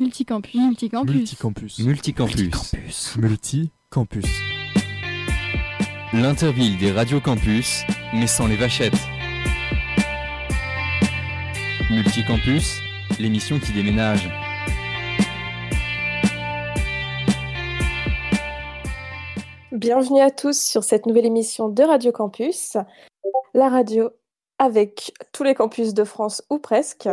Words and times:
Multicampus. 0.00 0.56
Multicampus. 0.56 1.14
Multicampus. 1.14 1.78
Multicampus. 1.78 3.16
Multicampus. 3.16 4.24
L'interville 6.12 6.76
des 6.78 6.90
radios 6.90 7.20
campus, 7.20 7.84
mais 8.12 8.26
sans 8.26 8.48
les 8.48 8.56
vachettes. 8.56 8.98
Multicampus, 11.92 12.80
l'émission 13.20 13.60
qui 13.60 13.72
déménage. 13.72 14.28
Bienvenue 19.70 20.22
à 20.22 20.32
tous 20.32 20.60
sur 20.60 20.82
cette 20.82 21.06
nouvelle 21.06 21.26
émission 21.26 21.68
de 21.68 21.84
Radio 21.84 22.10
Campus, 22.10 22.76
la 23.54 23.68
radio 23.68 24.10
avec 24.58 25.12
tous 25.30 25.44
les 25.44 25.54
campus 25.54 25.94
de 25.94 26.02
France 26.02 26.42
ou 26.50 26.58
presque. 26.58 27.08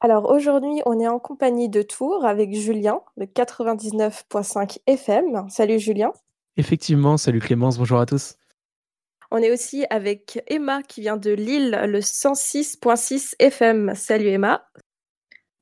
Alors 0.00 0.30
aujourd'hui, 0.30 0.82
on 0.84 1.00
est 1.00 1.08
en 1.08 1.18
compagnie 1.18 1.68
de 1.68 1.82
Tours 1.82 2.24
avec 2.24 2.54
Julien 2.54 3.00
de 3.16 3.24
99.5 3.24 4.78
FM. 4.86 5.48
Salut 5.48 5.78
Julien. 5.78 6.12
Effectivement, 6.56 7.16
salut 7.16 7.40
Clémence, 7.40 7.78
bonjour 7.78 7.98
à 7.98 8.06
tous. 8.06 8.36
On 9.30 9.38
est 9.38 9.50
aussi 9.50 9.84
avec 9.90 10.42
Emma 10.46 10.82
qui 10.82 11.00
vient 11.00 11.16
de 11.16 11.30
Lille, 11.30 11.78
le 11.86 12.00
106.6 12.00 13.34
FM. 13.38 13.94
Salut 13.94 14.28
Emma. 14.28 14.68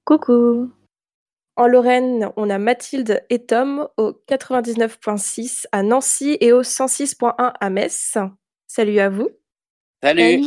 Coucou. 0.04 0.70
En 1.56 1.66
Lorraine, 1.68 2.30
on 2.36 2.50
a 2.50 2.58
Mathilde 2.58 3.24
et 3.30 3.46
Tom 3.46 3.88
au 3.96 4.12
99.6 4.28 5.66
à 5.70 5.82
Nancy 5.82 6.36
et 6.40 6.52
au 6.52 6.62
106.1 6.62 7.34
à 7.38 7.70
Metz. 7.70 8.18
Salut 8.66 8.98
à 8.98 9.08
vous. 9.08 9.28
Salut. 10.02 10.42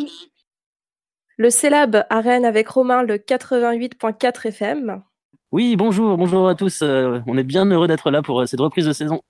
Le 1.39 1.51
Célab 1.51 2.03
à 2.09 2.19
Rennes 2.19 2.45
avec 2.45 2.67
Romain, 2.67 3.03
le 3.03 3.17
88.4 3.17 4.47
FM. 4.47 5.03
Oui, 5.51 5.75
bonjour, 5.75 6.17
bonjour 6.17 6.49
à 6.49 6.55
tous. 6.55 6.81
Euh, 6.81 7.19
on 7.27 7.37
est 7.37 7.43
bien 7.43 7.65
heureux 7.65 7.87
d'être 7.87 8.09
là 8.09 8.23
pour 8.23 8.41
euh, 8.41 8.47
cette 8.47 8.59
reprise 8.59 8.87
de 8.87 8.91
saison. 8.91 9.21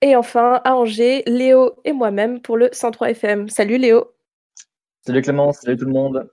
Et 0.00 0.16
enfin, 0.16 0.62
à 0.64 0.74
Angers, 0.74 1.22
Léo 1.26 1.74
et 1.84 1.92
moi-même 1.92 2.40
pour 2.40 2.56
le 2.56 2.70
103 2.72 3.10
FM. 3.10 3.50
Salut 3.50 3.76
Léo. 3.76 4.10
Salut 5.06 5.20
Clémence, 5.20 5.58
salut 5.58 5.76
tout 5.76 5.84
le 5.84 5.92
monde. 5.92 6.30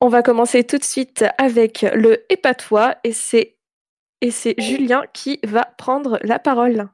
On 0.00 0.08
va 0.08 0.24
commencer 0.24 0.64
tout 0.64 0.78
de 0.78 0.84
suite 0.84 1.24
avec 1.38 1.86
le 1.94 2.24
épatois 2.32 2.96
et 3.04 3.12
c'est 3.12 3.58
et 4.20 4.32
c'est 4.32 4.60
Julien 4.60 5.04
qui 5.12 5.38
va 5.44 5.64
prendre 5.78 6.18
la 6.22 6.40
parole. 6.40 6.88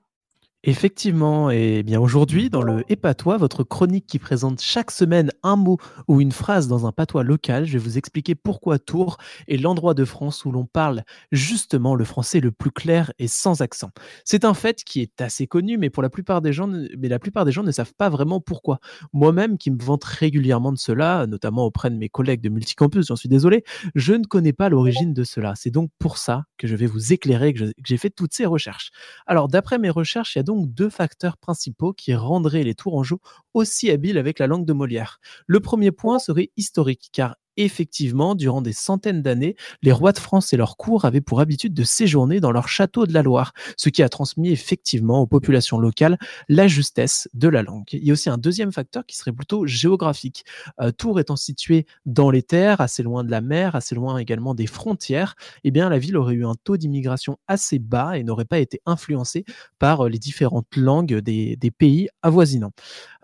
Effectivement, 0.67 1.51
et 1.51 1.83
bien 1.83 2.01
aujourd'hui, 2.01 2.49
dans 2.49 2.63
le 2.63 2.85
Et 2.89 2.99
votre 3.39 3.65
chronique 3.65 4.07
qui 4.07 4.19
présente 4.19 4.63
chaque 4.63 4.91
semaine 4.91 5.31
un 5.43 5.57
mot 5.57 5.77
ou 6.09 6.23
une 6.23 6.33
phrase 6.33 6.69
dans 6.69 6.87
un 6.87 6.93
patois 6.93 7.23
local, 7.23 7.67
je 7.67 7.75
vais 7.75 7.79
vous 7.85 7.99
expliquer 7.99 8.35
pourquoi 8.35 8.79
Tours 8.79 9.19
est 9.47 9.59
l'endroit 9.59 9.93
de 9.93 10.07
France 10.07 10.47
où 10.47 10.53
l'on 10.53 10.65
parle 10.65 11.03
justement 11.33 11.95
le 11.95 12.05
français 12.05 12.41
le 12.41 12.51
plus 12.51 12.71
clair 12.71 13.13
et 13.19 13.29
sans 13.29 13.61
accent. 13.61 13.91
C'est 14.25 14.47
un 14.47 14.55
fait 14.55 14.83
qui 14.85 15.03
est 15.03 15.21
assez 15.21 15.47
connu, 15.47 15.77
mais 15.77 15.91
pour 15.91 16.03
la 16.03 16.09
plupart 16.09 16.41
des 16.41 16.55
gens, 16.55 16.67
mais 16.67 17.09
la 17.09 17.19
plupart 17.19 17.45
des 17.45 17.53
gens 17.53 17.63
ne 17.63 17.71
savent 17.71 17.93
pas 17.99 18.09
vraiment 18.09 18.41
pourquoi. 18.41 18.79
Moi-même, 19.13 19.59
qui 19.59 19.71
me 19.71 19.83
vante 19.83 20.05
régulièrement 20.05 20.73
de 20.73 20.79
cela, 20.79 21.27
notamment 21.27 21.67
auprès 21.67 21.91
de 21.91 21.97
mes 21.97 22.09
collègues 22.09 22.41
de 22.41 22.49
Multicampus, 22.49 23.07
j'en 23.09 23.17
suis 23.17 23.29
désolé, 23.29 23.65
je 23.95 24.15
ne 24.15 24.25
connais 24.25 24.55
pas 24.55 24.71
l'origine 24.71 25.13
de 25.13 25.25
cela. 25.25 25.53
C'est 25.57 25.71
donc 25.71 25.91
pour 25.99 26.17
ça 26.17 26.45
que 26.57 26.67
je 26.67 26.75
vais 26.75 26.87
vous 26.87 27.13
éclairer, 27.13 27.53
que 27.53 27.65
j'ai 27.85 27.97
fait 27.99 28.09
toutes 28.11 28.33
ces 28.33 28.47
recherches. 28.47 28.91
Alors, 29.27 29.49
d'après 29.49 29.79
mes 29.79 29.91
recherches, 29.91 30.35
il 30.35 30.39
y 30.39 30.41
a 30.41 30.43
donc 30.43 30.54
deux 30.63 30.91
facteurs 30.91 31.37
principaux 31.37 31.93
qui 31.93 32.15
rendraient 32.15 32.63
les 32.63 32.75
Tourangeaux 32.75 33.21
aussi 33.53 33.91
habiles 33.91 34.19
avec 34.19 34.39
la 34.39 34.47
langue 34.47 34.67
de 34.67 34.73
Molière. 34.73 35.21
Le 35.47 35.61
premier 35.61 35.93
point 35.93 36.19
serait 36.19 36.51
historique, 36.57 37.11
car 37.13 37.37
effectivement, 37.57 38.35
durant 38.35 38.63
des 38.63 38.73
centaines 38.73 39.23
d'années, 39.23 39.57
les 39.83 39.93
rois 39.93 40.13
de 40.13 40.19
France 40.19 40.53
et 40.53 40.57
leurs 40.57 40.77
cours 40.77 41.05
avaient 41.05 41.21
pour 41.21 41.41
habitude 41.41 41.75
de 41.75 41.85
séjourner 41.85 42.41
dans 42.41 42.53
leur 42.53 42.69
château 42.69 43.07
de 43.07 43.13
la 43.13 43.23
Loire, 43.23 43.53
ce 43.77 43.89
qui 43.89 44.03
a 44.03 44.09
transmis 44.09 44.51
effectivement 44.51 45.21
aux 45.21 45.27
populations 45.27 45.79
locales 45.79 46.19
la 46.49 46.69
justesse 46.69 47.29
de 47.35 47.49
la 47.49 47.63
langue. 47.63 47.85
Il 47.93 48.05
y 48.05 48.11
a 48.11 48.13
aussi 48.13 48.31
un 48.31 48.39
deuxième 48.39 48.73
facteur 48.73 49.07
qui 49.07 49.17
serait 49.17 49.33
plutôt 49.33 49.67
géographique. 49.67 50.45
Euh, 50.81 50.91
Tours 50.91 51.21
étant 51.21 51.37
situé 51.37 51.87
dans 52.07 52.31
les 52.31 52.43
terres, 52.43 52.81
assez 52.81 53.03
loin 53.03 53.25
de 53.25 53.31
la 53.31 53.41
mer, 53.41 53.75
assez 53.75 53.95
loin 53.95 54.19
également 54.19 54.55
des 54.55 54.67
frontières, 54.67 55.35
eh 55.65 55.71
bien 55.71 55.89
la 55.89 55.99
ville 55.99 56.17
aurait 56.17 56.35
eu 56.35 56.47
un 56.47 56.55
taux 56.63 56.77
d'immigration 56.77 57.39
assez 57.49 57.79
bas 57.79 58.19
et 58.19 58.25
n'aurait 58.25 58.45
pas 58.45 58.59
été 58.59 58.81
influencée 58.87 59.45
par 59.79 60.07
euh, 60.07 60.09
les 60.09 60.19
différentes 60.19 60.77
langues 60.77 61.19
des 61.19 61.71
pays 61.77 62.09
avoisinants. 62.23 62.73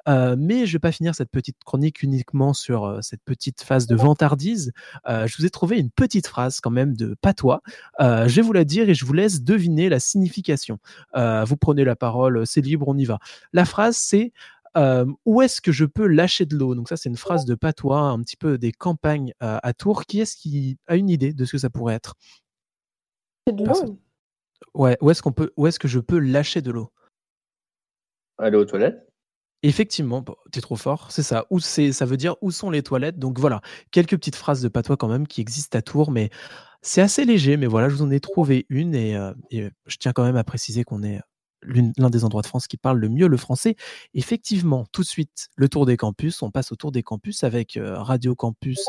Euh, 0.08 0.36
mais 0.38 0.66
je 0.66 0.72
vais 0.72 0.78
pas 0.78 0.92
finir 0.92 1.14
cette 1.14 1.30
petite 1.30 1.56
chronique 1.64 2.02
uniquement 2.02 2.52
sur 2.52 2.84
euh, 2.84 2.98
cette 3.02 3.22
petite 3.22 3.62
phase 3.62 3.86
de 3.86 3.96
vantardise. 3.96 4.72
Euh, 5.08 5.26
je 5.26 5.36
vous 5.36 5.46
ai 5.46 5.50
trouvé 5.50 5.78
une 5.78 5.90
petite 5.90 6.26
phrase 6.26 6.60
quand 6.60 6.70
même 6.70 6.96
de 6.96 7.16
patois. 7.20 7.62
je 7.98 8.34
vais 8.34 8.42
vous 8.42 8.52
la 8.52 8.64
dire 8.64 8.88
et 8.88 8.94
je 8.94 9.04
vous 9.04 9.12
laisse 9.12 9.42
deviner 9.42 9.88
la 9.88 10.00
signification. 10.00 10.78
vous 11.14 11.56
prenez 11.56 11.84
la 11.84 11.96
parole, 11.96 12.46
c'est 12.46 12.60
libre, 12.60 12.88
on 12.88 12.96
y 12.96 13.04
va. 13.04 13.18
La 13.52 13.64
phrase 13.64 13.96
c'est 13.96 14.32
où 15.24 15.42
est-ce 15.42 15.60
que 15.60 15.72
je 15.72 15.84
peux 15.84 16.06
lâcher 16.06 16.46
de 16.46 16.56
l'eau? 16.56 16.74
Donc 16.74 16.88
ça, 16.88 16.96
c'est 16.96 17.08
une 17.08 17.16
phrase 17.16 17.44
de 17.44 17.54
patois, 17.54 18.00
un 18.00 18.20
petit 18.22 18.36
peu 18.36 18.58
des 18.58 18.72
campagnes 18.72 19.34
à 19.40 19.72
Tours. 19.74 20.04
Qui 20.06 20.20
est-ce 20.20 20.36
qui 20.36 20.78
a 20.86 20.96
une 20.96 21.10
idée 21.10 21.32
de 21.32 21.44
ce 21.44 21.52
que 21.52 21.58
ça 21.58 21.70
pourrait 21.70 21.94
être? 21.94 22.14
De 23.52 23.64
l'eau. 23.64 23.98
Ouais, 24.74 24.96
où 25.00 25.10
est-ce 25.10 25.22
qu'on 25.22 25.32
peut, 25.32 25.52
où 25.56 25.66
est-ce 25.66 25.78
que 25.78 25.88
je 25.88 25.98
peux 25.98 26.18
lâcher 26.18 26.62
de 26.62 26.70
l'eau? 26.70 26.92
Aller 28.38 28.56
aux 28.56 28.64
toilettes. 28.64 29.09
Effectivement, 29.62 30.24
t'es 30.52 30.62
trop 30.62 30.76
fort, 30.76 31.12
c'est 31.12 31.22
ça. 31.22 31.46
Où 31.50 31.60
c'est, 31.60 31.92
ça 31.92 32.06
veut 32.06 32.16
dire 32.16 32.36
où 32.40 32.50
sont 32.50 32.70
les 32.70 32.82
toilettes? 32.82 33.18
Donc 33.18 33.38
voilà, 33.38 33.60
quelques 33.90 34.16
petites 34.16 34.36
phrases 34.36 34.62
de 34.62 34.68
patois 34.68 34.96
quand 34.96 35.08
même 35.08 35.26
qui 35.26 35.42
existent 35.42 35.78
à 35.78 35.82
Tours, 35.82 36.10
mais 36.10 36.30
c'est 36.82 37.02
assez 37.02 37.26
léger. 37.26 37.58
Mais 37.58 37.66
voilà, 37.66 37.90
je 37.90 37.96
vous 37.96 38.02
en 38.02 38.10
ai 38.10 38.20
trouvé 38.20 38.64
une 38.70 38.94
et, 38.94 39.16
euh, 39.16 39.34
et 39.50 39.68
je 39.86 39.96
tiens 39.98 40.12
quand 40.12 40.24
même 40.24 40.36
à 40.36 40.44
préciser 40.44 40.82
qu'on 40.84 41.02
est 41.02 41.20
l'un 41.62 42.10
des 42.10 42.24
endroits 42.24 42.42
de 42.42 42.46
France 42.46 42.66
qui 42.66 42.76
parle 42.76 42.98
le 42.98 43.08
mieux 43.08 43.28
le 43.28 43.36
français. 43.36 43.76
Effectivement, 44.14 44.86
tout 44.92 45.02
de 45.02 45.06
suite, 45.06 45.48
le 45.56 45.68
tour 45.68 45.86
des 45.86 45.96
campus. 45.96 46.42
On 46.42 46.50
passe 46.50 46.72
au 46.72 46.76
tour 46.76 46.92
des 46.92 47.02
campus 47.02 47.44
avec 47.44 47.76
euh, 47.76 47.98
Radio 47.98 48.34
Campus, 48.34 48.80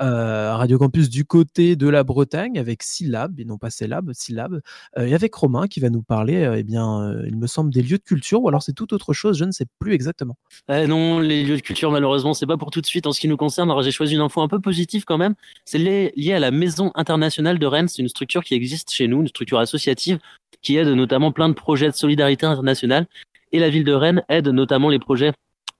euh, 0.00 0.54
Radio 0.54 0.78
Campus 0.78 1.10
du 1.10 1.24
côté 1.24 1.76
de 1.76 1.88
la 1.88 2.04
Bretagne 2.04 2.58
avec 2.58 2.82
syllabes 2.82 3.38
et 3.40 3.44
non 3.44 3.58
pas 3.58 3.70
syllabes, 3.70 4.12
syllabes, 4.12 4.60
euh, 4.98 5.06
et 5.06 5.14
avec 5.14 5.34
Romain 5.34 5.66
qui 5.66 5.80
va 5.80 5.90
nous 5.90 6.02
parler, 6.02 6.52
eh 6.56 6.62
bien, 6.62 7.14
il 7.26 7.36
me 7.36 7.46
semble 7.46 7.72
des 7.72 7.82
lieux 7.82 7.98
de 7.98 8.02
culture 8.02 8.42
ou 8.42 8.48
alors 8.48 8.62
c'est 8.62 8.72
tout 8.72 8.92
autre 8.94 9.12
chose, 9.12 9.38
je 9.38 9.44
ne 9.44 9.52
sais 9.52 9.66
plus 9.78 9.92
exactement. 9.92 10.36
Eh 10.68 10.86
non, 10.86 11.18
les 11.18 11.44
lieux 11.44 11.56
de 11.56 11.62
culture, 11.62 11.90
malheureusement, 11.90 12.34
c'est 12.34 12.46
pas 12.46 12.56
pour 12.56 12.70
tout 12.70 12.80
de 12.80 12.86
suite. 12.86 13.06
En 13.06 13.12
ce 13.12 13.20
qui 13.20 13.28
nous 13.28 13.36
concerne, 13.36 13.70
alors 13.70 13.82
j'ai 13.82 13.90
choisi 13.90 14.14
une 14.14 14.20
info 14.20 14.40
un 14.40 14.48
peu 14.48 14.60
positive 14.60 15.04
quand 15.04 15.18
même. 15.18 15.34
C'est 15.64 15.78
lié 15.78 16.32
à 16.32 16.38
la 16.38 16.50
Maison 16.50 16.90
internationale 16.94 17.58
de 17.58 17.66
Rennes. 17.66 17.88
C'est 17.88 18.02
une 18.02 18.08
structure 18.08 18.44
qui 18.44 18.54
existe 18.54 18.92
chez 18.92 19.08
nous, 19.08 19.20
une 19.20 19.28
structure 19.28 19.58
associative 19.58 20.18
qui 20.64 20.76
aide 20.76 20.88
notamment 20.88 21.30
plein 21.30 21.48
de 21.48 21.54
projets 21.54 21.90
de 21.90 21.94
solidarité 21.94 22.46
internationale. 22.46 23.06
Et 23.52 23.60
la 23.60 23.70
ville 23.70 23.84
de 23.84 23.92
Rennes 23.92 24.24
aide 24.28 24.48
notamment 24.48 24.88
les 24.88 24.98
projets 24.98 25.32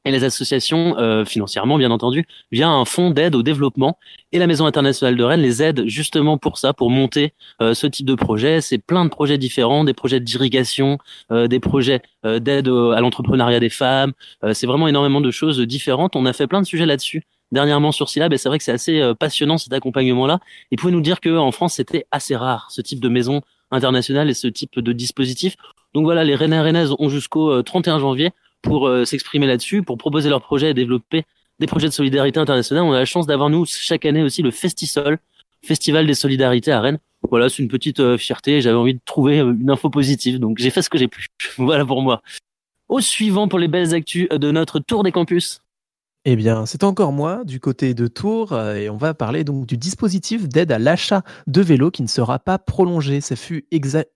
et 0.05 0.11
les 0.11 0.25
associations 0.25 0.97
euh, 0.99 1.25
financièrement, 1.25 1.79
bien 1.79 1.91
entendu, 1.91 2.27
via 2.53 2.69
un 2.69 2.85
fonds 2.85 3.11
d'aide 3.11 3.35
au 3.35 3.43
développement. 3.43 3.99
Et 4.33 4.39
la 4.39 4.47
Maison 4.47 4.67
internationale 4.67 5.17
de 5.17 5.25
Rennes 5.25 5.41
les 5.41 5.63
aide 5.63 5.87
justement 5.87 6.37
pour 6.37 6.59
ça, 6.59 6.73
pour 6.75 6.91
monter 6.91 7.33
euh, 7.63 7.75
ce 7.75 7.87
type 7.87 8.07
de 8.07 8.15
projet. 8.15 8.61
C'est 8.61 8.79
plein 8.79 9.05
de 9.05 9.11
projets 9.11 9.39
différents, 9.39 9.85
des 9.85 9.95
projets 9.95 10.21
d'irrigation, 10.21 10.99
euh, 11.33 11.49
des 11.49 11.61
projets 11.61 12.03
d'aide 12.23 12.69
à 12.69 13.01
l'entrepreneuriat 13.01 13.61
des 13.61 13.69
femmes. 13.69 14.13
c'est 14.53 14.67
vraiment 14.67 14.89
énormément 14.89 15.21
de 15.21 15.31
choses 15.31 15.61
différentes. 15.61 16.17
On 16.17 16.25
a 16.25 16.33
fait 16.33 16.47
plein 16.47 16.63
de 16.63 16.67
sujets 16.67 16.87
là-dessus 16.87 17.23
dernièrement 17.53 17.93
sur 17.93 18.09
Syllab 18.09 18.33
et 18.33 18.39
c'est 18.39 18.49
vrai 18.49 18.57
que 18.57 18.65
c'est 18.65 18.73
assez 18.73 19.13
passionnant 19.21 19.59
cet 19.59 19.75
accompagnement-là. 19.75 20.41
Et 20.71 20.77
pouvez 20.77 20.93
nous 20.93 21.03
dire 21.03 21.21
qu'en 21.21 21.53
France 21.53 21.75
c'était 21.75 22.07
assez 22.11 22.35
rare 22.35 22.69
ce 22.71 22.81
type 22.81 23.01
de 23.01 23.11
maison 23.11 23.43
international 23.71 24.31
et 24.31 24.35
ce 24.35 24.47
type 24.47 24.79
de 24.79 24.93
dispositif. 24.93 25.57
Donc 25.95 26.05
voilà, 26.05 26.25
les 26.25 26.35
Rennais 26.35 26.61
Rennaises 26.61 26.95
ont 26.99 27.09
jusqu'au 27.09 27.63
31 27.63 27.97
euh, 27.97 27.99
janvier 28.01 28.31
pour 28.63 28.89
euh, 28.89 29.05
s'exprimer 29.05 29.47
là-dessus, 29.47 29.83
pour 29.83 29.97
proposer 29.97 30.29
leurs 30.29 30.43
projets 30.43 30.71
et 30.71 30.75
développer 30.75 31.25
des 31.61 31.67
projets 31.67 31.89
de 31.89 31.93
solidarité 31.93 32.41
internationale. 32.41 32.85
On 32.85 32.93
a 32.93 32.99
la 32.99 33.05
chance 33.05 33.27
d'avoir 33.27 33.49
nous 33.49 33.65
chaque 33.65 34.05
année 34.05 34.23
aussi 34.23 34.43
le 34.43 34.51
Festisol, 34.51 35.19
Festival 35.63 36.07
des 36.07 36.15
solidarités 36.15 36.73
à 36.73 36.81
Rennes. 36.81 36.99
Voilà, 37.31 37.49
c'est 37.49 37.63
une 37.63 37.69
petite 37.69 38.01
euh, 38.01 38.19
fierté. 38.19 38.61
J'avais 38.61 38.77
envie 38.77 38.95
de 38.95 39.01
trouver 39.05 39.39
une 39.39 39.71
info 39.71 39.89
positive, 39.89 40.39
donc 40.41 40.59
j'ai 40.59 40.71
fait 40.71 40.83
ce 40.83 40.91
que 40.91 40.99
j'ai 40.99 41.09
pu. 41.09 41.29
voilà 41.59 41.87
pour 41.87 42.03
moi. 42.03 42.23
Au 42.89 43.01
suivant 43.01 43.49
pour 43.49 43.59
les 43.59 43.69
belles 43.69 43.95
actus 43.95 44.29
de 44.29 44.51
notre 44.51 44.79
tour 44.79 45.05
des 45.05 45.13
campus. 45.13 45.61
Eh 46.27 46.37
bien, 46.37 46.65
c'est 46.65 46.85
encore 46.85 47.13
moi 47.13 47.45
du 47.45 47.61
côté 47.61 47.93
de 47.93 48.07
Tours 48.07 48.55
euh, 48.55 48.77
et 48.77 48.89
on 48.89 48.97
va 48.97 49.13
parler 49.13 49.45
donc 49.45 49.67
du 49.67 49.77
dispositif 49.77 50.49
d'aide 50.49 50.73
à 50.73 50.79
l'achat 50.79 51.23
de 51.47 51.61
vélos 51.61 51.91
qui 51.91 52.01
ne 52.01 52.07
sera 52.09 52.39
pas 52.39 52.59
prolongé. 52.59 53.21
Ça 53.21 53.37
fut 53.37 53.67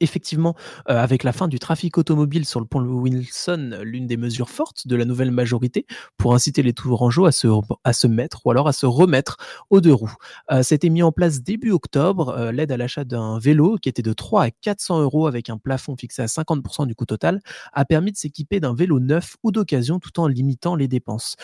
effectivement 0.01 0.55
euh, 0.89 0.97
avec 0.97 1.23
la 1.23 1.33
fin 1.33 1.49
du 1.49 1.59
trafic 1.59 1.99
automobile 1.99 2.47
sur 2.47 2.61
le 2.61 2.67
pont 2.67 2.81
Wilson 2.81 3.81
l'une 3.83 4.07
des 4.07 4.17
mesures 4.17 4.49
fortes 4.49 4.89
de 4.89 4.97
la 4.97 5.05
nouvelle 5.05 5.31
majorité 5.31 5.85
pour 6.17 6.35
inciter 6.35 6.63
les 6.63 6.73
Tourangeaux 6.73 7.27
à 7.27 7.33
se, 7.33 7.47
à 7.85 7.93
se 7.93 8.07
mettre 8.07 8.41
ou 8.47 8.51
alors 8.53 8.69
à 8.69 8.73
se 8.73 8.87
remettre 8.87 9.37
aux 9.69 9.83
deux 9.83 9.93
roues. 9.93 10.15
Euh, 10.51 10.63
C'était 10.63 10.89
mis 10.89 11.03
en 11.03 11.13
place 11.13 11.43
début 11.43 11.73
octobre 11.73 12.49
l'aide 12.53 12.73
à 12.73 12.79
l'achat 12.79 13.05
d'un 13.05 13.39
vélo 13.39 13.77
qui 13.83 13.91
était 13.91 14.01
de 14.01 14.15
3 14.15 14.45
à 14.45 14.51
400 14.51 15.03
euros 15.03 15.27
avec 15.27 15.51
un 15.51 15.59
plafond 15.59 15.95
fixé 15.95 16.23
à 16.23 16.27
50% 16.29 16.87
du 16.87 16.95
coût 16.95 17.05
total 17.05 17.41
a 17.75 17.85
permis 17.85 18.13
de 18.13 18.17
s'équiper 18.17 18.61
d'un 18.61 18.75
vélo 18.75 18.99
neuf 18.99 19.37
ou 19.43 19.53
d'occasion 19.53 19.99
tout 19.99 20.19
en 20.21 20.27
limitant 20.27 20.75
les 20.75 20.89
dépenses. 20.89 21.37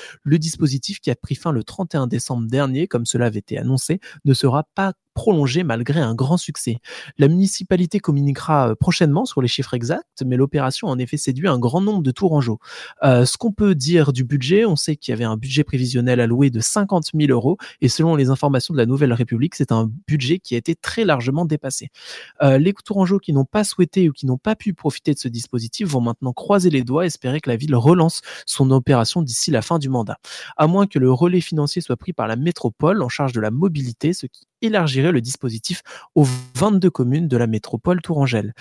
Dispositif 0.55 1.01
qui 1.01 1.11
a 1.11 1.17
pris 1.17 1.35
fin 1.35 1.51
le 1.51 1.65
31 1.65 2.07
décembre 2.07 2.49
dernier, 2.49 2.87
comme 2.87 3.07
cela 3.07 3.27
avait 3.27 3.41
été 3.41 3.59
annoncé, 3.59 3.99
ne 4.25 4.35
sera 4.35 4.65
pas 4.75 4.93
prolongée 5.15 5.63
malgré 5.65 6.01
un 6.01 6.15
grand 6.15 6.37
succès. 6.37 6.79
La 7.19 7.29
municipalité 7.29 8.01
communiquera 8.01 8.71
euh, 8.71 8.75
prochainement 8.75 9.25
sur 9.25 9.41
les 9.41 9.49
chiffres 9.49 9.75
exacts, 9.75 10.23
mais 10.27 10.37
l'opération 10.37 10.89
a 10.89 10.91
en 10.91 10.99
effet 10.99 11.17
séduit 11.17 11.49
un 11.49 11.59
grand 11.59 11.81
nombre 11.81 12.03
de 12.03 12.11
Tourangeaux. 12.11 12.59
Euh, 13.03 13.25
ce 13.25 13.37
qu'on 13.37 13.53
peut 13.53 13.75
dire 13.75 14.13
du 14.13 14.25
budget, 14.25 14.65
on 14.65 14.77
sait 14.77 14.97
qu'il 14.97 15.13
y 15.13 15.15
avait 15.15 15.25
un 15.25 15.37
budget 15.37 15.65
prévisionnel 15.65 16.21
alloué 16.21 16.51
de 16.51 16.61
50 16.61 17.11
000 17.15 17.31
euros, 17.31 17.57
et 17.81 17.89
selon 17.89 18.17
les 18.17 18.29
informations 18.29 18.75
de 18.75 18.79
la 18.79 18.87
Nouvelle 18.87 19.13
République, 19.13 19.55
c'est 19.55 19.73
un 19.73 19.91
budget 20.07 20.39
qui 20.39 20.55
a 20.55 20.59
été 20.59 20.75
très 20.75 21.05
largement 21.05 21.45
dépassé. 21.45 21.91
Euh, 22.43 22.59
les 22.59 22.75
Tourangeaux 22.85 23.19
qui 23.19 23.33
n'ont 23.33 23.45
pas 23.45 23.63
souhaité 23.65 24.09
ou 24.09 24.13
qui 24.13 24.27
n'ont 24.27 24.37
pas 24.37 24.57
pu 24.57 24.75
profiter 24.75 25.15
de 25.15 25.19
ce 25.19 25.29
dispositif 25.29 25.89
vont 25.89 26.01
maintenant 26.01 26.33
croiser 26.33 26.71
les 26.71 26.83
doigts, 26.83 27.05
et 27.05 27.07
espérer 27.07 27.41
que 27.41 27.49
la 27.49 27.57
ville 27.57 27.77
relance 27.77 28.21
son 28.47 28.71
opération 28.73 29.23
d'ici 29.23 29.51
la 29.51 29.63
fin 29.63 29.79
du 29.79 29.89
mandat. 29.89 30.19
À 30.57 30.67
moins 30.67 30.87
que 30.87 30.99
le 30.99 31.13
relais 31.13 31.41
financier 31.41 31.81
soit 31.81 31.97
pris 31.97 32.13
par 32.13 32.27
la 32.27 32.37
métropole 32.37 33.03
en 33.03 33.09
charge 33.09 33.33
de 33.33 33.41
la 33.41 33.51
mobilité, 33.51 34.13
ce 34.13 34.27
qui 34.27 34.47
élargirait 34.65 35.13
le 35.13 35.21
dispositif 35.21 35.83
aux 36.15 36.25
22 36.57 36.91
communes 36.91 37.29
de 37.29 37.37
la 37.37 37.47
métropole 37.47 38.01
tourangelle. 38.01 38.55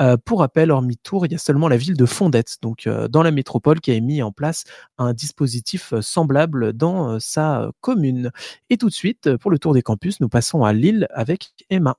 Euh, 0.00 0.16
pour 0.22 0.40
rappel, 0.40 0.70
hormis 0.70 0.96
Tours, 0.96 1.26
il 1.26 1.32
y 1.32 1.34
a 1.34 1.38
seulement 1.38 1.68
la 1.68 1.76
ville 1.76 1.96
de 1.96 2.06
Fondette, 2.06 2.56
donc 2.62 2.86
euh, 2.86 3.08
dans 3.08 3.22
la 3.22 3.30
métropole, 3.30 3.80
qui 3.80 3.92
a 3.92 4.00
mis 4.00 4.22
en 4.22 4.32
place 4.32 4.64
un 4.98 5.12
dispositif 5.12 5.92
euh, 5.92 6.00
semblable 6.00 6.72
dans 6.72 7.20
sa 7.20 7.70
commune. 7.80 8.30
Et 8.70 8.76
tout 8.76 8.88
de 8.88 8.94
suite, 8.94 9.36
pour 9.36 9.50
le 9.50 9.58
tour 9.58 9.74
des 9.74 9.82
campus, 9.82 10.20
nous 10.20 10.28
passons 10.28 10.64
à 10.64 10.72
Lille 10.72 11.06
avec 11.12 11.50
Emma. 11.70 11.96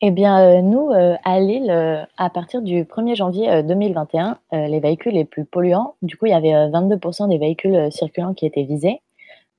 Eh 0.00 0.10
bien, 0.10 0.60
nous, 0.60 0.90
à 0.90 1.40
Lille, 1.40 1.70
à 2.18 2.30
partir 2.30 2.60
du 2.60 2.84
1er 2.84 3.14
janvier 3.14 3.62
2021, 3.62 4.38
les 4.52 4.80
véhicules 4.80 5.14
les 5.14 5.24
plus 5.24 5.46
polluants, 5.46 5.94
du 6.02 6.16
coup, 6.16 6.26
il 6.26 6.30
y 6.30 6.34
avait 6.34 6.52
22% 6.68 7.28
des 7.28 7.38
véhicules 7.38 7.90
circulants 7.90 8.34
qui 8.34 8.44
étaient 8.44 8.64
visés 8.64 9.00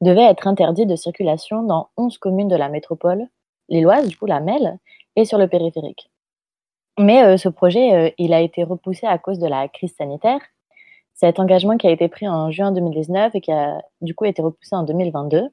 devait 0.02 0.26
être 0.26 0.48
interdit 0.48 0.86
de 0.86 0.96
circulation 0.96 1.64
dans 1.64 1.90
11 1.98 2.18
communes 2.18 2.48
de 2.48 2.56
la 2.56 2.70
métropole 2.70 3.28
lilloise, 3.70 4.08
du 4.08 4.18
coup 4.18 4.26
la 4.26 4.40
MEL, 4.40 4.78
et 5.16 5.26
sur 5.26 5.38
le 5.38 5.48
périphérique. 5.48 6.10
Mais 6.98 7.24
euh, 7.24 7.38
ce 7.38 7.50
projet, 7.50 7.94
euh, 7.94 8.10
il 8.18 8.34
a 8.34 8.42
été 8.42 8.64
repoussé 8.64 9.06
à 9.06 9.18
cause 9.18 9.40
de 9.40 9.48
la 9.48 9.68
crise 9.68 9.94
sanitaire. 9.96 10.40
Cet 11.14 11.40
engagement 11.40 11.78
qui 11.78 11.88
a 11.88 11.92
été 11.92 12.08
pris 12.08 12.28
en 12.28 12.52
juin 12.52 12.72
2019 12.72 13.36
et 13.36 13.42
qui 13.42 13.52
a 13.52 13.82
du 14.02 14.16
coup 14.16 14.26
été 14.26 14.42
repoussé 14.42 14.76
en 14.76 14.84
2022. 14.84 15.50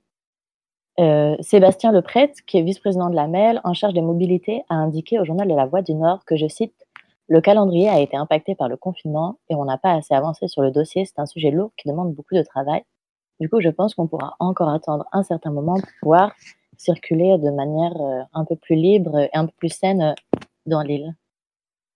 Euh, 1.01 1.37
Sébastien 1.41 1.91
Leprêtre, 1.91 2.41
qui 2.47 2.59
est 2.59 2.63
vice-président 2.63 3.11
de 3.11 3.17
la 3.17 3.27
MEL 3.27 3.61
en 3.65 3.73
charge 3.73 3.95
des 3.95 4.03
mobilités, 4.03 4.63
a 4.69 4.75
indiqué 4.75 5.19
au 5.19 5.25
journal 5.25 5.49
de 5.49 5.55
la 5.55 5.67
Voix 5.67 5.83
du 5.83 5.95
Nord 5.95 6.25
que, 6.25 6.37
je 6.37 6.47
cite, 6.47 6.75
le 7.29 7.41
calendrier 7.41 7.89
a 7.89 8.01
été 8.01 8.17
impacté 8.17 8.55
par 8.55 8.69
le 8.69 8.77
confinement 8.77 9.39
et 9.49 9.55
on 9.55 9.65
n'a 9.65 9.79
pas 9.79 9.95
assez 9.95 10.15
avancé 10.15 10.49
sur 10.49 10.63
le 10.63 10.71
dossier. 10.71 11.05
C'est 11.07 11.19
un 11.19 11.27
sujet 11.27 11.51
lourd 11.51 11.71
qui 11.77 11.89
demande 11.89 12.13
beaucoup 12.15 12.35
de 12.35 12.43
travail. 12.43 12.83
Du 13.43 13.49
coup, 13.49 13.61
je 13.61 13.71
pense 13.71 13.97
qu'on 13.97 14.07
pourra 14.07 14.37
encore 14.39 14.69
attendre 14.69 15.05
un 15.11 15.25
certain 15.25 15.51
moment 15.51 15.75
pour 15.75 15.91
pouvoir 16.01 16.33
circuler 16.77 17.39
de 17.39 17.51
manière 17.51 18.01
euh, 18.01 18.23
un 18.35 18.45
peu 18.45 18.55
plus 18.55 18.77
libre 18.77 19.19
et 19.19 19.31
un 19.33 19.47
peu 19.47 19.53
plus 19.57 19.69
saine 19.69 20.01
euh, 20.01 20.15
dans 20.67 20.81
l'île. 20.81 21.17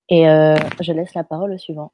Et 0.08 0.28
euh, 0.28 0.56
je 0.80 0.92
laisse 0.92 1.14
la 1.14 1.22
parole 1.22 1.52
au 1.52 1.56
suivant. 1.58 1.92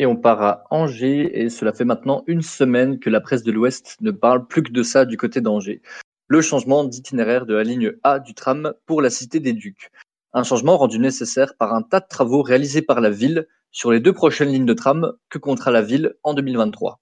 Et 0.00 0.06
on 0.06 0.16
part 0.16 0.42
à 0.42 0.64
Angers, 0.70 1.40
et 1.40 1.50
cela 1.50 1.72
fait 1.72 1.84
maintenant 1.84 2.24
une 2.26 2.42
semaine 2.42 2.98
que 2.98 3.10
la 3.10 3.20
presse 3.20 3.44
de 3.44 3.52
l'Ouest 3.52 3.96
ne 4.00 4.10
parle 4.10 4.48
plus 4.48 4.64
que 4.64 4.72
de 4.72 4.82
ça 4.82 5.04
du 5.04 5.16
côté 5.16 5.40
d'Angers. 5.40 5.82
Le 6.26 6.40
changement 6.40 6.82
d'itinéraire 6.82 7.46
de 7.46 7.54
la 7.54 7.62
ligne 7.62 7.92
A 8.02 8.18
du 8.18 8.34
tram 8.34 8.74
pour 8.86 9.02
la 9.02 9.10
Cité 9.10 9.38
des 9.38 9.52
Ducs. 9.52 9.92
Un 10.32 10.42
changement 10.42 10.76
rendu 10.76 10.98
nécessaire 10.98 11.56
par 11.56 11.74
un 11.74 11.82
tas 11.82 12.00
de 12.00 12.08
travaux 12.08 12.42
réalisés 12.42 12.82
par 12.82 13.00
la 13.00 13.10
ville 13.10 13.46
sur 13.70 13.92
les 13.92 14.00
deux 14.00 14.12
prochaines 14.12 14.48
lignes 14.48 14.66
de 14.66 14.74
tram 14.74 15.12
que 15.28 15.38
comptera 15.38 15.70
la 15.70 15.82
ville 15.82 16.16
en 16.24 16.34
2023. 16.34 16.98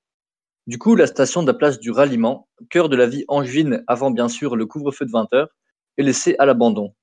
Du 0.69 0.77
coup, 0.77 0.97
la 0.97 1.07
station 1.07 1.41
de 1.41 1.47
la 1.47 1.55
place 1.55 1.81
du 1.81 1.91
Ralliement, 1.91 2.47
cœur 2.69 2.91
de 2.91 2.97
la 2.97 3.07
vie 3.07 3.25
angevine 3.29 3.83
avant 3.87 4.11
bien 4.11 4.29
sûr 4.29 4.55
le 4.55 4.67
couvre-feu 4.67 5.07
de 5.07 5.11
20 5.11 5.33
heures, 5.33 5.49
est 5.97 6.03
laissée 6.03 6.37
à 6.39 6.45
l'abandon. 6.45 6.95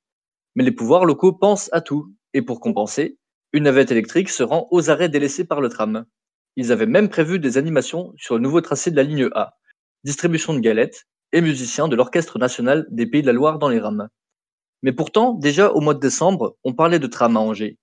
Mais 0.56 0.64
les 0.64 0.72
pouvoirs 0.72 1.04
locaux 1.04 1.34
pensent 1.34 1.72
à 1.74 1.82
tout, 1.82 2.14
et 2.36 2.44
pour 2.44 2.60
compenser, 2.60 3.18
une 3.54 3.64
navette 3.64 3.90
électrique 3.90 4.30
se 4.30 4.44
rend 4.44 4.68
aux 4.70 4.92
arrêts 4.92 5.10
délaissés 5.10 5.46
par 5.46 5.62
le 5.62 5.70
tram. 5.70 6.06
Ils 6.58 6.72
avaient 6.72 6.86
même 6.86 7.10
prévu 7.10 7.40
des 7.40 7.58
animations 7.58 8.14
sur 8.18 8.36
le 8.36 8.42
nouveau 8.42 8.62
tracé 8.62 8.92
de 8.92 8.96
la 8.98 9.02
ligne 9.02 9.30
A, 9.34 9.56
distribution 10.04 10.54
de 10.54 10.60
galettes 10.60 11.08
et 11.32 11.42
musiciens 11.42 11.88
de 11.88 11.96
l'Orchestre 11.96 12.38
national 12.38 12.86
des 12.92 13.08
Pays 13.08 13.24
de 13.24 13.28
la 13.28 13.34
Loire 13.34 13.58
dans 13.58 13.70
les 13.70 13.80
rames. 13.80 14.10
Mais 14.84 14.94
pourtant, 14.94 15.34
déjà 15.34 15.72
au 15.72 15.82
mois 15.82 15.96
de 15.96 16.00
décembre, 16.00 16.56
on 16.66 16.76
parlait 16.76 17.00
de 17.00 17.08
tram 17.08 17.36
à 17.36 17.40
Angers. 17.40 17.80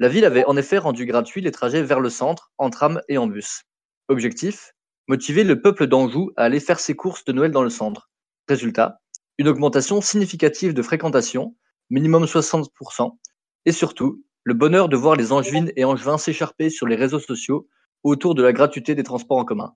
La 0.00 0.08
ville 0.08 0.24
avait 0.24 0.44
en 0.46 0.56
effet 0.56 0.78
rendu 0.78 1.06
gratuits 1.06 1.40
les 1.40 1.52
trajets 1.52 1.84
vers 1.84 2.00
le 2.00 2.10
centre, 2.10 2.50
en 2.58 2.68
tram 2.68 3.00
et 3.08 3.16
en 3.16 3.28
bus. 3.28 3.62
Objectif 4.08 4.72
motiver 5.08 5.44
le 5.44 5.60
peuple 5.60 5.86
d'Anjou 5.86 6.30
à 6.36 6.44
aller 6.44 6.60
faire 6.60 6.80
ses 6.80 6.94
courses 6.94 7.24
de 7.24 7.32
Noël 7.32 7.50
dans 7.50 7.62
le 7.62 7.70
centre. 7.70 8.10
Résultat, 8.48 9.00
une 9.38 9.48
augmentation 9.48 10.00
significative 10.00 10.74
de 10.74 10.82
fréquentation, 10.82 11.56
minimum 11.88 12.24
60%, 12.24 13.18
et 13.66 13.72
surtout, 13.72 14.24
le 14.44 14.54
bonheur 14.54 14.88
de 14.88 14.96
voir 14.96 15.16
les 15.16 15.32
Angevines 15.32 15.72
et 15.76 15.84
Angevins 15.84 16.18
s'écharper 16.18 16.70
sur 16.70 16.86
les 16.86 16.96
réseaux 16.96 17.20
sociaux 17.20 17.68
autour 18.02 18.34
de 18.34 18.42
la 18.42 18.52
gratuité 18.52 18.94
des 18.94 19.02
transports 19.02 19.38
en 19.38 19.44
commun. 19.44 19.74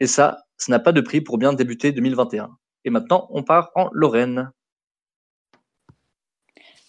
Et 0.00 0.06
ça, 0.06 0.38
ça 0.56 0.72
n'a 0.72 0.78
pas 0.78 0.92
de 0.92 1.00
prix 1.00 1.20
pour 1.20 1.38
bien 1.38 1.52
débuter 1.52 1.92
2021. 1.92 2.50
Et 2.84 2.90
maintenant, 2.90 3.26
on 3.30 3.42
part 3.42 3.70
en 3.74 3.88
Lorraine. 3.92 4.50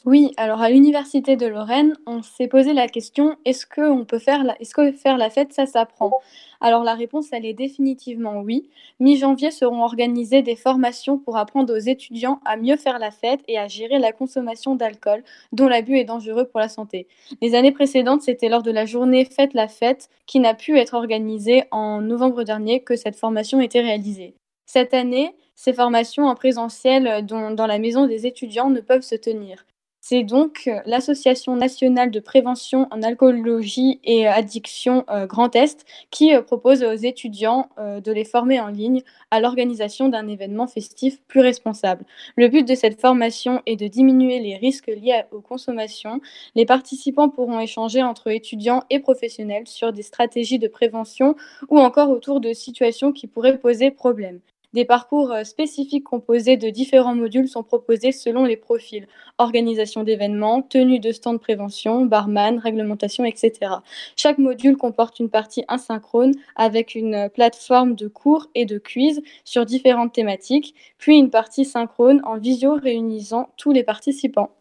Oui, 0.07 0.31
alors 0.37 0.61
à 0.61 0.69
l'université 0.69 1.35
de 1.35 1.47
Lorraine, 1.47 1.93
on 2.05 2.21
s'est 2.21 2.47
posé 2.47 2.71
la 2.71 2.87
question 2.87 3.35
est-ce 3.43 3.65
que 3.65 4.05
peut 4.05 4.19
faire 4.19 4.45
la, 4.45 4.55
est-ce 4.61 5.17
la 5.17 5.29
fête 5.29 5.51
ça 5.51 5.65
s'apprend? 5.65 6.13
Alors 6.61 6.85
la 6.85 6.93
réponse 6.93 7.27
elle 7.33 7.45
est 7.45 7.53
définitivement 7.53 8.39
oui. 8.39 8.69
Mi-janvier 9.01 9.51
seront 9.51 9.83
organisées 9.83 10.43
des 10.43 10.55
formations 10.55 11.17
pour 11.17 11.35
apprendre 11.35 11.75
aux 11.75 11.77
étudiants 11.77 12.39
à 12.45 12.55
mieux 12.55 12.77
faire 12.77 12.99
la 12.99 13.11
fête 13.11 13.41
et 13.49 13.57
à 13.57 13.67
gérer 13.67 13.99
la 13.99 14.13
consommation 14.13 14.75
d'alcool 14.75 15.25
dont 15.51 15.67
l'abus 15.67 15.97
est 15.97 16.05
dangereux 16.05 16.45
pour 16.45 16.61
la 16.61 16.69
santé. 16.69 17.09
Les 17.41 17.53
années 17.53 17.73
précédentes, 17.73 18.21
c'était 18.21 18.47
lors 18.47 18.63
de 18.63 18.71
la 18.71 18.85
journée 18.85 19.25
Fête 19.25 19.53
la 19.53 19.67
fête 19.67 20.09
qui 20.25 20.39
n'a 20.39 20.53
pu 20.53 20.77
être 20.77 20.93
organisée 20.93 21.65
en 21.71 21.99
novembre 21.99 22.43
dernier 22.43 22.79
que 22.79 22.95
cette 22.95 23.17
formation 23.17 23.59
était 23.59 23.81
réalisée. 23.81 24.35
Cette 24.67 24.93
année, 24.93 25.35
ces 25.55 25.73
formations 25.73 26.27
en 26.27 26.35
présentiel 26.35 27.25
dans 27.25 27.67
la 27.67 27.77
maison 27.77 28.07
des 28.07 28.25
étudiants 28.25 28.69
ne 28.69 28.79
peuvent 28.79 29.01
se 29.01 29.15
tenir. 29.15 29.65
C'est 30.09 30.23
donc 30.23 30.63
euh, 30.67 30.79
l'Association 30.85 31.57
nationale 31.57 32.11
de 32.11 32.21
prévention 32.21 32.87
en 32.91 33.03
alcoolologie 33.03 33.99
et 34.05 34.25
addiction 34.25 35.03
euh, 35.09 35.27
Grand 35.27 35.53
Est 35.53 35.85
qui 36.11 36.33
euh, 36.33 36.41
propose 36.41 36.81
aux 36.81 36.93
étudiants 36.93 37.67
de 37.77 38.11
les 38.13 38.23
former 38.23 38.61
en 38.61 38.69
ligne 38.69 39.03
à 39.31 39.41
l'organisation 39.41 40.07
d'un 40.07 40.29
événement 40.29 40.65
festif 40.65 41.19
plus 41.27 41.41
responsable. 41.41 42.05
Le 42.37 42.47
but 42.47 42.65
de 42.65 42.73
cette 42.73 43.01
formation 43.01 43.61
est 43.65 43.75
de 43.75 43.87
diminuer 43.87 44.39
les 44.39 44.55
risques 44.55 44.87
liés 44.87 45.23
aux 45.33 45.41
consommations. 45.41 46.21
Les 46.55 46.65
participants 46.65 47.27
pourront 47.27 47.59
échanger 47.59 48.01
entre 48.01 48.29
étudiants 48.31 48.83
et 48.89 48.99
professionnels 48.99 49.67
sur 49.67 49.91
des 49.91 50.03
stratégies 50.03 50.59
de 50.59 50.69
prévention 50.69 51.35
ou 51.67 51.79
encore 51.79 52.11
autour 52.11 52.39
de 52.39 52.53
situations 52.53 53.11
qui 53.11 53.27
pourraient 53.27 53.57
poser 53.57 53.91
problème. 53.91 54.39
Des 54.73 54.83
parcours 54.83 55.31
euh, 55.31 55.45
spécifiques 55.45 56.03
composés 56.03 56.57
de 56.57 56.69
différents 56.69 57.15
modules 57.15 57.47
sont 57.47 57.63
proposés 57.63 58.11
selon 58.11 58.43
les 58.43 58.57
profils 58.57 59.07
organisation 59.37 60.03
d'événements, 60.03 60.61
tenue 60.61 60.99
de 60.99 61.13
stands 61.13 61.33
de 61.33 61.37
prévention, 61.37 62.05
barman, 62.05 62.59
réglementation, 62.59 63.23
etc. 63.23 63.75
Chaque 64.17 64.37
module 64.37 64.75
comporte 64.75 65.19
une 65.19 65.29
partie 65.29 65.63
asynchrone 65.69 66.33
avec 66.57 66.95
une 66.95 67.29
plateforme 67.33 67.95
de 67.95 68.09
cours 68.09 68.47
et 68.55 68.65
de 68.65 68.77
quiz 68.77 69.21
sur 69.45 69.65
différentes 69.65 70.11
thématiques, 70.11 70.75
puis 70.97 71.17
une 71.17 71.29
partie 71.29 71.63
synchrone 71.63 72.21
en 72.25 72.37
visio 72.37 72.75
réunissant 72.75 73.49
tous 73.55 73.71
les 73.71 73.83
participants. 73.83 74.51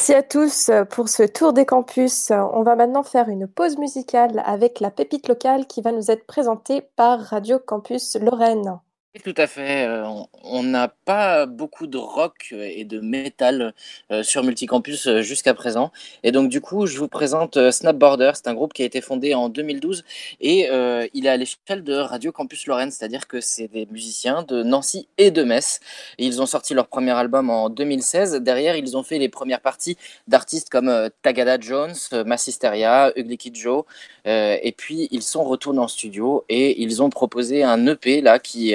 Merci 0.00 0.14
à 0.14 0.22
tous 0.24 0.70
pour 0.90 1.08
ce 1.08 1.22
tour 1.22 1.52
des 1.52 1.64
campus. 1.64 2.32
On 2.32 2.62
va 2.62 2.74
maintenant 2.74 3.04
faire 3.04 3.28
une 3.28 3.46
pause 3.46 3.78
musicale 3.78 4.42
avec 4.44 4.80
la 4.80 4.90
pépite 4.90 5.28
locale 5.28 5.66
qui 5.68 5.80
va 5.80 5.92
nous 5.92 6.10
être 6.10 6.26
présentée 6.26 6.82
par 6.96 7.20
Radio 7.20 7.60
Campus 7.60 8.16
Lorraine. 8.20 8.80
Tout 9.22 9.34
à 9.36 9.46
fait. 9.46 9.86
Euh, 9.86 10.04
on 10.42 10.64
n'a 10.64 10.88
pas 10.88 11.46
beaucoup 11.46 11.86
de 11.86 11.96
rock 11.96 12.52
et 12.52 12.84
de 12.84 12.98
métal 12.98 13.72
euh, 14.10 14.24
sur 14.24 14.42
Multicampus 14.42 15.06
euh, 15.06 15.22
jusqu'à 15.22 15.54
présent. 15.54 15.92
Et 16.24 16.32
donc, 16.32 16.48
du 16.48 16.60
coup, 16.60 16.86
je 16.86 16.98
vous 16.98 17.06
présente 17.06 17.70
Snapborder. 17.70 18.32
C'est 18.34 18.48
un 18.48 18.54
groupe 18.54 18.72
qui 18.72 18.82
a 18.82 18.84
été 18.84 19.00
fondé 19.00 19.32
en 19.32 19.48
2012 19.48 20.04
et 20.40 20.68
il 21.14 21.26
est 21.26 21.28
à 21.28 21.36
l'échelle 21.36 21.84
de 21.84 21.94
Radio 21.94 22.32
Campus 22.32 22.66
Lorraine, 22.66 22.90
c'est-à-dire 22.90 23.28
que 23.28 23.40
c'est 23.40 23.68
des 23.68 23.86
musiciens 23.86 24.42
de 24.42 24.62
Nancy 24.64 25.06
et 25.16 25.30
de 25.30 25.44
Metz. 25.44 25.80
ils 26.18 26.42
ont 26.42 26.46
sorti 26.46 26.74
leur 26.74 26.88
premier 26.88 27.12
album 27.12 27.50
en 27.50 27.70
2016. 27.70 28.40
Derrière, 28.40 28.76
ils 28.76 28.96
ont 28.96 29.02
fait 29.04 29.18
les 29.18 29.28
premières 29.28 29.60
parties 29.60 29.96
d'artistes 30.26 30.70
comme 30.70 31.08
Tagada 31.22 31.58
Jones, 31.60 31.94
Massisteria, 32.26 33.12
Ugly 33.16 33.38
Kid 33.38 33.56
Joe. 33.56 33.84
et 34.24 34.74
puis, 34.76 35.08
ils 35.12 35.22
sont 35.22 35.44
retournés 35.44 35.78
en 35.80 35.88
studio 35.88 36.44
et 36.48 36.82
ils 36.82 37.02
ont 37.02 37.10
proposé 37.10 37.62
un 37.62 37.86
EP 37.86 38.20
là 38.20 38.38
qui 38.38 38.74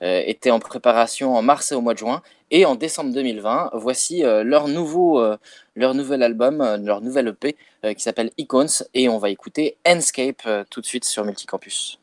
était 0.00 0.50
en 0.50 0.60
préparation 0.60 1.34
en 1.34 1.42
mars 1.42 1.72
et 1.72 1.74
au 1.74 1.80
mois 1.80 1.94
de 1.94 1.98
juin. 1.98 2.22
Et 2.54 2.66
en 2.66 2.74
décembre 2.74 3.14
2020, 3.14 3.70
voici 3.72 4.24
euh, 4.24 4.44
leur, 4.44 4.68
nouveau, 4.68 5.18
euh, 5.20 5.38
nouvel 5.74 6.22
album, 6.22 6.58
leur 6.84 7.00
nouvelle 7.00 7.28
EP 7.28 7.56
qui 7.94 8.02
s'appelle 8.02 8.30
Icons. 8.36 8.84
Et 8.92 9.08
on 9.08 9.18
va 9.18 9.30
écouter 9.30 9.78
Endscape 9.86 10.46
tout 10.70 10.82
de 10.82 10.86
suite 10.86 11.04
sur 11.04 11.24
Multicampus. 11.24 11.98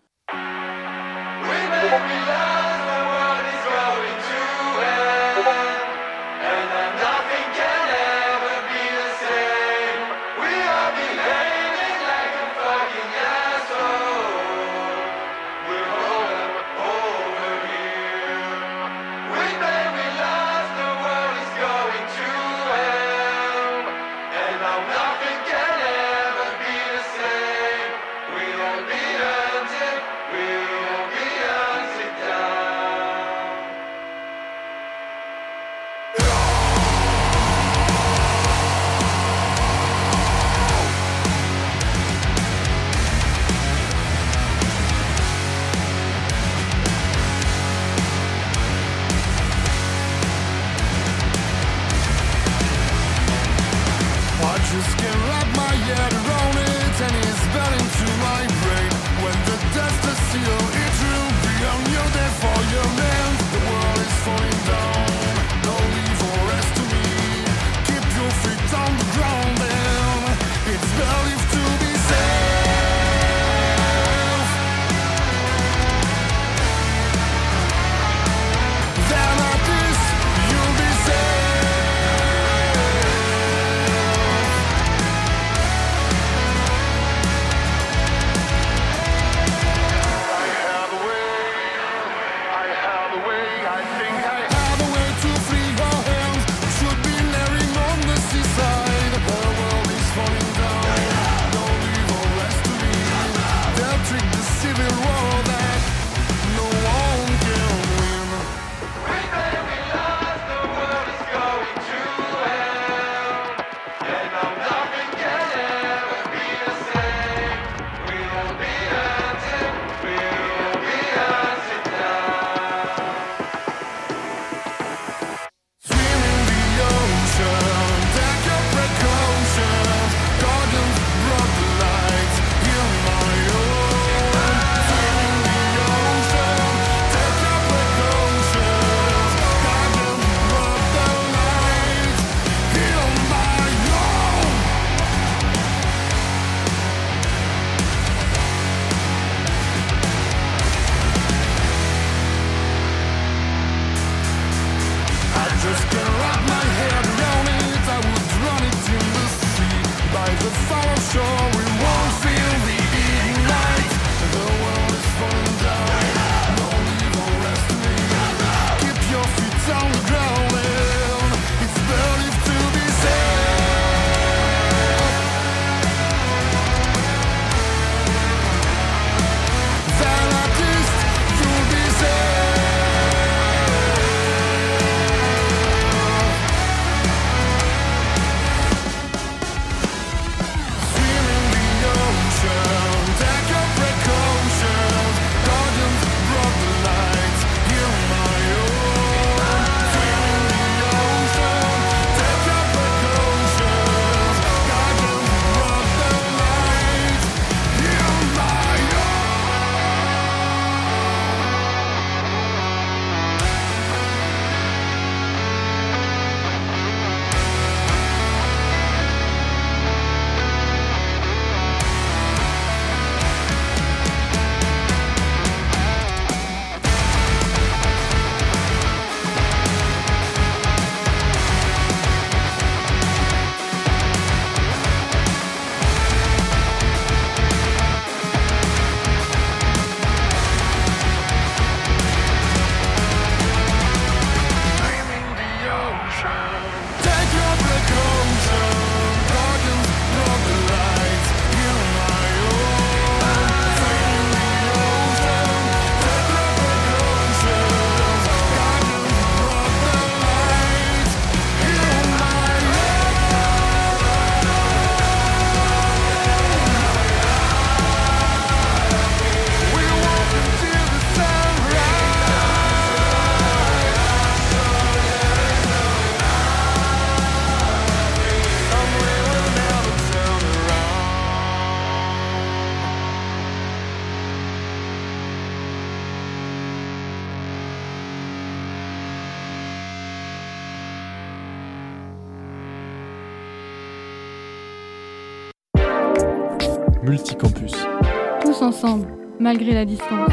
Malgré 299.49 299.73
la 299.73 299.83
distance. 299.83 300.29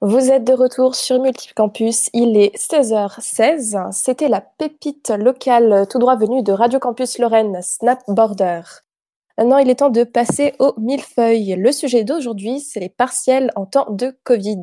Vous 0.00 0.30
êtes 0.30 0.44
de 0.44 0.52
retour 0.52 0.94
sur 0.94 1.20
Multicampus, 1.20 2.08
il 2.12 2.36
est 2.36 2.56
16h16. 2.56 3.90
C'était 3.90 4.28
la 4.28 4.40
pépite 4.40 5.10
locale 5.10 5.88
tout 5.90 5.98
droit 5.98 6.14
venue 6.14 6.44
de 6.44 6.52
Radio 6.52 6.78
Campus 6.78 7.18
Lorraine, 7.18 7.58
Snap 7.62 7.98
Border. 8.06 8.60
Maintenant, 9.36 9.58
il 9.58 9.68
est 9.70 9.80
temps 9.80 9.90
de 9.90 10.04
passer 10.04 10.52
au 10.60 10.72
millefeuille. 10.78 11.56
Le 11.58 11.72
sujet 11.72 12.04
d'aujourd'hui, 12.04 12.60
c'est 12.60 12.78
les 12.78 12.90
partiels 12.90 13.50
en 13.56 13.66
temps 13.66 13.90
de 13.90 14.16
Covid. 14.22 14.62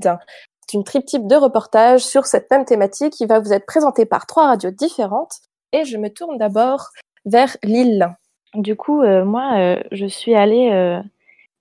C'est 0.66 0.78
une 0.78 0.86
triptyque 0.86 1.28
de 1.28 1.36
reportages 1.36 2.06
sur 2.06 2.28
cette 2.28 2.50
même 2.50 2.64
thématique 2.64 3.12
qui 3.12 3.26
va 3.26 3.42
vous 3.42 3.52
être 3.52 3.66
présentée 3.66 4.06
par 4.06 4.26
trois 4.26 4.48
radios 4.48 4.72
différentes. 4.72 5.42
Et 5.74 5.84
je 5.84 5.98
me 5.98 6.08
tourne 6.08 6.38
d'abord 6.38 6.92
vers 7.26 7.58
Lille. 7.62 8.16
Du 8.54 8.78
coup, 8.78 9.02
euh, 9.02 9.26
moi, 9.26 9.58
euh, 9.58 9.84
je 9.92 10.06
suis 10.06 10.34
allée 10.34 10.70
euh, 10.72 11.02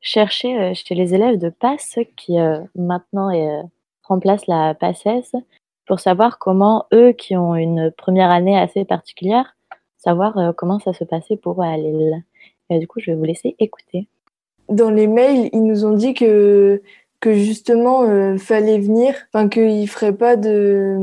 chercher 0.01 0.59
euh, 0.59 0.73
chez 0.75 0.95
les 0.95 1.15
élèves 1.15 1.39
de 1.39 1.51
PASS 1.51 1.99
qui 2.17 2.39
euh, 2.39 2.61
maintenant 2.75 3.31
euh, 3.35 3.63
remplacent 4.03 4.47
la 4.47 4.75
PASSES 4.75 5.37
pour 5.87 6.01
savoir 6.01 6.39
comment 6.39 6.87
eux, 6.93 7.13
qui 7.13 7.37
ont 7.37 7.57
une 7.57 7.91
première 7.91 8.31
année 8.31 8.59
assez 8.59 8.85
particulière, 8.85 9.57
savoir 9.99 10.55
comment 10.57 10.79
ça 10.79 10.93
se 10.93 11.03
passait 11.03 11.37
pour 11.37 11.63
à 11.63 11.77
Lille. 11.77 12.23
Et 12.69 12.79
du 12.79 12.87
coup, 12.87 13.01
je 13.01 13.11
vais 13.11 13.17
vous 13.17 13.25
laisser 13.25 13.57
écouter. 13.59 14.07
Dans 14.69 14.91
les 14.91 15.09
mails, 15.09 15.51
ils 15.53 15.65
nous 15.65 15.85
ont 15.85 15.95
dit 15.95 16.15
que 16.15 16.81
que 17.21 17.35
justement 17.35 18.03
euh, 18.03 18.39
fallait 18.39 18.81
venir, 18.81 19.15
enfin 19.33 19.49
qu'ils 19.49 19.89
feraient 19.89 20.17
pas 20.17 20.37
de 20.37 20.97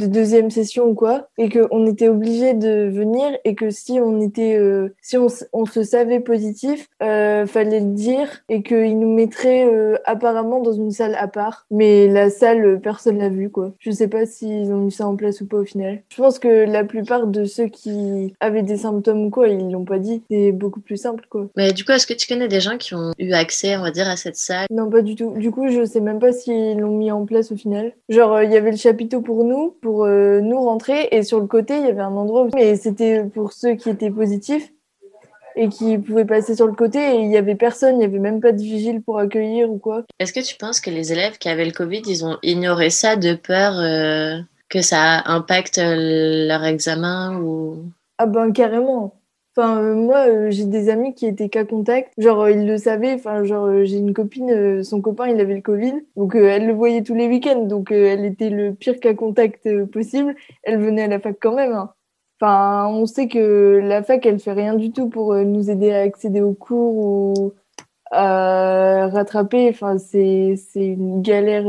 de 0.00 0.06
deuxième 0.06 0.50
session 0.50 0.86
ou 0.86 0.94
quoi, 0.94 1.28
et 1.38 1.48
qu'on 1.48 1.86
était 1.86 2.08
obligé 2.08 2.54
de 2.54 2.88
venir 2.88 3.30
et 3.44 3.54
que 3.54 3.70
si 3.70 4.00
on 4.00 4.20
était, 4.20 4.56
euh, 4.56 4.94
si 5.02 5.16
on, 5.16 5.28
on, 5.52 5.66
se 5.66 5.82
savait 5.82 6.20
positif, 6.20 6.88
euh, 7.02 7.46
fallait 7.46 7.80
le 7.80 7.92
dire 7.92 8.28
et 8.48 8.62
qu'ils 8.62 8.98
nous 8.98 9.14
mettraient 9.14 9.66
euh, 9.66 9.96
apparemment 10.04 10.60
dans 10.60 10.72
une 10.72 10.90
salle 10.90 11.14
à 11.14 11.28
part. 11.28 11.66
Mais 11.70 12.08
la 12.08 12.30
salle, 12.30 12.80
personne 12.80 13.18
l'a 13.18 13.28
vu 13.28 13.50
quoi. 13.50 13.72
Je 13.78 13.90
sais 13.90 14.08
pas 14.08 14.26
s'ils 14.26 14.72
ont 14.72 14.78
mis 14.78 14.92
ça 14.92 15.06
en 15.06 15.16
place 15.16 15.40
ou 15.40 15.46
pas 15.46 15.58
au 15.58 15.64
final. 15.64 16.02
Je 16.08 16.16
pense 16.16 16.38
que 16.38 16.48
la 16.48 16.84
plupart 16.84 17.26
de 17.26 17.44
ceux 17.44 17.66
qui 17.66 18.34
avaient 18.40 18.62
des 18.62 18.78
symptômes 18.78 19.26
ou 19.26 19.30
quoi, 19.30 19.48
ils 19.48 19.70
l'ont 19.70 19.84
pas 19.84 19.98
dit. 19.98 20.22
C'est 20.30 20.52
beaucoup 20.52 20.80
plus 20.80 20.96
simple 20.96 21.24
quoi. 21.28 21.48
Mais 21.56 21.72
du 21.72 21.84
coup, 21.84 21.92
est-ce 21.92 22.06
que 22.06 22.14
tu 22.14 22.26
connais 22.26 22.48
des 22.48 22.60
gens 22.60 22.78
qui 22.78 22.94
ont 22.94 23.12
eu 23.18 23.32
accès, 23.32 23.76
on 23.76 23.82
va 23.82 23.90
dire, 23.90 24.08
à 24.08 24.16
cette 24.16 24.36
salle? 24.36 24.66
Non, 24.70 24.88
pas 24.88 25.02
du 25.02 25.14
tout. 25.14 25.32
Du 25.36 25.50
coup, 25.50 25.68
je 25.68 25.84
sais 25.84 26.00
même 26.00 26.18
pas 26.18 26.32
s'ils 26.32 26.78
l'ont 26.78 26.96
mis 26.96 27.12
en 27.12 27.26
place 27.26 27.52
au 27.52 27.56
final. 27.56 27.92
Genre, 28.08 28.42
il 28.42 28.52
y 28.52 28.56
avait 28.56 28.70
le 28.70 28.76
chapiteau 28.76 29.20
pour 29.20 29.44
nous, 29.44 29.76
pour 29.80 29.89
euh, 29.98 30.40
nous 30.40 30.60
rentrer, 30.60 31.08
et 31.10 31.22
sur 31.22 31.40
le 31.40 31.46
côté, 31.46 31.76
il 31.78 31.84
y 31.84 31.88
avait 31.88 32.00
un 32.00 32.16
endroit, 32.16 32.48
mais 32.54 32.76
c'était 32.76 33.24
pour 33.24 33.52
ceux 33.52 33.74
qui 33.74 33.90
étaient 33.90 34.10
positifs 34.10 34.72
et 35.56 35.68
qui 35.68 35.98
pouvaient 35.98 36.24
passer 36.24 36.54
sur 36.54 36.66
le 36.66 36.74
côté, 36.74 36.98
et 36.98 37.20
il 37.20 37.30
y 37.30 37.36
avait 37.36 37.56
personne, 37.56 37.98
il 37.98 38.02
y 38.02 38.04
avait 38.04 38.18
même 38.18 38.40
pas 38.40 38.52
de 38.52 38.62
vigile 38.62 39.02
pour 39.02 39.18
accueillir 39.18 39.70
ou 39.70 39.78
quoi. 39.78 40.04
Est-ce 40.18 40.32
que 40.32 40.40
tu 40.40 40.56
penses 40.56 40.80
que 40.80 40.90
les 40.90 41.12
élèves 41.12 41.38
qui 41.38 41.48
avaient 41.48 41.64
le 41.64 41.72
Covid, 41.72 42.02
ils 42.06 42.24
ont 42.24 42.38
ignoré 42.42 42.90
ça 42.90 43.16
de 43.16 43.34
peur 43.34 43.78
euh, 43.78 44.38
que 44.68 44.80
ça 44.80 45.22
impacte 45.26 45.80
leur 45.82 46.64
examen 46.64 47.36
ou 47.40 47.84
Ah 48.18 48.26
ben 48.26 48.52
carrément. 48.52 49.19
Euh, 49.60 49.94
moi, 49.94 50.28
euh, 50.28 50.50
j'ai 50.50 50.64
des 50.64 50.88
amis 50.88 51.14
qui 51.14 51.26
étaient 51.26 51.48
cas 51.48 51.64
contact. 51.64 52.12
Genre, 52.18 52.40
euh, 52.42 52.50
ils 52.50 52.66
le 52.66 52.78
savaient. 52.78 53.14
Enfin, 53.14 53.44
genre, 53.44 53.84
j'ai 53.84 53.98
une 53.98 54.12
copine, 54.14 54.82
son 54.84 55.00
copain, 55.00 55.28
il 55.28 55.40
avait 55.40 55.54
le 55.56 55.60
Covid. 55.62 55.94
Donc, 56.16 56.34
elle 56.34 56.66
le 56.66 56.72
voyait 56.72 57.02
tous 57.02 57.14
les 57.14 57.28
week-ends. 57.28 57.64
Donc, 57.66 57.92
elle 57.92 58.24
était 58.24 58.50
le 58.50 58.74
pire 58.74 58.98
cas 59.00 59.14
contact 59.14 59.68
possible. 59.86 60.34
Elle 60.62 60.78
venait 60.80 61.04
à 61.04 61.08
la 61.08 61.20
fac 61.20 61.36
quand 61.40 61.54
même. 61.54 61.72
hein. 61.72 61.92
Enfin, 62.40 62.88
on 62.88 63.06
sait 63.06 63.28
que 63.28 63.80
la 63.82 64.02
fac, 64.02 64.24
elle 64.26 64.38
fait 64.40 64.52
rien 64.52 64.74
du 64.74 64.92
tout 64.92 65.08
pour 65.10 65.34
nous 65.34 65.70
aider 65.70 65.92
à 65.92 66.00
accéder 66.02 66.40
aux 66.40 66.54
cours 66.54 66.96
ou 66.96 67.52
à 68.10 69.08
rattraper. 69.08 69.68
Enfin, 69.70 69.98
c'est 69.98 70.56
une 70.76 71.22
galère. 71.22 71.64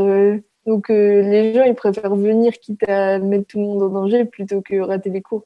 Donc, 0.66 0.90
les 0.90 1.54
gens, 1.54 1.64
ils 1.64 1.76
préfèrent 1.76 2.16
venir 2.16 2.54
quitte 2.54 2.88
à 2.90 3.20
mettre 3.20 3.48
tout 3.48 3.60
le 3.60 3.66
monde 3.66 3.84
en 3.84 3.90
danger 3.90 4.26
plutôt 4.26 4.62
que 4.62 4.80
rater 4.80 5.10
les 5.10 5.22
cours. 5.22 5.44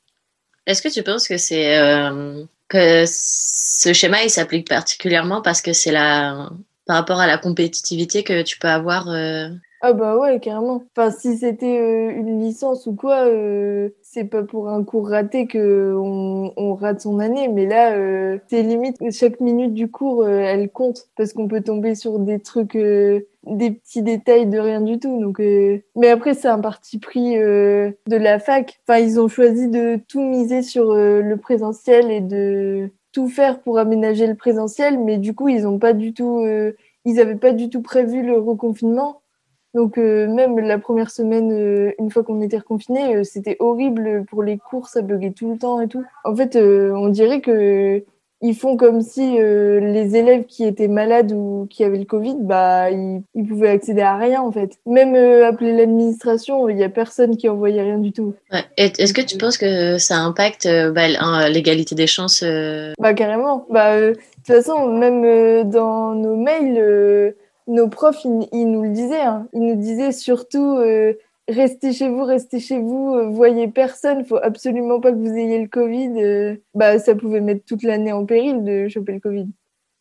Est-ce 0.68 0.82
que 0.82 0.90
tu 0.90 1.04
penses 1.04 1.28
que 1.28 1.38
c'est 1.38 1.78
euh, 1.78 2.44
que 2.68 3.04
ce 3.08 3.94
schéma 3.94 4.24
il 4.24 4.30
s'applique 4.30 4.68
particulièrement 4.68 5.42
parce 5.42 5.62
que 5.62 5.74
c'est 5.74 5.92
la 5.92 6.50
par 6.86 6.98
rapport 6.98 7.20
à 7.20 7.28
la 7.28 7.38
compétitivité 7.38 8.24
que 8.24 8.44
tu 8.44 8.60
peux 8.60 8.68
avoir 8.68 9.10
euh... 9.10 9.50
Ah 9.82 9.94
bah 9.94 10.18
ouais, 10.18 10.40
carrément. 10.40 10.84
Enfin, 10.96 11.12
si 11.12 11.38
c'était 11.38 11.80
euh, 11.80 12.10
une 12.10 12.42
licence 12.42 12.88
ou 12.88 12.96
quoi, 12.96 13.28
euh, 13.28 13.90
c'est 14.02 14.24
pas 14.24 14.42
pour 14.42 14.70
un 14.70 14.84
cours 14.84 15.10
raté 15.10 15.46
que 15.46 15.94
on, 15.96 16.54
on 16.58 16.74
rate 16.74 17.02
son 17.02 17.20
année, 17.20 17.50
mais 17.50 17.68
là, 17.68 17.94
euh, 17.94 18.40
c'est 18.48 18.64
limite 18.64 18.98
chaque 19.12 19.40
minute 19.42 19.74
du 19.74 19.92
cours, 19.92 20.24
euh, 20.24 20.40
elle 20.40 20.72
compte 20.72 21.08
parce 21.16 21.34
qu'on 21.34 21.48
peut 21.48 21.62
tomber 21.62 21.94
sur 21.94 22.18
des 22.18 22.40
trucs, 22.40 22.76
euh, 22.76 23.28
des 23.46 23.72
petits 23.72 24.02
détails 24.02 24.48
de 24.48 24.60
rien 24.60 24.82
du 24.82 25.00
tout. 25.00 25.20
Donc, 25.20 25.40
euh, 25.40 25.80
mais 25.96 26.10
après, 26.10 26.34
c'est 26.34 26.48
un 26.48 26.60
parti 26.60 27.00
pris 27.00 27.38
euh, 27.38 27.92
de 28.08 28.16
la 28.16 28.40
fac. 28.40 28.80
Enfin, 28.88 29.00
ils 29.00 29.20
ont 29.20 29.28
choisi 29.28 29.70
de 29.70 30.00
tout 30.08 30.22
miser 30.22 30.62
sur 30.62 30.92
euh, 30.92 31.22
le 31.22 31.38
présentiel 31.38 32.12
et 32.12 32.22
de 32.22 32.90
tout 33.12 33.28
faire 33.28 33.62
pour 33.62 33.78
aménager 33.78 34.28
le 34.28 34.36
présentiel, 34.36 35.00
mais 35.00 35.18
du 35.18 35.34
coup, 35.34 35.48
ils 35.48 35.66
pas 35.80 35.94
du 35.94 36.14
tout, 36.14 36.46
ils 37.06 37.20
avaient 37.22 37.38
pas 37.38 37.54
du 37.54 37.70
tout 37.70 37.82
prévu 37.82 38.22
le 38.24 38.38
reconfinement. 38.38 39.22
Donc 39.74 39.96
même 39.96 40.60
la 40.60 40.80
première 40.80 41.10
semaine, 41.10 41.94
une 41.98 42.12
fois 42.12 42.26
qu'on 42.26 42.42
était 42.42 42.58
reconfiné, 42.58 43.24
c'était 43.24 43.56
horrible 43.60 44.26
pour 44.26 44.44
les 44.44 44.58
cours, 44.58 44.90
ça 44.90 45.02
buguait 45.02 45.32
tout 45.32 45.50
le 45.50 45.58
temps 45.58 45.80
et 45.80 45.88
tout. 45.88 46.04
En 46.26 46.36
fait, 46.36 46.58
on 46.58 47.08
dirait 47.08 47.40
que 47.40 48.04
ils 48.46 48.56
font 48.56 48.78
comme 48.78 49.02
si 49.02 49.38
euh, 49.40 49.80
les 49.80 50.16
élèves 50.16 50.46
qui 50.46 50.66
étaient 50.66 50.88
malades 50.88 51.32
ou 51.32 51.68
qui 51.70 51.84
avaient 51.84 51.98
le 51.98 52.06
Covid, 52.06 52.38
bah 52.40 52.92
ils, 52.92 53.24
ils 53.34 53.46
pouvaient 53.46 53.70
accéder 53.70 54.02
à 54.02 54.18
rien 54.18 54.42
en 54.42 54.52
fait. 54.52 54.78
Même 54.86 55.16
euh, 55.16 55.48
appeler 55.48 55.76
l'administration, 55.76 56.70
il 56.70 56.78
y 56.78 56.84
a 56.84 56.90
personne 56.90 57.38
qui 57.38 57.50
envoyait 57.50 57.82
rien 57.82 57.98
du 57.98 58.12
tout. 58.12 58.36
Ouais. 58.52 58.64
Est-ce 58.78 59.14
que 59.14 59.22
tu 59.22 59.38
penses 59.38 59.58
que 59.58 59.98
ça 59.98 60.18
impacte 60.18 60.68
euh, 60.68 60.92
bah, 60.92 61.08
l'égalité 61.50 61.96
des 61.96 62.08
chances. 62.08 62.44
Bah 63.00 63.14
carrément. 63.14 63.66
Bah 63.70 64.00
de 64.00 64.14
toute 64.14 64.46
façon, 64.46 64.90
même 64.90 65.70
dans 65.70 66.14
nos 66.14 66.36
mails. 66.36 67.34
nos 67.68 67.88
profs, 67.88 68.24
ils, 68.26 68.48
ils 68.52 68.66
nous 68.66 68.84
le 68.84 68.90
disaient. 68.90 69.22
Hein. 69.22 69.48
Ils 69.54 69.66
nous 69.66 69.76
disaient 69.76 70.12
surtout 70.12 70.78
restez 71.48 71.94
chez 71.94 72.10
vous, 72.10 72.24
restez 72.24 72.60
chez 72.60 72.80
vous, 72.80 73.16
euh, 73.16 73.30
voyez 73.30 73.68
personne. 73.68 74.26
Faut 74.26 74.38
absolument 74.42 75.00
pas 75.00 75.12
que 75.12 75.18
vous 75.18 75.36
ayez 75.36 75.62
le 75.62 75.68
Covid. 75.68 76.12
euh. 76.22 76.56
bah, 76.74 77.00
ça 77.00 77.16
pouvait 77.16 77.42
mettre 77.42 77.66
toute 77.66 77.84
l'année 77.84 78.12
en 78.12 78.26
péril 78.26 78.64
de 78.64 78.88
choper 78.88 79.14
le 79.14 79.20
Covid. 79.20 79.48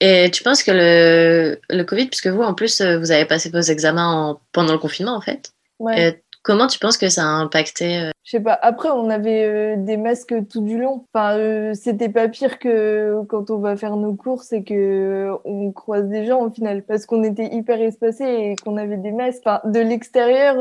Et 0.01 0.31
tu 0.31 0.43
penses 0.43 0.63
que 0.63 0.73
le, 0.73 1.59
le 1.71 1.83
Covid, 1.85 2.07
puisque 2.07 2.27
vous, 2.27 2.43
en 2.43 2.53
plus, 2.55 2.81
euh, 2.81 2.99
vous 2.99 3.11
avez 3.13 3.25
passé 3.25 3.49
vos 3.51 3.61
examens 3.61 4.31
en- 4.31 4.41
pendant 4.53 4.73
le 4.73 4.79
confinement, 4.79 5.15
en 5.17 5.21
fait, 5.21 5.53
Ouais. 5.79 6.23
Comment 6.45 6.67
tu 6.69 6.79
penses 6.79 6.97
que 6.97 7.09
ça 7.09 7.23
a 7.23 7.27
impacté 7.27 7.99
euh, 7.99 8.11
Je 8.23 8.33
sais 8.33 8.41
pas. 8.41 8.57
Après, 8.63 8.91
on 8.91 9.11
avait 9.11 9.45
euh, 9.45 9.75
des 9.77 9.97
masques 9.97 10.35
tout 10.49 10.61
du 10.61 10.79
long. 10.79 11.07
Enfin, 11.13 11.37
euh, 11.39 11.75
c'était 11.75 12.11
pas 12.11 12.29
pire 12.29 12.61
que 12.61 13.23
quand 13.29 13.51
on 13.51 13.59
va 13.59 13.77
faire 13.77 13.97
nos 13.97 14.15
courses 14.15 14.53
et 14.53 14.63
que 14.63 15.31
on 15.45 15.73
croise 15.73 16.07
des 16.07 16.27
gens 16.27 16.43
au 16.43 16.51
final, 16.51 16.83
parce 16.83 17.07
qu'on 17.07 17.25
était 17.25 17.53
hyper 17.53 17.81
espacés 17.81 18.25
et 18.25 18.57
qu'on 18.63 18.77
avait 18.77 18.99
des 18.99 19.11
masques. 19.11 19.41
Enfin, 19.45 19.61
de 19.65 19.81
l'extérieur, 19.81 20.57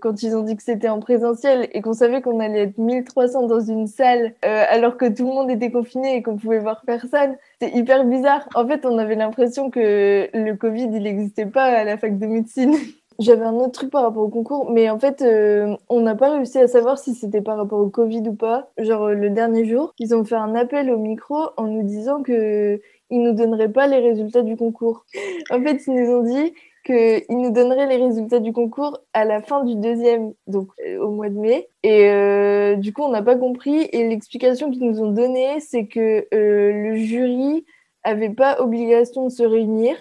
quand 0.00 0.22
ils 0.22 0.36
ont 0.36 0.42
dit 0.42 0.56
que 0.56 0.62
c'était 0.62 0.88
en 0.88 0.98
présentiel 0.98 1.68
et 1.72 1.80
qu'on 1.80 1.94
savait 1.94 2.20
qu'on 2.20 2.40
allait 2.40 2.64
être 2.64 2.78
1300 2.78 3.46
dans 3.46 3.60
une 3.60 3.86
salle, 3.86 4.34
alors 4.42 4.96
que 4.96 5.08
tout 5.08 5.26
le 5.26 5.32
monde 5.32 5.50
était 5.50 5.70
confiné 5.70 6.16
et 6.16 6.22
qu'on 6.22 6.36
pouvait 6.36 6.58
voir 6.58 6.82
personne, 6.84 7.36
c'était 7.60 7.76
hyper 7.78 8.04
bizarre. 8.04 8.48
En 8.56 8.66
fait, 8.66 8.84
on 8.84 8.98
avait 8.98 9.14
l'impression 9.14 9.70
que 9.70 10.28
le 10.34 10.54
Covid, 10.54 10.88
il 10.92 11.04
n'existait 11.04 11.46
pas 11.46 11.64
à 11.64 11.84
la 11.84 11.96
fac 11.96 12.18
de 12.18 12.26
médecine. 12.26 12.74
J'avais 13.20 13.44
un 13.44 13.56
autre 13.56 13.72
truc 13.72 13.90
par 13.90 14.02
rapport 14.02 14.22
au 14.22 14.30
concours, 14.30 14.70
mais 14.70 14.88
en 14.88 14.98
fait, 14.98 15.20
euh, 15.20 15.76
on 15.90 16.00
n'a 16.00 16.14
pas 16.14 16.32
réussi 16.32 16.58
à 16.58 16.66
savoir 16.66 16.98
si 16.98 17.14
c'était 17.14 17.42
par 17.42 17.58
rapport 17.58 17.78
au 17.78 17.90
Covid 17.90 18.22
ou 18.26 18.34
pas. 18.34 18.70
Genre, 18.78 19.08
euh, 19.08 19.14
le 19.14 19.28
dernier 19.28 19.66
jour, 19.66 19.92
ils 19.98 20.14
ont 20.14 20.24
fait 20.24 20.36
un 20.36 20.54
appel 20.54 20.90
au 20.90 20.96
micro 20.96 21.50
en 21.58 21.64
nous 21.64 21.82
disant 21.82 22.22
que 22.22 22.80
ils 23.10 23.22
nous 23.22 23.34
donneraient 23.34 23.70
pas 23.70 23.86
les 23.88 23.98
résultats 23.98 24.40
du 24.40 24.56
concours. 24.56 25.04
En 25.50 25.62
fait, 25.62 25.82
ils 25.86 25.92
nous 25.92 26.10
ont 26.10 26.22
dit 26.22 26.54
qu'ils 26.86 27.36
nous 27.36 27.50
donneraient 27.50 27.88
les 27.88 28.02
résultats 28.02 28.40
du 28.40 28.54
concours 28.54 28.98
à 29.12 29.26
la 29.26 29.42
fin 29.42 29.64
du 29.64 29.74
deuxième, 29.76 30.32
donc 30.46 30.68
euh, 30.86 30.98
au 31.04 31.10
mois 31.10 31.28
de 31.28 31.36
mai. 31.36 31.68
Et 31.82 32.08
euh, 32.08 32.76
du 32.76 32.94
coup, 32.94 33.02
on 33.02 33.10
n'a 33.10 33.22
pas 33.22 33.36
compris. 33.36 33.86
Et 33.92 34.08
l'explication 34.08 34.70
qu'ils 34.70 34.86
nous 34.86 35.02
ont 35.02 35.12
donnée, 35.12 35.60
c'est 35.60 35.86
que 35.86 36.26
le 36.32 36.94
jury 36.96 37.66
avait 38.02 38.30
pas 38.30 38.62
obligation 38.62 39.26
de 39.26 39.30
se 39.30 39.42
réunir 39.42 39.94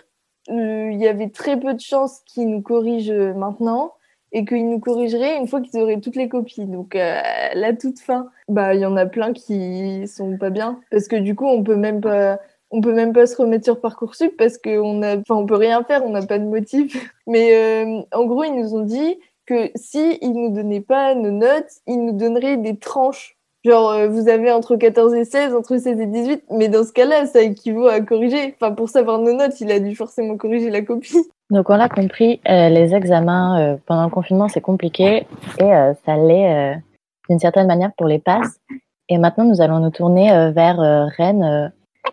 il 0.50 0.98
y 1.00 1.08
avait 1.08 1.30
très 1.30 1.60
peu 1.60 1.74
de 1.74 1.80
chances 1.80 2.22
qu'ils 2.26 2.50
nous 2.50 2.62
corrigent 2.62 3.12
euh, 3.12 3.34
maintenant 3.34 3.94
et 4.32 4.46
qu'ils 4.46 4.70
nous 4.70 4.80
corrigeraient 4.80 5.38
une 5.38 5.48
fois 5.48 5.62
qu'ils 5.62 5.80
auraient 5.80 6.00
toutes 6.00 6.16
les 6.16 6.30
copies. 6.30 6.66
Donc 6.66 6.96
euh, 6.96 7.20
la 7.54 7.74
toute 7.74 8.00
fin, 8.00 8.30
bah 8.48 8.76
il 8.76 8.82
y 8.82 8.86
en 8.86 8.98
a 8.98 9.06
plein 9.06 9.34
qui 9.34 10.08
sont 10.08 10.38
pas 10.38 10.50
bien 10.50 10.80
parce 10.92 11.08
que 11.08 11.16
du 11.16 11.36
coup 11.36 11.48
on 11.48 11.64
peut 11.64 11.76
même 11.76 12.02
pas 12.02 12.40
on 12.72 12.82
peut 12.82 12.94
même 12.94 13.14
pas 13.14 13.26
se 13.26 13.36
remettre 13.36 13.66
sur 13.66 13.82
parcoursup 13.82 14.36
parce 14.38 14.58
qu'on 14.60 15.02
a 15.02 15.18
enfin 15.18 15.36
on 15.36 15.46
peut 15.46 15.56
rien 15.56 15.84
faire, 15.84 16.06
on 16.06 16.10
n'a 16.10 16.26
pas 16.26 16.40
de 16.40 16.46
motif. 16.46 17.12
Mais 17.28 17.56
euh, 17.56 18.02
en 18.14 18.26
gros 18.26 18.44
ils 18.44 18.56
nous 18.56 18.76
ont 18.76 18.84
dit 18.84 19.20
que 19.46 19.72
si 19.76 20.20
ils 20.22 20.34
nous 20.34 20.52
donnaient 20.52 20.82
pas 20.82 21.16
nos 21.16 21.32
notes, 21.32 21.72
ils 21.88 22.04
nous 22.04 22.14
donneraient 22.14 22.58
des 22.58 22.78
tranches. 22.78 23.39
Genre, 23.66 23.90
euh, 23.92 24.08
vous 24.08 24.30
avez 24.30 24.52
entre 24.52 24.76
14 24.76 25.14
et 25.16 25.26
16, 25.26 25.54
entre 25.54 25.78
16 25.78 26.00
et 26.00 26.06
18, 26.06 26.44
mais 26.52 26.70
dans 26.70 26.86
ce 26.86 26.94
cas-là, 26.94 27.26
ça 27.26 27.42
équivaut 27.42 27.88
à 27.88 28.00
corriger. 28.00 28.56
Enfin, 28.56 28.74
pour 28.74 28.88
savoir 28.90 29.20
nos 29.20 29.34
notes, 29.34 29.60
il 29.60 29.72
a 29.72 29.80
dû 29.80 29.96
forcément 29.96 30.38
corriger 30.38 30.70
la 30.70 30.82
copie. 30.82 31.18
Donc 31.50 31.70
on 31.70 31.76
l'a 31.76 31.90
compris, 31.90 32.40
euh, 32.48 32.70
les 32.70 32.94
examens 32.94 33.60
euh, 33.60 33.78
pendant 33.88 34.04
le 34.04 34.12
confinement 34.12 34.48
c'est 34.50 34.62
compliqué 34.62 35.26
et 35.58 35.64
euh, 35.64 35.94
ça 36.06 36.16
l'est 36.16 36.76
euh, 36.76 36.80
d'une 37.28 37.40
certaine 37.40 37.66
manière 37.66 37.92
pour 37.98 38.06
les 38.06 38.20
passes. 38.20 38.60
Et 39.08 39.18
maintenant 39.18 39.46
nous 39.46 39.60
allons 39.60 39.80
nous 39.80 39.90
tourner 39.90 40.32
euh, 40.32 40.52
vers 40.52 40.80
euh, 40.80 41.08
Rennes 41.18 41.44
euh, 41.44 41.68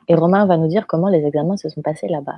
et 0.09 0.15
Romain 0.15 0.47
va 0.47 0.57
nous 0.57 0.69
dire 0.69 0.87
comment 0.87 1.09
les 1.09 1.23
examens 1.25 1.59
se 1.59 1.69
sont 1.69 1.83
passés 1.83 2.09
là-bas. 2.09 2.37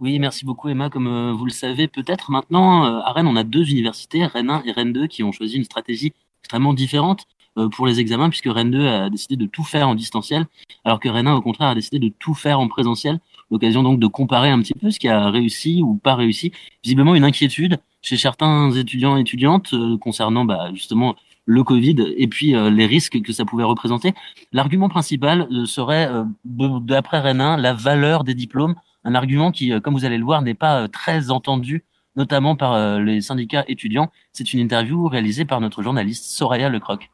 Oui, 0.00 0.18
merci 0.18 0.46
beaucoup 0.46 0.70
Emma. 0.70 0.88
Comme 0.88 1.06
euh, 1.06 1.32
vous 1.32 1.44
le 1.44 1.50
savez 1.50 1.86
peut-être 1.86 2.30
maintenant, 2.30 2.86
euh, 2.86 3.00
à 3.00 3.12
Rennes, 3.12 3.26
on 3.26 3.36
a 3.36 3.44
deux 3.44 3.70
universités, 3.70 4.24
Rennes 4.24 4.50
1 4.50 4.62
et 4.64 4.72
Rennes 4.72 4.92
2, 4.92 5.06
qui 5.08 5.22
ont 5.22 5.32
choisi 5.32 5.56
une 5.56 5.64
stratégie 5.64 6.14
extrêmement 6.40 6.74
différente 6.74 7.26
pour 7.72 7.86
les 7.86 8.00
examens, 8.00 8.28
puisque 8.28 8.48
Rennes 8.52 8.70
2 8.70 8.86
a 8.86 9.10
décidé 9.10 9.36
de 9.36 9.46
tout 9.46 9.64
faire 9.64 9.88
en 9.88 9.94
distanciel, 9.94 10.46
alors 10.84 11.00
que 11.00 11.08
Rennes 11.08 11.28
1, 11.28 11.34
au 11.34 11.42
contraire, 11.42 11.68
a 11.68 11.74
décidé 11.74 11.98
de 11.98 12.12
tout 12.18 12.34
faire 12.34 12.60
en 12.60 12.68
présentiel. 12.68 13.18
L'occasion 13.50 13.82
donc 13.82 14.00
de 14.00 14.06
comparer 14.06 14.50
un 14.50 14.60
petit 14.60 14.74
peu 14.74 14.90
ce 14.90 14.98
qui 14.98 15.08
a 15.08 15.30
réussi 15.30 15.82
ou 15.82 15.96
pas 15.96 16.14
réussi. 16.14 16.52
Visiblement 16.82 17.14
une 17.14 17.24
inquiétude 17.24 17.78
chez 18.02 18.16
certains 18.16 18.72
étudiants 18.72 19.16
et 19.16 19.20
étudiantes 19.20 19.72
euh, 19.72 19.96
concernant 19.98 20.44
bah, 20.44 20.70
justement 20.74 21.14
le 21.44 21.62
Covid 21.62 21.96
et 22.16 22.26
puis 22.26 22.56
euh, 22.56 22.70
les 22.70 22.86
risques 22.86 23.22
que 23.22 23.32
ça 23.32 23.44
pouvait 23.44 23.64
représenter. 23.64 24.14
L'argument 24.52 24.88
principal 24.88 25.46
euh, 25.52 25.64
serait, 25.64 26.08
euh, 26.10 26.24
d'après 26.44 27.20
Rennes 27.20 27.40
1, 27.40 27.56
la 27.56 27.72
valeur 27.72 28.24
des 28.24 28.34
diplômes 28.34 28.74
un 29.06 29.14
argument 29.14 29.52
qui, 29.52 29.72
euh, 29.72 29.80
comme 29.80 29.94
vous 29.94 30.04
allez 30.04 30.18
le 30.18 30.24
voir, 30.24 30.42
n'est 30.42 30.54
pas 30.54 30.82
euh, 30.82 30.88
très 30.88 31.30
entendu 31.30 31.84
notamment 32.16 32.56
par 32.56 32.98
les 32.98 33.20
syndicats 33.20 33.66
étudiants. 33.68 34.10
C'est 34.32 34.54
une 34.54 34.60
interview 34.60 35.06
réalisée 35.06 35.44
par 35.44 35.60
notre 35.60 35.82
journaliste 35.82 36.24
Soraya 36.24 36.70
Lecroc. 36.70 37.10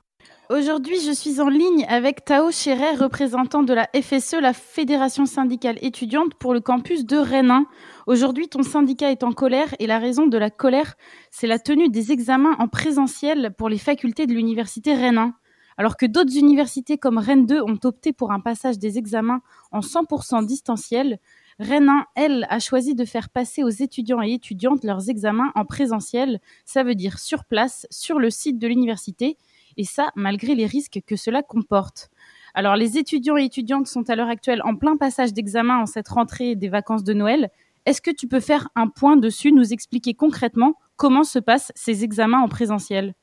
Aujourd'hui, 0.53 1.01
je 1.01 1.13
suis 1.13 1.41
en 1.41 1.49
ligne 1.49 1.87
avec 1.89 2.27
Tao 2.27 2.51
Chéret, 2.51 2.95
représentant 2.95 3.63
de 3.63 3.73
la 3.73 3.89
FSE, 3.99 4.35
la 4.35 4.53
Fédération 4.53 5.25
syndicale 5.25 5.79
étudiante 5.81 6.35
pour 6.35 6.53
le 6.53 6.61
campus 6.61 7.07
de 7.07 7.17
Rennes. 7.17 7.65
Aujourd'hui, 8.07 8.49
ton 8.49 8.63
syndicat 8.63 9.11
est 9.11 9.23
en 9.23 9.33
colère 9.33 9.75
et 9.79 9.87
la 9.87 9.99
raison 9.99 10.27
de 10.27 10.37
la 10.37 10.51
colère, 10.51 10.97
c'est 11.31 11.47
la 11.47 11.59
tenue 11.59 11.89
des 11.89 12.13
examens 12.13 12.55
en 12.59 12.69
présentiel 12.69 13.55
pour 13.57 13.71
les 13.71 13.79
facultés 13.79 14.27
de 14.27 14.35
l'université 14.35 14.93
Rennes. 14.93 15.33
Alors 15.79 15.97
que 15.97 16.05
d'autres 16.05 16.37
universités 16.37 16.99
comme 16.99 17.17
Rennes 17.17 17.47
2 17.47 17.63
ont 17.63 17.79
opté 17.85 18.13
pour 18.13 18.31
un 18.31 18.41
passage 18.41 18.79
des 18.79 18.99
examens 18.99 19.41
en 19.71 19.81
100% 19.81 20.45
distanciel, 20.45 21.19
Rennes 21.61 21.89
1, 21.89 22.07
elle, 22.15 22.47
a 22.51 22.59
choisi 22.59 22.95
de 22.95 23.07
faire 23.07 23.31
passer 23.31 23.63
aux 23.63 23.71
étudiants 23.71 24.21
et 24.21 24.33
étudiantes 24.33 24.85
leurs 24.85 25.09
examens 25.09 25.51
en 25.55 25.65
présentiel, 25.65 26.41
ça 26.67 26.83
veut 26.83 26.95
dire 26.95 27.19
sur 27.19 27.47
place, 27.47 27.87
sur 27.91 28.19
le 28.19 28.29
site 28.29 28.59
de 28.59 28.69
l'université, 28.69 29.39
et 29.77 29.85
ça 29.85 30.11
malgré 30.17 30.55
les 30.55 30.67
risques 30.67 31.01
que 31.07 31.17
cela 31.17 31.43
comporte. 31.43 32.11
Alors 32.55 32.77
les 32.77 32.99
étudiants 32.99 33.37
et 33.37 33.45
étudiantes 33.45 33.87
sont 33.87 34.09
à 34.11 34.17
l'heure 34.17 34.29
actuelle 34.29 34.63
en 34.65 34.77
plein 34.77 34.97
passage 34.97 35.33
d'examen 35.33 35.79
en 35.79 35.87
cette 35.87 36.09
rentrée 36.09 36.55
des 36.55 36.69
vacances 36.69 37.05
de 37.05 37.15
Noël. 37.15 37.51
Est-ce 37.87 38.01
que 38.01 38.11
tu 38.11 38.29
peux 38.29 38.41
faire 38.41 38.69
un 38.77 38.89
point 38.89 39.17
dessus, 39.17 39.53
nous 39.53 39.73
expliquer 39.73 40.15
concrètement 40.15 40.75
comment 40.97 41.25
se 41.25 41.39
passent 41.39 41.73
ces 41.75 42.05
examens 42.05 42.41
en 42.41 42.49
présentiel? 42.49 43.15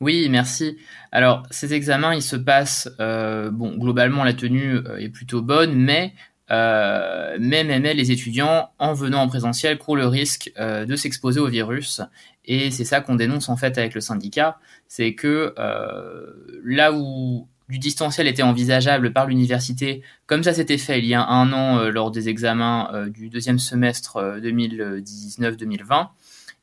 Oui, 0.00 0.28
merci. 0.28 0.76
Alors, 1.12 1.44
ces 1.52 1.74
examens, 1.74 2.12
ils 2.12 2.22
se 2.22 2.34
passent, 2.34 2.90
euh, 2.98 3.52
bon, 3.52 3.76
globalement, 3.76 4.24
la 4.24 4.34
tenue 4.34 4.74
euh, 4.74 4.96
est 4.96 5.10
plutôt 5.10 5.42
bonne, 5.42 5.74
mais 5.74 6.12
euh, 6.52 7.36
mais, 7.40 7.64
les 7.94 8.10
étudiants, 8.10 8.70
en 8.78 8.92
venant 8.92 9.22
en 9.22 9.28
présentiel, 9.28 9.78
courent 9.78 9.96
le 9.96 10.06
risque 10.06 10.52
euh, 10.58 10.84
de 10.84 10.96
s'exposer 10.96 11.40
au 11.40 11.48
virus. 11.48 12.02
Et 12.44 12.70
c'est 12.70 12.84
ça 12.84 13.00
qu'on 13.00 13.14
dénonce 13.14 13.48
en 13.48 13.56
fait 13.56 13.78
avec 13.78 13.94
le 13.94 14.00
syndicat, 14.00 14.58
c'est 14.86 15.14
que 15.14 15.54
euh, 15.58 16.60
là 16.64 16.92
où 16.92 17.48
du 17.68 17.78
distanciel 17.78 18.26
était 18.26 18.42
envisageable 18.42 19.12
par 19.12 19.26
l'université, 19.26 20.02
comme 20.26 20.42
ça 20.42 20.52
s'était 20.52 20.76
fait 20.76 20.98
il 20.98 21.06
y 21.06 21.14
a 21.14 21.26
un 21.26 21.52
an 21.52 21.84
lors 21.88 22.10
des 22.10 22.28
examens 22.28 23.06
du 23.08 23.30
deuxième 23.30 23.58
semestre 23.58 24.18
2019-2020, 24.42 26.08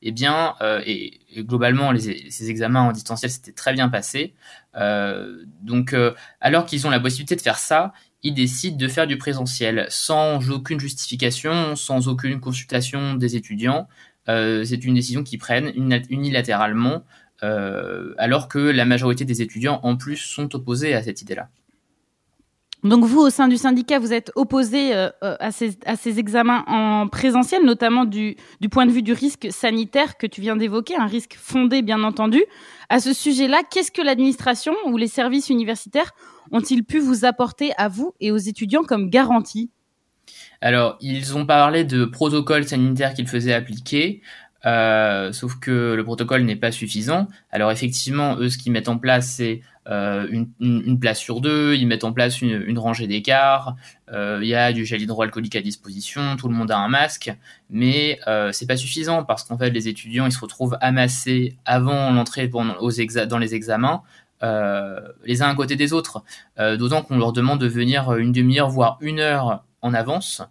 eh 0.03 0.11
bien, 0.11 0.53
et, 0.85 1.19
globalement, 1.37 1.93
ces 1.97 2.49
examens 2.51 2.81
en 2.81 2.91
distanciel 2.91 3.31
s'étaient 3.31 3.53
très 3.53 3.73
bien 3.73 3.89
passés. 3.89 4.35
donc, 5.63 5.95
alors 6.41 6.65
qu'ils 6.65 6.85
ont 6.85 6.91
la 6.91 6.99
possibilité 6.99 7.35
de 7.35 7.41
faire 7.41 7.57
ça, 7.57 7.93
ils 8.23 8.33
décident 8.33 8.77
de 8.77 8.87
faire 8.87 9.07
du 9.07 9.17
présentiel 9.17 9.85
sans 9.89 10.49
aucune 10.49 10.79
justification, 10.79 11.75
sans 11.75 12.07
aucune 12.07 12.39
consultation 12.39 13.15
des 13.15 13.35
étudiants. 13.35 13.87
Euh, 14.27 14.63
c'est 14.63 14.83
une 14.83 14.95
décision 14.95 15.23
qu'ils 15.23 15.39
prennent 15.39 15.71
unilatéralement, 16.09 17.03
euh, 17.43 18.13
alors 18.17 18.47
que 18.47 18.59
la 18.59 18.85
majorité 18.85 19.25
des 19.25 19.41
étudiants, 19.41 19.79
en 19.83 19.95
plus, 19.95 20.17
sont 20.17 20.53
opposés 20.55 20.93
à 20.93 21.01
cette 21.01 21.21
idée-là. 21.21 21.49
Donc 22.83 23.03
vous, 23.03 23.19
au 23.19 23.29
sein 23.29 23.49
du 23.49 23.57
syndicat, 23.57 23.99
vous 23.99 24.13
êtes 24.13 24.31
opposé 24.35 24.95
euh, 24.95 25.09
à, 25.21 25.51
ces, 25.51 25.77
à, 25.85 25.97
ces, 25.97 26.17
examens 26.17 26.63
en 26.67 27.07
présentiel, 27.09 27.65
notamment 27.65 28.05
du, 28.05 28.37
du, 28.61 28.69
point 28.69 28.85
de 28.85 28.91
vue 28.91 29.01
du 29.01 29.11
risque 29.11 29.47
sanitaire 29.51 30.17
que 30.17 30.25
tu 30.25 30.39
viens 30.39 30.55
d'évoquer, 30.55 30.95
un 30.95 31.05
risque 31.05 31.35
fondé 31.37 31.81
bien 31.81 32.03
entendu. 32.03 32.41
À 32.87 33.01
ce 33.01 33.11
sujet-là, 33.11 33.63
qu'est-ce 33.69 33.91
que 33.91 34.01
l'administration 34.01 34.73
ou 34.85 34.95
les 34.95 35.07
services 35.07 35.49
universitaires 35.49 36.11
ont-ils 36.51 36.85
pu 36.85 36.99
vous 36.99 37.25
apporter 37.25 37.71
à 37.77 37.89
vous 37.89 38.13
et 38.21 38.31
aux 38.31 38.37
étudiants 38.37 38.83
comme 38.83 39.09
garantie? 39.09 39.69
Alors, 40.61 40.97
ils 41.01 41.35
ont 41.37 41.45
parlé 41.45 41.83
de 41.83 42.05
protocoles 42.05 42.67
sanitaires 42.67 43.13
qu'ils 43.13 43.27
faisaient 43.27 43.53
appliquer. 43.53 44.21
Euh, 44.65 45.31
sauf 45.31 45.57
que 45.59 45.93
le 45.93 46.03
protocole 46.03 46.43
n'est 46.43 46.55
pas 46.55 46.71
suffisant. 46.71 47.27
Alors 47.51 47.71
effectivement, 47.71 48.37
eux, 48.37 48.49
ce 48.49 48.57
qu'ils 48.57 48.71
mettent 48.71 48.89
en 48.89 48.97
place, 48.97 49.35
c'est 49.35 49.61
euh, 49.87 50.27
une, 50.59 50.99
place 50.99 51.17
sur 51.17 51.41
deux, 51.41 51.75
ils 51.75 51.87
mettent 51.87 52.03
en 52.03 52.11
place 52.11 52.41
une, 52.41 52.77
rangée 52.77 53.07
d'écart, 53.07 53.75
euh, 54.11 54.39
il 54.41 54.47
y 54.47 54.53
a 54.55 54.71
du 54.71 54.85
gel 54.85 55.01
hydroalcoolique 55.01 55.55
à 55.55 55.61
disposition, 55.61 56.35
tout 56.35 56.47
le 56.47 56.53
monde 56.53 56.69
a 56.69 56.77
un 56.77 56.89
masque, 56.89 57.33
mais 57.69 58.19
c'est 58.51 58.67
pas 58.67 58.77
suffisant 58.77 59.23
parce 59.23 59.45
qu'en 59.45 59.57
fait 59.57 59.71
les 59.71 59.87
étudiants 59.87 60.27
ils 60.27 60.31
se 60.31 60.39
retrouvent 60.39 60.77
amassés 60.81 61.55
avant 61.65 62.11
l'entrée 62.11 62.47
dans 62.47 63.39
les 63.39 63.55
examens, 63.55 64.03
les 64.43 65.41
uns 65.41 65.49
à 65.49 65.55
côté 65.55 65.75
des 65.75 65.91
autres, 65.91 66.23
d'autant 66.59 67.01
qu'on 67.01 67.17
leur 67.17 67.33
demande 67.33 67.59
de 67.59 67.67
venir 67.67 68.15
une 68.15 68.31
demi-heure 68.31 68.69
voire 68.69 68.97
une 69.01 69.19
heure 69.19 69.63
en 69.81 69.95
avance. 69.95 70.43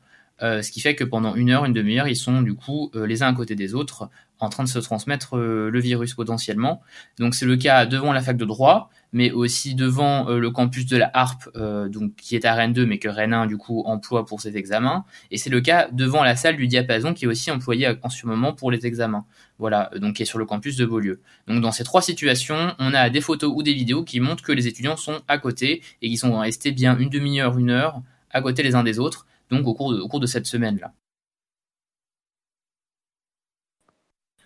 Euh, 0.42 0.62
ce 0.62 0.70
qui 0.70 0.80
fait 0.80 0.94
que 0.94 1.04
pendant 1.04 1.34
une 1.34 1.50
heure, 1.50 1.64
une 1.64 1.72
demi-heure, 1.72 2.08
ils 2.08 2.16
sont 2.16 2.42
du 2.42 2.54
coup 2.54 2.90
euh, 2.94 3.06
les 3.06 3.22
uns 3.22 3.28
à 3.28 3.32
côté 3.32 3.54
des 3.54 3.74
autres 3.74 4.08
en 4.40 4.50
train 4.50 4.62
de 4.62 4.68
se 4.68 4.78
transmettre 4.78 5.36
euh, 5.36 5.68
le 5.68 5.80
virus 5.80 6.14
potentiellement. 6.14 6.80
Donc 7.18 7.34
c'est 7.34 7.46
le 7.46 7.56
cas 7.56 7.86
devant 7.86 8.12
la 8.12 8.22
fac 8.22 8.36
de 8.36 8.44
droit, 8.44 8.88
mais 9.12 9.32
aussi 9.32 9.74
devant 9.74 10.28
le 10.28 10.50
campus 10.50 10.86
de 10.86 10.98
la 10.98 11.10
HARP, 11.14 11.48
donc 11.88 12.14
qui 12.16 12.36
est 12.36 12.44
à 12.44 12.54
Rennes 12.54 12.74
2, 12.74 12.84
mais 12.84 12.98
que 12.98 13.08
Rennes 13.08 13.32
1 13.32 13.46
du 13.46 13.56
coup 13.56 13.82
emploie 13.86 14.26
pour 14.26 14.42
ses 14.42 14.58
examens. 14.58 15.06
Et 15.30 15.38
c'est 15.38 15.48
le 15.48 15.62
cas 15.62 15.88
devant 15.90 16.22
la 16.22 16.36
salle 16.36 16.56
du 16.56 16.66
diapason 16.66 17.14
qui 17.14 17.24
est 17.24 17.28
aussi 17.28 17.50
employée 17.50 17.90
en 18.02 18.10
ce 18.10 18.26
moment 18.26 18.52
pour 18.52 18.70
les 18.70 18.86
examens. 18.86 19.24
Voilà, 19.58 19.90
donc 19.96 20.16
qui 20.16 20.22
est 20.24 20.26
sur 20.26 20.38
le 20.38 20.44
campus 20.44 20.76
de 20.76 20.84
Beaulieu. 20.84 21.22
Donc 21.46 21.62
dans 21.62 21.72
ces 21.72 21.84
trois 21.84 22.02
situations, 22.02 22.74
on 22.78 22.92
a 22.92 23.08
des 23.08 23.22
photos 23.22 23.50
ou 23.56 23.62
des 23.62 23.72
vidéos 23.72 24.04
qui 24.04 24.20
montrent 24.20 24.44
que 24.44 24.52
les 24.52 24.66
étudiants 24.66 24.98
sont 24.98 25.22
à 25.26 25.38
côté 25.38 25.82
et 26.02 26.10
qui 26.10 26.18
sont 26.18 26.38
restés 26.38 26.70
bien 26.70 26.98
une 26.98 27.08
demi-heure, 27.08 27.56
une 27.58 27.70
heure 27.70 28.02
à 28.30 28.42
côté 28.42 28.62
les 28.62 28.74
uns 28.74 28.84
des 28.84 28.98
autres 28.98 29.26
donc 29.50 29.66
au 29.66 29.74
cours 29.74 29.92
de, 29.92 30.00
au 30.00 30.08
cours 30.08 30.20
de 30.20 30.26
cette 30.26 30.46
semaine-là. 30.46 30.92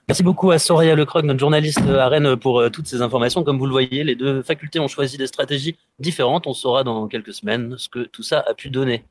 Merci 0.09 0.25
beaucoup 0.25 0.51
à 0.51 0.59
Soraya 0.59 0.97
Lecroc, 0.97 1.25
notre 1.25 1.39
journaliste 1.39 1.81
à 1.81 2.09
Rennes, 2.09 2.37
pour 2.37 2.61
euh, 2.61 2.71
toutes 2.71 2.87
ces 2.87 3.03
informations. 3.03 3.45
Comme 3.45 3.59
vous 3.59 3.67
le 3.67 3.73
voyez, 3.73 4.03
les 4.05 4.17
deux 4.17 4.43
facultés 4.43 4.81
ont 4.81 4.89
choisi 4.89 5.17
des 5.17 5.29
stratégies 5.29 5.77
différentes. 6.01 6.47
On 6.47 6.55
saura 6.55 6.83
dans 6.83 7.07
quelques 7.07 7.33
semaines 7.33 7.79
ce 7.79 7.89
que 7.89 8.01
tout 8.01 8.23
ça 8.23 8.45
a 8.47 8.53
pu 8.53 8.69
donner. 8.69 9.05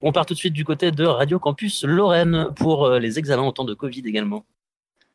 On 0.00 0.10
part 0.10 0.26
tout 0.26 0.34
de 0.34 0.38
suite 0.38 0.54
du 0.54 0.64
côté 0.64 0.90
de 0.90 1.04
Radio 1.04 1.38
Campus 1.38 1.84
Lorraine 1.84 2.48
pour 2.56 2.86
euh, 2.86 2.98
les 2.98 3.18
examens 3.18 3.42
en 3.42 3.52
temps 3.52 3.64
de 3.64 3.74
Covid 3.74 4.02
également. 4.06 4.46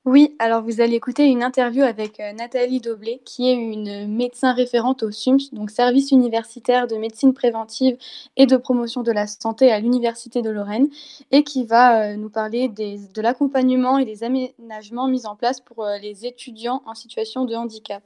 Oui, 0.05 0.35
alors 0.37 0.61
vous 0.61 0.81
allez 0.81 0.95
écouter 0.95 1.27
une 1.27 1.41
interview 1.43 1.81
avec 1.81 2.19
euh, 2.19 2.33
Nathalie 2.33 2.81
Doblé, 2.81 3.21
qui 3.23 3.49
est 3.49 3.53
une 3.53 4.13
médecin 4.13 4.51
référente 4.51 5.01
au 5.01 5.11
SUMS, 5.11 5.39
donc 5.53 5.71
service 5.71 6.11
universitaire 6.11 6.87
de 6.87 6.97
médecine 6.97 7.33
préventive 7.33 7.97
et 8.35 8.45
de 8.45 8.57
promotion 8.57 9.01
de 9.01 9.13
la 9.13 9.27
santé 9.27 9.71
à 9.71 9.79
l'Université 9.79 10.41
de 10.41 10.49
Lorraine, 10.49 10.89
et 11.31 11.45
qui 11.45 11.65
va 11.65 12.01
euh, 12.01 12.15
nous 12.17 12.29
parler 12.29 12.67
de 12.67 13.21
l'accompagnement 13.21 13.97
et 13.97 14.03
des 14.03 14.25
aménagements 14.25 15.07
mis 15.07 15.25
en 15.25 15.37
place 15.37 15.61
pour 15.61 15.85
euh, 15.85 15.97
les 15.99 16.25
étudiants 16.25 16.83
en 16.85 16.95
situation 16.95 17.45
de 17.45 17.55
handicap. 17.55 18.03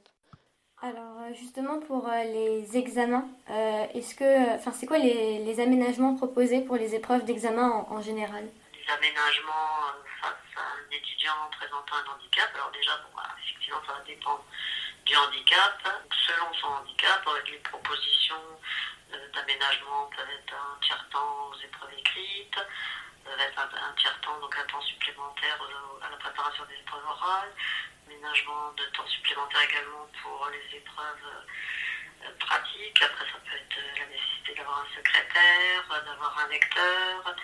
Alors 0.80 1.16
justement 1.34 1.80
pour 1.80 2.08
les 2.32 2.76
examens, 2.76 3.26
est-ce 3.94 4.14
que, 4.14 4.54
enfin 4.54 4.70
c'est 4.72 4.86
quoi 4.86 4.98
les, 4.98 5.58
aménagements 5.58 6.14
proposés 6.14 6.60
pour 6.60 6.76
les 6.76 6.94
épreuves 6.94 7.24
d'examen 7.24 7.84
en, 7.90 8.00
général? 8.00 8.44
Les 8.88 8.94
aménagements 8.94 9.92
un 10.24 10.90
étudiant 10.90 11.50
présentant 11.50 11.96
un 11.96 12.14
handicap. 12.14 12.48
Alors 12.54 12.70
déjà, 12.70 12.98
effectivement, 13.42 13.82
ça 13.86 13.92
va 13.92 14.00
dépendre 14.00 14.44
du 15.04 15.14
handicap. 15.14 15.76
Selon 16.26 16.54
son 16.54 16.68
handicap, 16.68 17.22
les 17.46 17.58
propositions 17.58 18.60
euh, 19.12 19.28
d'aménagement 19.34 20.08
peuvent 20.16 20.30
être 20.30 20.54
un 20.54 20.80
tiers-temps 20.80 21.50
aux 21.50 21.60
épreuves 21.62 21.92
écrites, 21.98 22.58
peuvent 23.24 23.40
être 23.40 23.58
un, 23.60 23.92
tiers-temps, 23.98 24.40
donc 24.40 24.56
un 24.56 24.64
temps 24.64 24.80
supplémentaire 24.80 25.58
à 26.02 26.10
la 26.10 26.16
préparation 26.16 26.64
des 26.64 26.76
épreuves 26.76 27.04
orales, 27.04 27.52
aménagement 28.06 28.72
de 28.72 28.84
temps 28.96 29.06
supplémentaire 29.06 29.62
également 29.68 30.08
pour 30.22 30.48
les 30.48 30.78
épreuves 30.78 31.26
euh, 32.24 32.30
pratiques. 32.40 33.02
Après, 33.02 33.26
ça 33.26 33.38
peut 33.44 33.56
être 33.56 33.98
la 33.98 34.06
nécessité 34.06 34.54
d'avoir 34.56 34.80
un 34.80 34.96
secrétaire, 34.96 36.04
d'avoir 36.06 36.38
un 36.38 36.48
lecteur, 36.48 37.34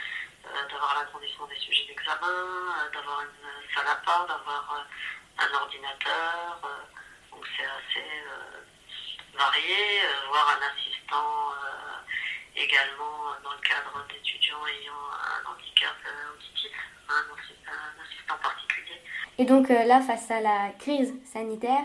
euh, 0.46 0.68
d'avoir 0.70 0.94
l'agrandissement 0.98 1.46
des 1.46 1.56
sujets 1.56 1.86
d'examen, 1.88 2.20
euh, 2.28 2.90
d'avoir 2.92 3.22
une 3.22 3.74
salle 3.74 3.86
à 3.88 3.96
part, 4.04 4.26
d'avoir 4.26 4.64
euh, 4.76 5.44
un 5.44 5.54
ordinateur. 5.54 6.60
donc 7.30 7.44
c'est 7.56 7.64
assez 7.64 8.06
varié, 9.34 10.00
voire 10.28 10.56
un 10.56 10.62
assistant 10.70 11.52
également 12.54 13.34
dans 13.42 13.50
le 13.50 13.68
cadre 13.68 14.06
d'étudiants 14.08 14.64
ayant 14.66 14.92
un 14.94 15.50
handicap 15.50 15.96
auditif, 16.32 16.70
un, 17.08 18.02
assistant 18.04 18.36
particulier. 18.40 19.02
Et 19.38 19.44
donc 19.44 19.68
là, 19.68 20.00
face 20.02 20.30
à 20.30 20.40
la 20.40 20.70
crise 20.78 21.12
sanitaire 21.24 21.84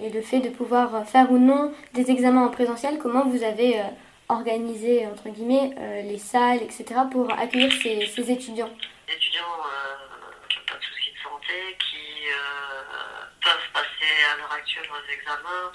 et 0.00 0.10
le 0.10 0.20
fait 0.20 0.40
de 0.40 0.50
pouvoir 0.50 1.06
faire 1.06 1.32
ou 1.32 1.38
non 1.38 1.74
des 1.94 2.10
examens 2.10 2.44
en 2.44 2.50
présentiel, 2.50 2.98
comment 2.98 3.24
vous 3.24 3.42
avez 3.42 3.82
organiser 4.32 5.06
entre 5.06 5.28
guillemets 5.28 5.74
euh, 5.78 6.02
les 6.02 6.18
salles, 6.18 6.62
etc. 6.62 6.84
pour 7.10 7.30
accueillir 7.32 7.72
ces, 7.72 8.06
ces 8.06 8.30
étudiants 8.30 8.72
Des 9.06 9.14
étudiants 9.14 9.44
euh, 9.44 10.48
qui 10.48 10.58
n'ont 10.58 10.64
pas 10.66 10.78
de 10.78 10.84
soucis 10.84 11.12
de 11.12 11.18
santé, 11.22 11.76
qui 11.78 12.28
euh, 12.28 13.24
peuvent 13.42 13.68
passer 13.72 14.12
à 14.32 14.36
l'heure 14.36 14.52
actuelle 14.52 14.88
leurs 14.88 15.10
examens 15.10 15.72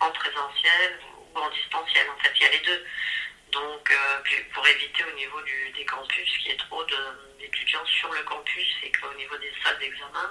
en 0.00 0.10
présentiel 0.10 0.98
ou 1.34 1.38
en 1.38 1.50
distanciel. 1.50 2.06
En 2.10 2.18
fait, 2.22 2.32
il 2.36 2.42
y 2.42 2.46
a 2.46 2.50
les 2.50 2.64
deux. 2.66 2.84
Donc, 3.52 3.92
pour 4.54 4.64
éviter 4.64 5.02
au 5.02 5.16
niveau 5.16 5.42
du, 5.42 5.72
des 5.76 5.84
campus 5.84 6.38
qu'il 6.38 6.52
y 6.52 6.54
ait 6.54 6.56
trop 6.56 6.84
d'étudiants 7.40 7.84
sur 7.84 8.12
le 8.12 8.22
campus 8.22 8.68
et 8.84 8.92
qu'au 8.92 9.12
niveau 9.14 9.36
des 9.38 9.52
salles 9.64 9.78
d'examen, 9.80 10.30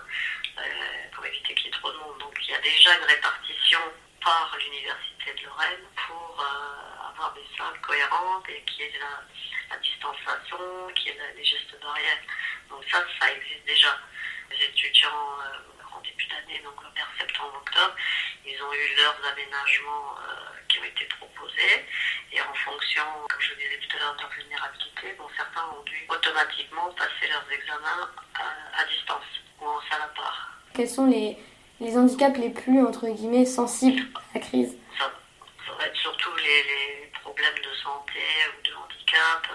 pour 1.14 1.26
éviter 1.26 1.54
qu'il 1.54 1.66
y 1.66 1.68
ait 1.68 1.80
trop 1.80 1.92
de 1.92 1.98
monde. 1.98 2.18
Donc 2.20 2.34
il 2.42 2.52
y 2.52 2.56
a 2.56 2.62
déjà 2.62 2.96
une 2.96 3.04
répartition 3.04 3.80
par 4.24 4.56
l'Université 4.58 5.34
de 5.36 5.46
Lorraine 5.48 5.84
pour 6.08 6.46
avoir 7.20 7.34
des 7.34 7.48
salles 7.58 7.80
cohérentes 7.82 8.48
et 8.48 8.64
qu'il 8.64 8.86
ait 8.86 9.00
la, 9.00 9.78
distanciation, 9.78 10.58
qu'il 10.96 11.12
y 11.12 11.16
ait 11.16 11.36
des 11.36 11.44
gestes 11.44 11.76
barrières. 11.82 12.24
Donc 12.70 12.84
ça, 12.90 13.04
ça 13.20 13.32
existe 13.32 13.66
déjà. 13.68 13.92
Les 14.50 14.66
étudiants 14.66 15.36
euh, 15.44 15.96
en 15.96 16.02
début 16.02 16.26
d'année, 16.26 16.64
donc 16.64 16.80
vers 16.96 17.08
septembre-octobre, 17.20 17.96
ils 18.46 18.58
ont 18.64 18.74
eu 18.74 18.96
leurs 18.98 19.20
aménagements 19.32 20.16
euh, 20.16 20.58
qui 20.68 20.80
ont 20.80 20.84
été 20.86 21.06
proposés. 21.20 21.86
Et 22.32 22.42
en 22.42 22.54
fonction, 22.54 23.04
comme 23.28 23.42
je 23.42 23.54
disais 23.56 23.80
tout 23.84 23.98
à 23.98 24.00
l'heure, 24.00 24.16
de 24.16 24.22
leur 24.22 24.32
vulnérabilité, 24.32 25.14
bon, 25.18 25.28
certains 25.36 25.68
ont 25.76 25.84
dû 25.84 26.08
automatiquement 26.08 26.90
passer 26.94 27.28
leurs 27.28 27.46
examens 27.52 28.10
à, 28.36 28.82
à 28.82 28.86
distance 28.86 29.28
ou 29.62 29.66
en 29.68 29.82
salle 29.90 30.02
à 30.02 30.12
part. 30.16 30.50
Quels 30.74 30.90
sont 30.90 31.08
les, 31.08 31.38
les 31.80 31.98
handicaps 31.98 32.38
les 32.38 32.50
plus, 32.50 32.82
entre 32.82 33.08
guillemets, 33.08 33.46
sensibles 33.46 34.08
à 34.16 34.40
la 34.40 34.40
crise 34.40 34.78
Ça, 34.98 35.06
ça 35.06 35.12
va 35.12 35.12
être 35.12 35.59
surtout 35.94 36.36
les, 36.36 37.12
problèmes 37.22 37.60
de 37.60 37.74
santé 37.76 38.22
ou 38.58 38.62
de 38.62 38.74
handicap 38.74 39.48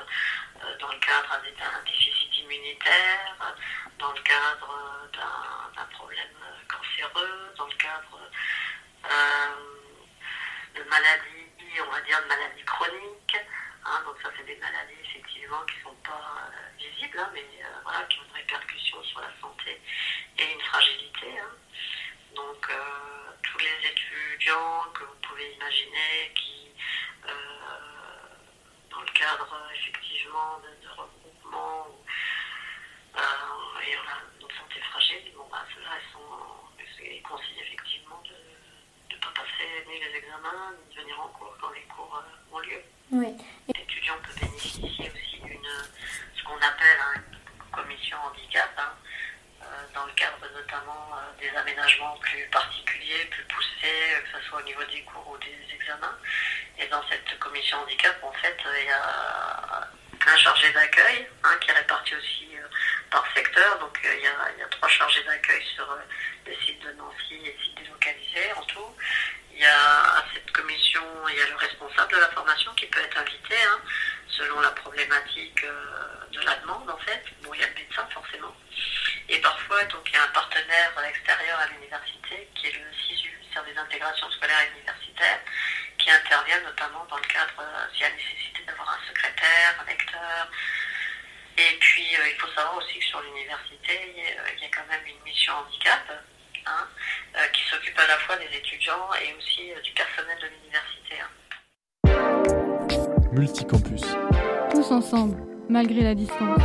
euh, 0.63 0.79
dans 0.79 0.93
le 0.93 0.99
cadre 0.99 1.41
d'un 1.59 1.83
déficit 1.85 2.39
immunitaire, 2.39 3.55
dans 3.99 4.13
le 4.13 4.21
cadre 4.23 4.71
euh, 4.71 5.73
d'un 5.77 5.85
problème 5.87 6.37
euh, 6.43 6.59
cancéreux, 6.69 7.55
dans 7.57 7.67
le 7.67 7.75
cadre 7.75 8.31
de 10.75 10.83
maladies, 10.85 11.81
on 11.87 11.91
va 11.91 12.01
dire 12.03 12.23
de 12.23 12.29
maladies 12.29 12.65
chroniques. 12.65 13.37
hein. 13.85 14.03
donc 14.05 14.17
ça 14.23 14.31
c'est 14.37 14.45
des 14.45 14.57
maladies 14.57 15.01
effectivement 15.05 15.63
qui 15.67 15.77
ne 15.79 15.83
sont 15.85 15.97
pas 16.05 16.51
visibles, 16.79 17.19
hein, 17.19 17.31
mais 17.33 17.45
voilà, 17.83 18.03
qui 18.09 18.19
ont 18.19 18.25
une 18.29 18.35
répercussion 18.35 19.03
sur 19.05 19.21
la 19.21 19.31
santé 19.41 19.81
et 20.39 20.53
une 20.53 20.61
fragilité. 20.61 21.39
hein. 21.39 21.51
Donc 22.35 22.69
euh, 22.71 22.75
tous 23.43 23.59
les 23.59 23.89
étudiants 23.91 24.85
que 24.93 25.05
vous 25.05 25.15
pouvez 25.23 25.53
imaginer 25.55 26.33
qui, 26.35 26.71
euh, 27.27 27.31
dans 28.91 29.01
le 29.01 29.13
cadre 29.13 29.49
effectivement 29.75 30.59
de, 30.59 30.85
de 30.85 30.91
regroupement, 30.91 31.87
ou, 31.89 32.05
euh, 33.17 33.87
et 33.87 33.97
on 33.97 34.09
a 34.09 34.17
une 34.41 34.51
santé 34.57 34.81
fragile, 34.91 35.33
bon, 35.37 35.47
bah, 35.51 35.65
ceux-là, 35.75 35.91
ils 36.01 36.13
sont, 36.13 37.05
ils 37.05 37.23
conseillent 37.23 37.61
effectivement 37.61 38.21
de 38.25 39.15
ne 39.15 39.21
pas 39.21 39.31
passer 39.35 39.85
ni 39.87 40.01
les 40.01 40.17
examens, 40.17 40.73
ni 40.73 40.95
de 40.95 41.01
venir 41.01 41.21
en 41.21 41.29
cours 41.29 41.55
quand 41.61 41.71
les 41.71 41.83
cours 41.83 42.23
ont 42.53 42.59
lieu. 42.61 42.83
Oui. 43.13 43.37
L'étudiant 43.75 44.19
peut 44.23 44.35
bénéficier 44.41 45.11
aussi 45.11 45.41
d'une, 45.41 45.69
ce 46.37 46.43
qu'on 46.43 46.57
appelle 46.57 47.01
hein, 47.01 47.23
une 47.33 47.71
commission 47.71 48.19
handicap, 48.27 48.71
hein, 48.79 48.93
dans 49.95 50.07
le 50.07 50.13
cadre 50.13 50.39
notamment 50.55 51.11
euh, 51.13 51.41
des 51.41 51.57
aménagements 51.57 52.17
plus 52.19 52.47
particuliers, 52.51 53.25
plus 53.31 53.45
poussés, 53.45 54.15
euh, 54.15 54.21
que 54.21 54.39
ce 54.39 54.49
soit 54.49 54.61
au 54.61 54.65
niveau 54.65 54.85
des 54.85 55.03
cours 55.03 55.29
ou 55.29 55.39
des 55.39 55.75
examens. 55.75 56.19
Et 56.79 56.87
dans 56.89 57.03
cette 57.09 57.39
commission 57.39 57.79
handicap, 57.79 58.17
en 58.23 58.33
fait, 58.33 58.57
euh, 58.67 58.81
il 58.81 58.87
y 58.87 58.91
a 58.91 59.89
un 60.27 60.37
chargé 60.37 60.71
d'accueil 60.73 61.27
hein, 61.45 61.57
qui 61.61 61.71
est 61.71 61.75
réparti 61.75 62.15
aussi 62.15 62.49
euh, 62.57 62.67
par 63.11 63.25
secteur. 63.35 63.79
Donc 63.79 63.99
euh, 64.05 64.15
il 64.17 64.23
y, 64.23 64.63
a, 64.63 64.67
trois 64.71 64.89
chargés 64.89 65.23
d'accueil 65.25 65.63
sur 65.75 65.91
euh, 65.91 65.97
les 66.47 66.57
sites 66.65 66.83
de 66.83 66.93
Nancy 66.93 67.35
et 67.45 67.57
sites 67.63 67.77
délocalisés 67.77 68.53
en 68.57 68.63
tout. 68.63 68.97
Il 69.53 69.61
y 69.61 69.67
a 69.67 70.19
à 70.19 70.25
cette 70.33 70.51
commission, 70.51 71.03
il 71.29 71.39
y 71.39 71.43
a 71.43 71.47
le 71.47 71.57
responsable 71.57 72.13
de 72.13 72.21
la 72.21 72.29
formation 72.31 72.73
qui 72.75 72.87
peut 72.87 73.01
être 73.01 73.19
invité 73.19 73.55
hein, 73.55 73.81
selon 74.29 74.61
la 74.61 74.71
problématique 74.73 75.65
euh, 75.65 76.27
de 76.33 76.41
la 76.41 76.55
demande 76.57 76.89
en 76.91 76.99
fait. 76.99 77.23
Bon, 77.43 77.53
il 77.55 77.61
y 77.61 77.65
a 77.65 77.69
le 77.69 77.75
médecin 77.75 78.07
forcément. 78.13 78.55
Et 79.29 79.39
parfois, 79.41 79.83
donc, 79.85 80.03
il 80.09 80.15
y 80.15 80.19
a 80.19 80.25
un 80.25 80.29
partenaire 80.29 80.93
extérieur 81.09 81.59
à 81.59 81.67
l'université 81.69 82.49
qui 82.55 82.67
est 82.69 82.73
le 82.73 82.85
SISU, 83.07 83.33
Service 83.53 83.75
d'intégration 83.75 84.31
scolaire 84.33 84.61
et 84.63 84.71
universitaire, 84.79 85.39
qui 85.99 86.11
intervient 86.11 86.61
notamment 86.61 87.05
dans 87.07 87.17
le 87.17 87.23
cadre, 87.23 87.55
euh, 87.61 87.87
s'il 87.93 88.03
y 88.03 88.05
a 88.05 88.11
nécessité 88.11 88.63
d'avoir 88.67 88.91
un 88.91 89.09
secrétaire, 89.09 89.75
un 89.81 89.85
lecteur. 89.89 90.51
Et 91.57 91.77
puis, 91.79 92.17
euh, 92.19 92.29
il 92.29 92.37
faut 92.41 92.49
savoir 92.49 92.77
aussi 92.77 92.99
que 92.99 93.05
sur 93.07 93.21
l'université, 93.23 94.13
il 94.17 94.23
y 94.25 94.67
a- 94.67 94.69
quand 94.75 94.87
même 94.91 95.07
une 95.07 95.21
mission 95.23 95.55
handicap 95.55 96.03
hein, 96.67 96.89
qui 97.53 97.63
s'occupe 97.71 97.99
à 97.99 98.07
la 98.09 98.19
fois 98.19 98.37
des 98.37 98.57
étudiants 98.57 99.09
et 99.23 99.33
aussi 99.35 99.73
du 99.83 99.93
personnel 99.93 100.37
de 100.41 100.47
l'université. 100.49 101.21
hein. 101.21 101.31
Multicampus. 103.45 104.01
Tous 104.71 104.91
ensemble, 104.91 105.37
malgré 105.69 106.01
la 106.01 106.15
distance. 106.15 106.63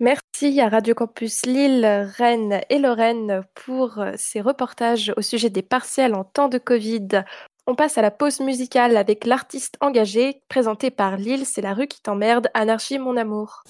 Merci 0.00 0.60
à 0.60 0.68
Radio 0.68 0.92
Campus 0.92 1.46
Lille, 1.46 1.86
Rennes 2.16 2.62
et 2.68 2.80
Lorraine 2.80 3.42
pour 3.54 4.02
ces 4.16 4.40
reportages 4.40 5.12
au 5.16 5.22
sujet 5.22 5.50
des 5.50 5.62
partiels 5.62 6.16
en 6.16 6.24
temps 6.24 6.48
de 6.48 6.58
Covid. 6.58 7.22
On 7.68 7.76
passe 7.76 7.96
à 7.96 8.02
la 8.02 8.10
pause 8.10 8.40
musicale 8.40 8.96
avec 8.96 9.24
l'artiste 9.24 9.76
engagé 9.80 10.42
présenté 10.48 10.90
par 10.90 11.16
Lille, 11.16 11.46
c'est 11.46 11.62
la 11.62 11.72
rue 11.72 11.86
qui 11.86 12.02
t'emmerde, 12.02 12.48
Anarchie 12.54 12.98
mon 12.98 13.16
amour. 13.16 13.62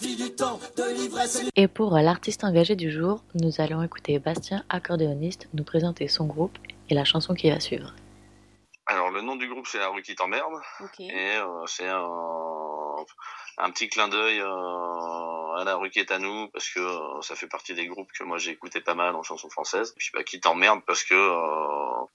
Et 1.56 1.68
pour 1.68 1.94
l'artiste 1.98 2.44
engagé 2.44 2.74
du 2.74 2.90
jour, 2.90 3.22
nous 3.34 3.60
allons 3.60 3.82
écouter 3.82 4.18
Bastien, 4.18 4.64
accordéoniste, 4.70 5.50
nous 5.52 5.64
présenter 5.64 6.08
son 6.08 6.24
groupe 6.24 6.56
et 6.88 6.94
la 6.94 7.04
chanson 7.04 7.34
qui 7.34 7.50
va 7.50 7.60
suivre. 7.60 7.92
Alors, 8.90 9.12
le 9.12 9.22
nom 9.22 9.36
du 9.36 9.48
groupe, 9.48 9.68
c'est 9.68 9.78
La 9.78 9.88
rue 9.88 10.02
qui 10.02 10.16
t'emmerde. 10.16 10.52
Et 10.98 11.36
euh, 11.36 11.64
c'est 11.66 11.86
un, 11.86 12.08
un 13.58 13.70
petit 13.70 13.88
clin 13.88 14.08
d'œil 14.08 14.40
euh, 14.40 15.54
à 15.56 15.62
La 15.64 15.76
rue 15.76 15.90
qui 15.90 16.00
est 16.00 16.10
à 16.10 16.18
nous, 16.18 16.48
parce 16.48 16.68
que 16.68 16.80
euh, 16.80 17.22
ça 17.22 17.36
fait 17.36 17.46
partie 17.46 17.72
des 17.74 17.86
groupes 17.86 18.10
que 18.10 18.24
moi 18.24 18.38
j'ai 18.38 18.50
écouté 18.50 18.80
pas 18.80 18.94
mal 18.94 19.14
en 19.14 19.22
chanson 19.22 19.48
française. 19.48 19.92
Et 19.92 19.98
puis, 20.00 20.10
bah, 20.12 20.24
qui 20.24 20.40
t'emmerde, 20.40 20.80
parce 20.88 21.04
que, 21.04 21.14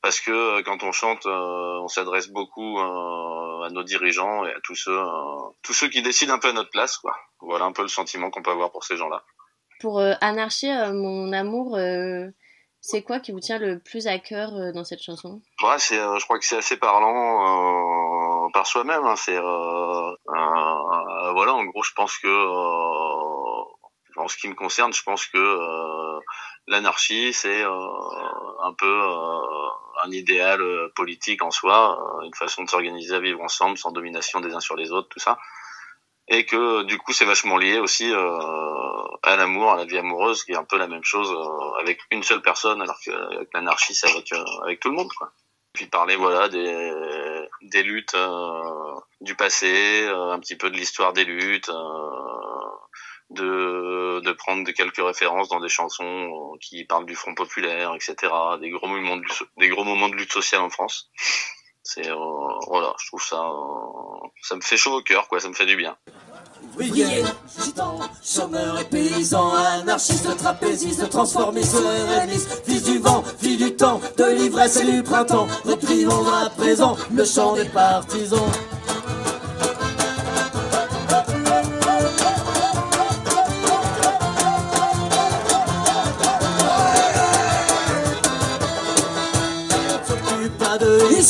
parce 0.02 0.20
que 0.20 0.64
quand 0.64 0.84
on 0.84 0.92
chante, 0.92 1.26
on 1.26 1.88
s'adresse 1.88 2.28
beaucoup 2.28 2.78
à 2.78 3.70
nos 3.72 3.84
dirigeants 3.84 4.46
et 4.46 4.52
à 4.52 4.60
tous 4.62 4.76
ceux, 4.76 5.00
tous 5.62 5.74
ceux 5.74 5.88
qui 5.88 6.02
décident 6.02 6.34
un 6.34 6.40
peu 6.40 6.50
à 6.50 6.54
notre 6.54 6.72
place, 6.72 6.98
quoi. 6.98 7.16
Voilà 7.40 7.64
un 7.64 7.72
peu 7.72 7.84
le 7.84 7.88
sentiment 7.88 8.30
qu'on 8.32 8.42
peut 8.42 8.52
avoir 8.52 8.74
pour 8.74 8.84
ces 8.84 8.98
gens-là. 8.98 9.24
Pour 9.80 10.02
Anarchie, 10.02 10.74
mon 10.92 11.32
amour, 11.32 11.78
c'est 12.88 13.02
quoi 13.02 13.20
qui 13.20 13.32
vous 13.32 13.40
tient 13.40 13.58
le 13.58 13.80
plus 13.80 14.06
à 14.06 14.20
cœur 14.20 14.54
euh, 14.54 14.72
dans 14.72 14.84
cette 14.84 15.02
chanson? 15.02 15.42
Ouais, 15.64 15.80
c'est, 15.80 15.98
euh, 15.98 16.20
je 16.20 16.26
crois 16.26 16.38
que 16.38 16.46
c'est 16.46 16.58
assez 16.58 16.78
parlant 16.78 18.46
euh, 18.46 18.50
par 18.54 18.68
soi-même. 18.68 19.04
hein. 19.04 19.16
C'est, 19.16 19.40
voilà, 19.40 20.16
en 21.56 21.66
gros, 21.66 21.82
je 21.82 21.94
pense 21.94 22.16
que, 22.20 22.30
en 24.18 24.28
ce 24.28 24.38
qui 24.38 24.48
me 24.48 24.54
concerne, 24.54 24.94
je 24.94 25.02
pense 25.02 25.26
que 25.26 26.20
l'anarchie, 26.68 27.34
c'est 27.34 27.64
un 27.64 28.74
peu 28.78 29.02
un 30.04 30.12
idéal 30.12 30.62
politique 30.96 31.44
en 31.44 31.50
soi, 31.50 31.98
une 32.24 32.36
façon 32.36 32.64
de 32.64 32.70
s'organiser 32.70 33.16
à 33.16 33.20
vivre 33.20 33.42
ensemble, 33.42 33.80
sans 33.80 33.92
domination 33.92 34.42
des 34.42 34.54
uns 34.54 34.60
sur 34.60 34.76
les 34.76 34.92
autres, 34.92 35.10
tout 35.10 35.20
ça. 35.20 35.40
Et 36.28 36.46
que 36.46 36.84
du 36.84 36.98
coup, 36.98 37.14
c'est 37.14 37.26
vachement 37.26 37.58
lié 37.58 37.78
aussi 37.78 38.12
euh, 38.12 38.40
à 39.22 39.36
l'amour, 39.36 39.72
à 39.72 39.78
la 39.78 39.86
vie 39.86 39.98
amoureuse, 39.98 40.44
qui 40.44 40.54
est 40.54 40.58
un 40.58 40.64
peu 40.64 40.78
la 40.78 40.88
même 40.88 41.04
chose 41.04 41.32
euh, 41.32 41.80
avec 41.80 42.00
une 42.12 42.24
seule 42.24 42.42
personne, 42.42 42.82
alors 42.82 43.00
que 43.06 43.12
avec 43.36 43.50
l'anarchie, 43.54 43.94
c'est 43.94 44.10
avec 44.10 44.34
euh, 44.34 44.44
avec 44.64 44.80
tout 44.80 44.90
le 44.90 44.96
monde, 44.96 45.12
quoi 45.18 45.32
puis 45.76 45.88
parler 45.88 46.16
voilà 46.16 46.48
des 46.48 47.46
des 47.64 47.84
luttes 47.84 48.16
du 49.20 49.36
passé, 49.36 50.08
un 50.08 50.40
petit 50.40 50.56
peu 50.56 50.70
de 50.70 50.78
l'histoire 50.78 51.12
des 51.12 51.26
luttes, 51.26 51.70
de 53.30 54.22
de 54.22 54.32
prendre 54.32 54.72
quelques 54.72 55.06
références 55.06 55.50
dans 55.50 55.60
des 55.60 55.70
chansons 55.70 56.58
qui 56.62 56.86
parlent 56.86 57.06
du 57.06 57.16
Front 57.16 57.36
populaire, 57.36 57.94
etc. 57.94 58.16
Des 58.62 58.70
gros 58.70 58.88
moments 58.88 59.20
des 59.58 59.68
gros 59.68 59.84
moments 59.84 60.08
de 60.08 60.16
lutte 60.16 60.32
sociale 60.32 60.62
en 60.62 60.70
France. 60.70 61.12
C'est 61.88 62.10
euh, 62.10 62.16
voilà, 62.68 62.94
je 63.00 63.08
trouve 63.10 63.22
ça 63.22 63.36
euh, 63.36 64.28
ça 64.42 64.56
me 64.56 64.62
fait 64.62 64.76
chaud 64.76 64.98
au 64.98 65.02
cœur 65.02 65.28
quoi, 65.28 65.40
ça 65.40 65.48
me 65.48 65.54
fait 65.54 65.68
du 65.68 65.76
bien. 65.76 65.96
Ouvriers, 66.64 67.24
gitans, 67.64 68.00
chômeurs 68.24 68.80
et 68.80 68.86
paysans, 68.86 69.54
anarchistes, 69.54 70.36
trapézistes, 70.36 71.08
transformistes, 71.12 71.76
RNistes, 71.76 72.64
fils 72.66 72.84
du 72.86 72.98
vent, 72.98 73.24
fils 73.38 73.58
du 73.60 73.76
temps, 73.76 74.02
de 74.18 74.24
l'ivresse 74.24 74.78
et 74.78 74.92
du 74.92 75.04
printemps, 75.04 75.46
reprimons 75.64 76.28
à 76.28 76.50
présent 76.50 76.98
le 77.14 77.24
chant 77.24 77.54
des 77.54 77.66
partisans. 77.66 78.52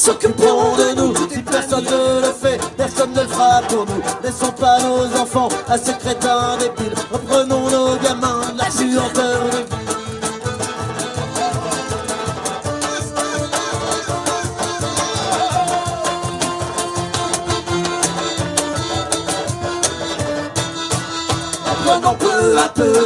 S'occuperont 0.06 0.76
de 0.78 0.96
nous. 0.96 1.14
Si 1.32 1.42
personne 1.42 1.84
ne 1.84 2.22
le 2.22 2.34
fait, 2.34 2.60
personne 2.78 3.12
ne 3.12 3.22
le 3.22 3.28
fera 3.28 3.62
pour 3.68 3.86
nous. 3.88 4.02
Laissons 4.24 4.52
pas 4.52 4.78
nos 4.80 5.20
enfants 5.20 5.50
à 5.68 5.78
ces 5.78 5.94
crétins 5.94 6.58
débiles. 6.60 6.94
Reprenons 7.12 7.70
nos 7.72 7.96
gamins, 7.98 8.42
la 8.56 8.66
puanteur 8.66 9.42
de 9.50 9.85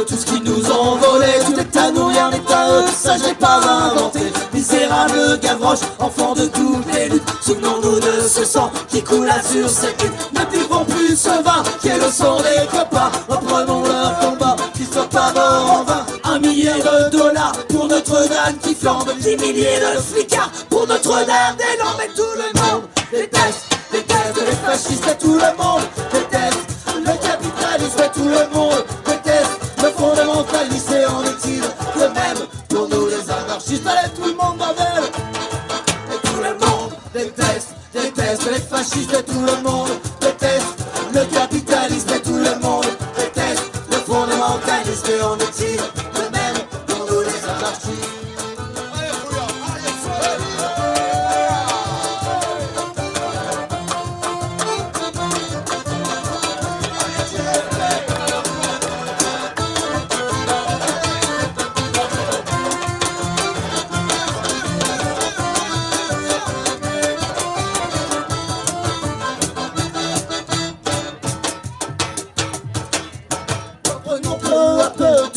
tout 0.06 0.16
ce 0.16 0.26
qu'ils 0.26 0.42
nous 0.42 0.70
ont 0.70 0.96
volé. 0.96 1.26
Tout 1.44 1.58
est 1.58 1.76
à 1.76 1.90
nous, 1.90 2.06
rien 2.06 2.30
n'est 2.30 2.52
à 2.52 2.70
eux, 2.70 2.84
ça 2.92 3.16
je 3.16 3.24
l'ai 3.24 3.34
pas 3.34 3.60
inventé. 3.90 4.20
Misérable 4.52 5.38
Gavroche, 5.40 5.80
enfant 5.98 6.34
de 6.34 6.46
toutes 6.46 6.92
les 6.92 7.08
luttes. 7.08 7.22
Souvenons-nous 7.42 8.00
de 8.00 8.28
ce 8.28 8.44
sang 8.44 8.70
qui 8.88 9.02
coula 9.02 9.42
sur 9.42 9.68
cette 9.68 10.02
lutte. 10.02 10.12
Ne 10.32 10.44
buvons 10.58 10.84
plus 10.84 11.16
ce 11.16 11.42
vin 11.42 11.62
qui 11.80 11.88
est 11.88 11.98
le 11.98 12.10
sang 12.10 12.36
des 12.38 12.66
copains. 12.66 13.10
Reprenons 13.28 13.82
leur 13.82 14.18
combat, 14.20 14.56
qu'ils 14.74 14.86
soient 14.86 15.08
pas 15.08 15.32
morts 15.32 15.80
en 15.80 15.84
vain. 15.84 16.06
Un 16.24 16.38
millier 16.38 16.74
de 16.74 17.10
dollars 17.10 17.52
pour 17.68 17.88
Notre-Dame 17.88 18.56
qui 18.62 18.74
flambe. 18.74 19.10
Dix 19.18 19.36
milliers 19.36 19.80
de 19.80 20.00
flicards 20.00 20.50
pour 20.68 20.86
Notre-Dame 20.86 21.56
des 21.56 21.78
Landes. 21.78 22.14
Tout 22.16 22.22
le 22.36 22.60
monde 22.60 22.82
déteste, 23.12 23.66
déteste 23.92 24.46
les 24.46 24.56
fascistes 24.68 25.08
et 25.08 25.18
tout 25.18 25.34
le 25.34 25.62
monde 25.62 25.82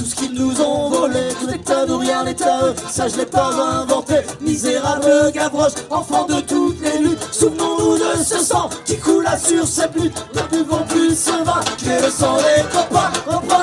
tout 0.04 0.10
ce 0.10 0.16
qu'ils 0.16 0.34
nous 0.34 0.60
ont 0.62 0.90
volé. 0.90 1.30
Tout 1.40 1.50
est 1.50 1.72
à 1.72 1.86
nous, 1.86 1.98
rien 1.98 2.24
n'est 2.24 2.42
à 2.44 2.66
eux. 2.66 2.76
Ça, 2.90 3.08
je 3.08 3.18
l'ai 3.18 3.26
pas 3.26 3.52
inventé. 3.54 4.16
Misérable 4.42 5.32
Gavroche, 5.34 5.74
enfant 5.90 6.26
de 6.26 6.42
toutes 6.42 6.82
les 6.82 7.00
luttes. 7.00 7.28
Souvenons-nous 7.32 7.98
de 7.98 8.24
ce 8.24 8.40
sang 8.40 8.70
qui 8.86 8.98
coula 8.98 9.38
sur 9.38 9.66
cette 9.66 9.96
lutte. 9.96 10.26
Ne 10.36 10.58
buvons 10.58 10.84
plus 10.90 11.16
ce 11.18 11.44
vin 11.44 11.62
qui 11.78 11.90
est 11.90 12.02
le 12.02 12.10
sang 12.10 12.36
des 12.38 12.64
copains. 12.64 13.63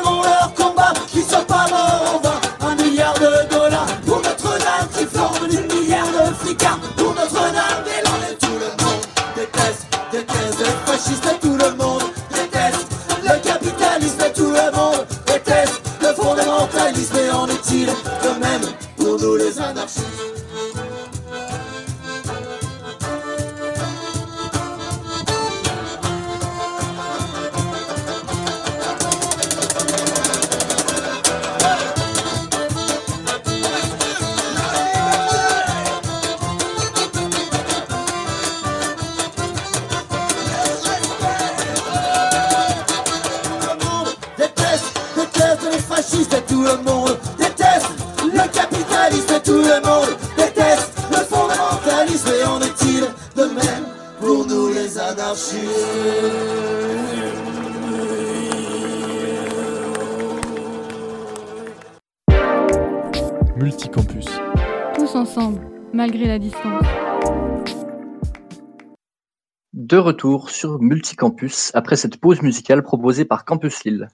Sur 70.61 70.79
Multicampus 70.79 71.71
après 71.73 71.97
cette 71.97 72.19
pause 72.19 72.43
musicale 72.43 72.83
proposée 72.83 73.25
par 73.25 73.47
Campus 73.47 73.83
Lille. 73.85 74.09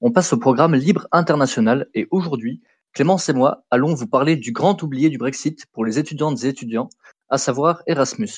On 0.00 0.10
passe 0.10 0.32
au 0.32 0.38
programme 0.38 0.74
Libre 0.74 1.06
International 1.12 1.88
et 1.92 2.08
aujourd'hui, 2.10 2.62
Clémence 2.94 3.28
et 3.28 3.34
moi 3.34 3.66
allons 3.70 3.92
vous 3.92 4.06
parler 4.06 4.36
du 4.36 4.50
grand 4.50 4.82
oublié 4.82 5.10
du 5.10 5.18
Brexit 5.18 5.66
pour 5.72 5.84
les 5.84 5.98
étudiantes 5.98 6.42
et 6.42 6.48
étudiants, 6.48 6.88
à 7.28 7.36
savoir 7.36 7.82
Erasmus. 7.86 8.30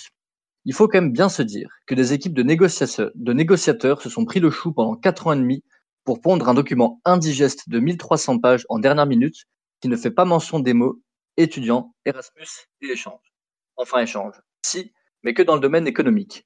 Il 0.65 0.75
faut 0.75 0.89
quand 0.89 1.01
même 1.01 1.13
bien 1.13 1.29
se 1.29 1.41
dire 1.41 1.71
que 1.87 1.95
des 1.95 2.13
équipes 2.13 2.35
de 2.35 2.43
négociateurs, 2.43 3.13
de 3.15 3.33
négociateurs 3.33 4.03
se 4.03 4.11
sont 4.11 4.25
pris 4.25 4.41
le 4.41 4.51
chou 4.51 4.73
pendant 4.73 4.97
quatre 4.97 5.29
ans 5.29 5.33
et 5.33 5.37
demi 5.37 5.63
pour 6.03 6.21
pondre 6.21 6.49
un 6.49 6.55
document 6.55 7.01
indigeste 7.05 7.69
de 7.69 7.79
1300 7.79 8.41
pages 8.41 8.67
en 8.71 8.81
dernière 8.81 9.07
minute 9.07 9.45
qui 9.81 9.87
ne 9.87 9.97
fait 9.97 10.11
pas 10.11 10.25
mention 10.25 10.59
des 10.59 10.75
mots 10.75 11.01
étudiants, 11.37 11.95
Erasmus 12.07 12.67
et 12.81 12.87
échange. 12.87 13.33
Enfin 13.77 14.01
échange. 14.01 14.35
Si, 14.67 14.93
mais 15.23 15.33
que 15.33 15.43
dans 15.43 15.55
le 15.55 15.61
domaine 15.61 15.87
économique. 15.87 16.45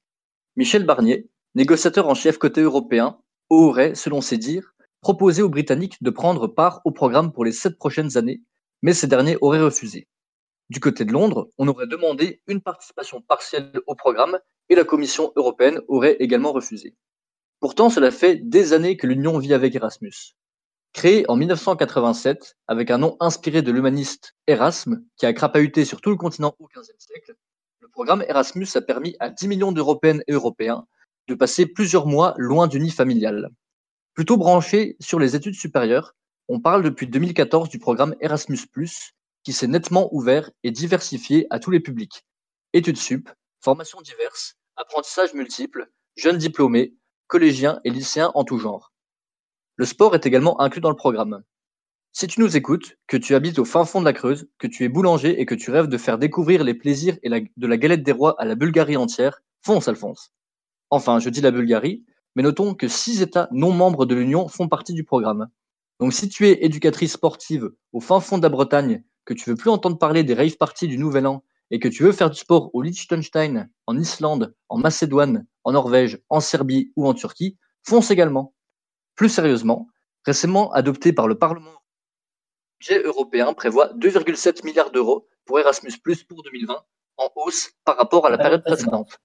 Michel 0.57 0.85
Barnier, 0.85 1.29
négociateur 1.53 2.07
en 2.07 2.15
chef 2.15 2.39
côté 2.39 2.61
européen, 2.61 3.19
aurait, 3.51 3.93
selon 3.93 4.21
ses 4.21 4.39
dires, 4.39 4.73
proposé 5.01 5.43
aux 5.43 5.49
Britanniques 5.49 6.01
de 6.01 6.09
prendre 6.09 6.47
part 6.47 6.81
au 6.83 6.89
programme 6.89 7.31
pour 7.31 7.45
les 7.45 7.51
sept 7.51 7.77
prochaines 7.77 8.17
années, 8.17 8.41
mais 8.81 8.95
ces 8.95 9.05
derniers 9.05 9.37
auraient 9.41 9.61
refusé. 9.61 10.07
Du 10.71 10.79
côté 10.79 11.05
de 11.05 11.13
Londres, 11.13 11.47
on 11.59 11.67
aurait 11.67 11.85
demandé 11.85 12.41
une 12.47 12.59
participation 12.59 13.21
partielle 13.21 13.71
au 13.85 13.93
programme 13.93 14.39
et 14.69 14.73
la 14.75 14.83
Commission 14.83 15.31
européenne 15.35 15.79
aurait 15.87 16.17
également 16.19 16.53
refusé. 16.53 16.95
Pourtant, 17.59 17.91
cela 17.91 18.09
fait 18.09 18.37
des 18.37 18.73
années 18.73 18.97
que 18.97 19.05
l'Union 19.05 19.37
vit 19.37 19.53
avec 19.53 19.75
Erasmus. 19.75 20.33
Créé 20.91 21.23
en 21.29 21.35
1987 21.35 22.57
avec 22.65 22.89
un 22.89 22.97
nom 22.97 23.15
inspiré 23.19 23.61
de 23.61 23.71
l'humaniste 23.71 24.33
Erasme, 24.47 25.03
qui 25.17 25.27
a 25.27 25.33
crapahuté 25.33 25.85
sur 25.85 26.01
tout 26.01 26.09
le 26.09 26.15
continent 26.15 26.55
au 26.57 26.67
XVe 26.67 26.95
siècle, 26.97 27.35
le 27.35 27.46
programme 27.97 28.23
Erasmus 28.29 28.67
a 28.75 28.81
permis 28.81 29.15
à 29.19 29.31
10 29.31 29.47
millions 29.47 29.71
d'Européennes 29.71 30.21
et 30.27 30.33
Européens 30.33 30.85
de 31.27 31.33
passer 31.33 31.65
plusieurs 31.65 32.05
mois 32.05 32.35
loin 32.37 32.67
du 32.67 32.79
nid 32.79 32.91
familial. 32.91 33.49
Plutôt 34.13 34.37
branché 34.37 34.95
sur 34.99 35.17
les 35.17 35.35
études 35.35 35.55
supérieures, 35.55 36.13
on 36.47 36.59
parle 36.59 36.83
depuis 36.83 37.07
2014 37.07 37.69
du 37.69 37.79
programme 37.79 38.13
Erasmus+, 38.21 38.59
qui 39.43 39.51
s'est 39.51 39.65
nettement 39.65 40.13
ouvert 40.13 40.51
et 40.61 40.69
diversifié 40.69 41.47
à 41.49 41.57
tous 41.57 41.71
les 41.71 41.79
publics. 41.79 42.23
Études 42.71 42.99
sup, 42.99 43.31
formations 43.61 44.01
diverses, 44.01 44.59
apprentissages 44.75 45.33
multiples, 45.33 45.89
jeunes 46.17 46.37
diplômés, 46.37 46.93
collégiens 47.25 47.81
et 47.83 47.89
lycéens 47.89 48.31
en 48.35 48.43
tout 48.43 48.59
genre. 48.59 48.93
Le 49.75 49.85
sport 49.85 50.13
est 50.13 50.27
également 50.27 50.61
inclus 50.61 50.81
dans 50.81 50.91
le 50.91 50.95
programme. 50.95 51.41
Si 52.11 52.27
tu 52.27 52.39
nous 52.39 52.57
écoutes, 52.57 52.97
que 53.07 53.17
tu 53.17 53.35
habites 53.35 53.59
au 53.59 53.65
fin 53.65 53.85
fond 53.85 53.99
de 53.99 54.05
la 54.05 54.13
Creuse, 54.13 54.49
que 54.57 54.67
tu 54.67 54.83
es 54.83 54.89
boulanger 54.89 55.39
et 55.39 55.45
que 55.45 55.53
tu 55.53 55.69
rêves 55.69 55.87
de 55.87 55.97
faire 55.97 56.17
découvrir 56.17 56.63
les 56.63 56.73
plaisirs 56.73 57.17
et 57.21 57.29
de 57.29 57.67
la 57.67 57.77
galette 57.77 58.03
des 58.03 58.11
rois 58.11 58.35
à 58.39 58.45
la 58.45 58.55
Bulgarie 58.55 58.97
entière, 58.97 59.41
fonce 59.61 59.87
Alphonse. 59.87 60.33
Enfin, 60.89 61.19
je 61.19 61.29
dis 61.29 61.41
la 61.41 61.51
Bulgarie, 61.51 62.05
mais 62.35 62.43
notons 62.43 62.73
que 62.73 62.87
six 62.87 63.21
États 63.21 63.49
non 63.51 63.71
membres 63.71 64.05
de 64.05 64.15
l'Union 64.15 64.47
font 64.47 64.67
partie 64.67 64.93
du 64.93 65.03
programme. 65.03 65.47
Donc 65.99 66.13
si 66.13 66.29
tu 66.29 66.47
es 66.47 66.63
éducatrice 66.63 67.13
sportive 67.13 67.71
au 67.91 67.99
fin 67.99 68.19
fond 68.19 68.37
de 68.37 68.43
la 68.43 68.49
Bretagne, 68.49 69.03
que 69.25 69.33
tu 69.33 69.49
veux 69.49 69.55
plus 69.55 69.69
entendre 69.69 69.97
parler 69.97 70.23
des 70.23 70.33
rave 70.33 70.57
parties 70.57 70.87
du 70.87 70.97
Nouvel 70.97 71.27
An 71.27 71.43
et 71.71 71.79
que 71.79 71.87
tu 71.87 72.03
veux 72.03 72.11
faire 72.11 72.29
du 72.29 72.37
sport 72.37 72.69
au 72.73 72.81
Liechtenstein, 72.81 73.69
en 73.85 73.97
Islande, 73.97 74.55
en 74.69 74.77
Macédoine, 74.77 75.45
en 75.63 75.73
Norvège, 75.73 76.19
en 76.29 76.39
Serbie 76.39 76.93
ou 76.95 77.07
en 77.07 77.13
Turquie, 77.13 77.57
fonce 77.83 78.09
également. 78.09 78.53
Plus 79.15 79.29
sérieusement, 79.29 79.87
récemment 80.25 80.71
adopté 80.71 81.13
par 81.13 81.27
le 81.27 81.37
Parlement, 81.37 81.71
le 81.71 81.86
budget 82.79 83.01
européen 83.03 83.53
prévoit 83.53 83.93
2,7 83.93 84.65
milliards 84.65 84.91
d'euros 84.91 85.27
pour 85.45 85.59
Erasmus 85.59 85.93
pour 86.27 86.43
2020, 86.43 86.75
en 87.17 87.29
hausse 87.35 87.71
par 87.85 87.97
rapport 87.97 88.25
à 88.25 88.29
la 88.29 88.37
période 88.37 88.63
précédente. 88.63 89.17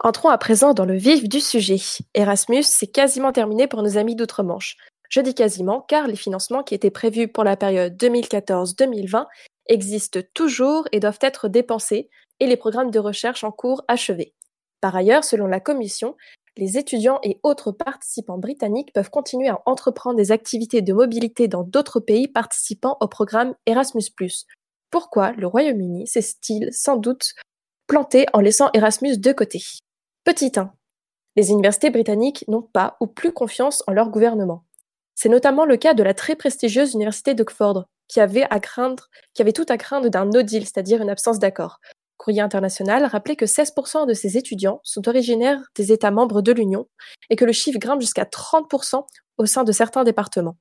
Entrons 0.00 0.30
à 0.30 0.38
présent 0.38 0.74
dans 0.74 0.84
le 0.84 0.96
vif 0.96 1.28
du 1.28 1.40
sujet. 1.40 1.76
Erasmus, 2.14 2.64
c'est 2.64 2.86
quasiment 2.86 3.32
terminé 3.32 3.66
pour 3.66 3.82
nos 3.82 3.98
amis 3.98 4.16
d'outre-Manche. 4.16 4.76
Je 5.08 5.20
dis 5.20 5.34
quasiment 5.34 5.80
car 5.80 6.06
les 6.06 6.16
financements 6.16 6.62
qui 6.62 6.74
étaient 6.74 6.90
prévus 6.90 7.28
pour 7.28 7.44
la 7.44 7.56
période 7.56 7.96
2014-2020 7.96 9.26
existent 9.66 10.20
toujours 10.34 10.88
et 10.92 11.00
doivent 11.00 11.18
être 11.20 11.48
dépensés 11.48 12.08
et 12.40 12.46
les 12.46 12.56
programmes 12.56 12.90
de 12.90 12.98
recherche 12.98 13.44
en 13.44 13.52
cours 13.52 13.84
achevés. 13.88 14.34
Par 14.80 14.96
ailleurs, 14.96 15.24
selon 15.24 15.46
la 15.46 15.60
Commission, 15.60 16.16
les 16.56 16.78
étudiants 16.78 17.20
et 17.22 17.38
autres 17.42 17.72
participants 17.72 18.38
britanniques 18.38 18.92
peuvent 18.92 19.10
continuer 19.10 19.48
à 19.48 19.60
entreprendre 19.66 20.16
des 20.16 20.32
activités 20.32 20.82
de 20.82 20.92
mobilité 20.92 21.48
dans 21.48 21.62
d'autres 21.62 22.00
pays 22.00 22.28
participant 22.28 22.96
au 23.00 23.08
programme 23.08 23.54
Erasmus. 23.66 24.04
Pourquoi 24.90 25.32
le 25.32 25.46
Royaume-Uni 25.46 26.06
s'est-il 26.06 26.72
sans 26.72 26.96
doute 26.96 27.34
planté 27.86 28.26
en 28.32 28.40
laissant 28.40 28.70
Erasmus 28.74 29.18
de 29.18 29.32
côté? 29.32 29.62
Petit 30.24 30.52
1. 30.56 30.72
Les 31.36 31.50
universités 31.50 31.90
britanniques 31.90 32.44
n'ont 32.48 32.62
pas 32.62 32.96
ou 33.00 33.06
plus 33.06 33.32
confiance 33.32 33.82
en 33.86 33.92
leur 33.92 34.10
gouvernement. 34.10 34.64
C'est 35.14 35.28
notamment 35.28 35.64
le 35.64 35.76
cas 35.76 35.94
de 35.94 36.02
la 36.02 36.14
très 36.14 36.34
prestigieuse 36.34 36.94
université 36.94 37.34
d'Oxford, 37.34 37.84
qui 38.08 38.20
avait 38.20 38.48
qui 39.34 39.42
avait 39.42 39.52
tout 39.52 39.66
à 39.68 39.76
craindre 39.76 40.08
d'un 40.08 40.24
no 40.24 40.42
deal, 40.42 40.64
c'est-à-dire 40.64 41.00
une 41.00 41.10
absence 41.10 41.38
d'accord. 41.38 41.78
Courrier 42.20 42.42
international 42.42 43.06
rappelait 43.06 43.34
que 43.34 43.46
16% 43.46 44.06
de 44.06 44.12
ses 44.12 44.36
étudiants 44.36 44.82
sont 44.84 45.08
originaires 45.08 45.62
des 45.74 45.90
États 45.90 46.10
membres 46.10 46.42
de 46.42 46.52
l'Union 46.52 46.86
et 47.30 47.36
que 47.36 47.46
le 47.46 47.52
chiffre 47.52 47.78
grimpe 47.78 48.02
jusqu'à 48.02 48.24
30% 48.24 49.06
au 49.38 49.46
sein 49.46 49.64
de 49.64 49.72
certains 49.72 50.04
départements. 50.04 50.58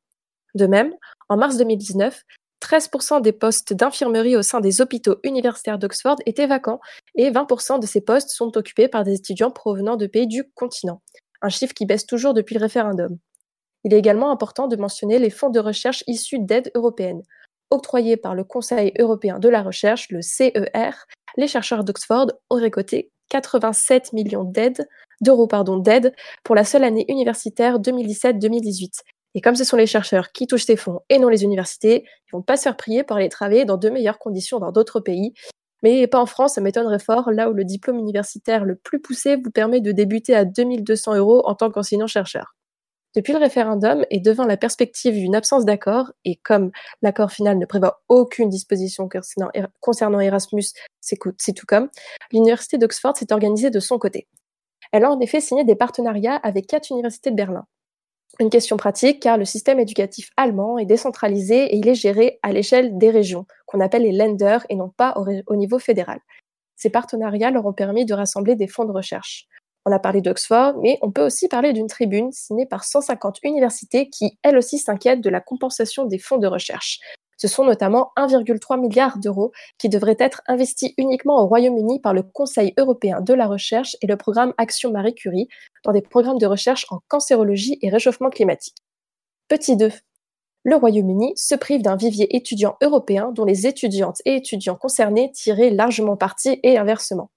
De 0.55 0.67
même, 0.67 0.93
en 1.27 1.35
mars 1.35 1.57
2019, 1.57 2.23
13% 2.61 3.21
des 3.21 3.33
postes 3.33 3.73
d'infirmerie 3.73 4.37
au 4.37 4.41
sein 4.41 4.61
des 4.61 4.79
hôpitaux 4.79 5.17
universitaires 5.23 5.77
d'Oxford 5.77 6.15
étaient 6.25 6.47
vacants 6.47 6.79
et 7.15 7.29
20% 7.29 7.81
de 7.81 7.85
ces 7.85 7.99
postes 7.99 8.29
sont 8.29 8.55
occupés 8.55 8.87
par 8.87 9.03
des 9.03 9.15
étudiants 9.15 9.51
provenant 9.51 9.97
de 9.97 10.07
pays 10.07 10.27
du 10.27 10.49
continent, 10.55 11.01
un 11.41 11.49
chiffre 11.49 11.73
qui 11.73 11.85
baisse 11.85 12.05
toujours 12.05 12.33
depuis 12.33 12.55
le 12.55 12.61
référendum. 12.61 13.17
Il 13.83 13.93
est 13.93 13.99
également 13.99 14.31
important 14.31 14.69
de 14.69 14.77
mentionner 14.77 15.19
les 15.19 15.29
fonds 15.29 15.49
de 15.49 15.59
recherche 15.59 16.05
issus 16.07 16.39
d'aides 16.39 16.71
européennes. 16.73 17.23
Octroyés 17.69 18.17
par 18.17 18.33
le 18.33 18.45
Conseil 18.45 18.93
européen 18.97 19.39
de 19.39 19.49
la 19.49 19.61
recherche, 19.61 20.09
le 20.09 20.21
CER, 20.21 21.05
les 21.39 21.47
chercheurs 21.47 21.83
d'Oxford 21.83 22.27
ont 22.49 22.57
récolté 22.57 23.11
87 23.29 24.13
millions 24.13 24.43
d'euros 25.21 25.47
d'aide 25.79 26.13
pour 26.43 26.55
la 26.55 26.65
seule 26.65 26.83
année 26.83 27.05
universitaire 27.07 27.79
2017-2018. 27.79 29.01
Et 29.35 29.41
comme 29.41 29.55
ce 29.55 29.63
sont 29.63 29.77
les 29.77 29.85
chercheurs 29.85 30.31
qui 30.31 30.47
touchent 30.47 30.65
ces 30.65 30.75
fonds 30.75 30.99
et 31.09 31.17
non 31.17 31.29
les 31.29 31.43
universités, 31.43 32.03
ils 32.27 32.31
vont 32.33 32.41
pas 32.41 32.57
se 32.57 32.63
faire 32.63 32.75
prier 32.75 33.03
pour 33.03 33.15
aller 33.17 33.29
travailler 33.29 33.63
dans 33.63 33.77
de 33.77 33.89
meilleures 33.89 34.19
conditions 34.19 34.59
dans 34.59 34.71
d'autres 34.71 34.99
pays. 34.99 35.33
Mais 35.81 36.07
pas 36.07 36.19
en 36.19 36.25
France, 36.25 36.55
ça 36.55 36.61
m'étonnerait 36.61 36.99
fort, 36.99 37.31
là 37.31 37.49
où 37.49 37.53
le 37.53 37.63
diplôme 37.63 37.99
universitaire 37.99 38.65
le 38.65 38.75
plus 38.75 38.99
poussé 38.99 39.37
vous 39.37 39.51
permet 39.51 39.79
de 39.79 39.93
débuter 39.93 40.35
à 40.35 40.43
2200 40.43 41.15
euros 41.15 41.43
en 41.45 41.55
tant 41.55 41.71
qu'enseignant-chercheur. 41.71 42.55
Depuis 43.15 43.33
le 43.33 43.39
référendum 43.39 44.05
et 44.11 44.19
devant 44.19 44.45
la 44.45 44.55
perspective 44.55 45.15
d'une 45.15 45.35
absence 45.35 45.65
d'accord, 45.65 46.11
et 46.25 46.35
comme 46.35 46.71
l'accord 47.01 47.31
final 47.31 47.57
ne 47.57 47.65
prévoit 47.65 48.03
aucune 48.07 48.49
disposition 48.49 49.09
concernant 49.79 50.19
Erasmus, 50.19 50.65
c'est 51.01 51.53
tout 51.53 51.65
comme, 51.67 51.89
l'université 52.31 52.77
d'Oxford 52.77 53.17
s'est 53.17 53.33
organisée 53.33 53.71
de 53.71 53.79
son 53.79 53.97
côté. 53.97 54.27
Elle 54.91 55.05
a 55.05 55.11
en 55.11 55.19
effet 55.19 55.41
signé 55.41 55.63
des 55.63 55.75
partenariats 55.75 56.35
avec 56.35 56.67
quatre 56.67 56.91
universités 56.91 57.31
de 57.31 57.35
Berlin. 57.35 57.65
Une 58.39 58.49
question 58.49 58.77
pratique 58.77 59.21
car 59.21 59.37
le 59.37 59.45
système 59.45 59.79
éducatif 59.79 60.29
allemand 60.37 60.77
est 60.77 60.85
décentralisé 60.85 61.65
et 61.65 61.77
il 61.77 61.87
est 61.87 61.95
géré 61.95 62.39
à 62.43 62.53
l'échelle 62.53 62.97
des 62.97 63.09
régions, 63.09 63.45
qu'on 63.65 63.81
appelle 63.81 64.03
les 64.03 64.11
Länder 64.11 64.59
et 64.69 64.75
non 64.75 64.89
pas 64.89 65.15
au, 65.15 65.55
niveau 65.55 65.79
fédéral. 65.79 66.19
Ces 66.75 66.89
partenariats 66.89 67.51
leur 67.51 67.65
ont 67.65 67.73
permis 67.73 68.05
de 68.05 68.13
rassembler 68.13 68.55
des 68.55 68.67
fonds 68.67 68.85
de 68.85 68.91
recherche. 68.91 69.47
On 69.85 69.91
a 69.91 69.99
parlé 69.99 70.21
d'Oxford, 70.21 70.77
mais 70.81 70.99
on 71.01 71.11
peut 71.11 71.25
aussi 71.25 71.47
parler 71.47 71.73
d'une 71.73 71.87
tribune 71.87 72.31
signée 72.31 72.65
par 72.65 72.83
150 72.83 73.39
universités 73.43 74.09
qui, 74.09 74.37
elles 74.43 74.57
aussi, 74.57 74.77
s'inquiètent 74.77 75.21
de 75.21 75.29
la 75.29 75.41
compensation 75.41 76.05
des 76.05 76.19
fonds 76.19 76.37
de 76.37 76.47
recherche. 76.47 76.99
Ce 77.37 77.47
sont 77.47 77.63
notamment 77.63 78.11
1,3 78.17 78.79
milliard 78.79 79.17
d'euros 79.17 79.53
qui 79.77 79.87
devraient 79.87 80.17
être 80.19 80.41
investis 80.47 80.91
uniquement 80.97 81.41
au 81.41 81.47
Royaume-Uni 81.47 82.01
par 82.01 82.13
le 82.13 82.21
Conseil 82.21 82.73
européen 82.77 83.21
de 83.21 83.33
la 83.33 83.47
recherche 83.47 83.95
et 84.01 84.07
le 84.07 84.17
programme 84.17 84.53
Action 84.57 84.91
Marie 84.91 85.15
Curie 85.15 85.47
dans 85.85 85.93
des 85.93 86.01
programmes 86.01 86.37
de 86.37 86.45
recherche 86.45 86.85
en 86.89 86.99
cancérologie 87.07 87.79
et 87.81 87.89
réchauffement 87.89 88.29
climatique. 88.29 88.75
Petit 89.47 89.77
2. 89.77 89.89
Le 90.63 90.75
Royaume-Uni 90.75 91.31
se 91.37 91.55
prive 91.55 91.81
d'un 91.81 91.95
vivier 91.95 92.35
étudiant 92.35 92.75
européen 92.81 93.31
dont 93.31 93.45
les 93.45 93.65
étudiantes 93.65 94.21
et 94.25 94.35
étudiants 94.35 94.75
concernés 94.75 95.31
tiraient 95.31 95.69
largement 95.69 96.17
parti 96.17 96.59
et 96.63 96.77
inversement. 96.77 97.31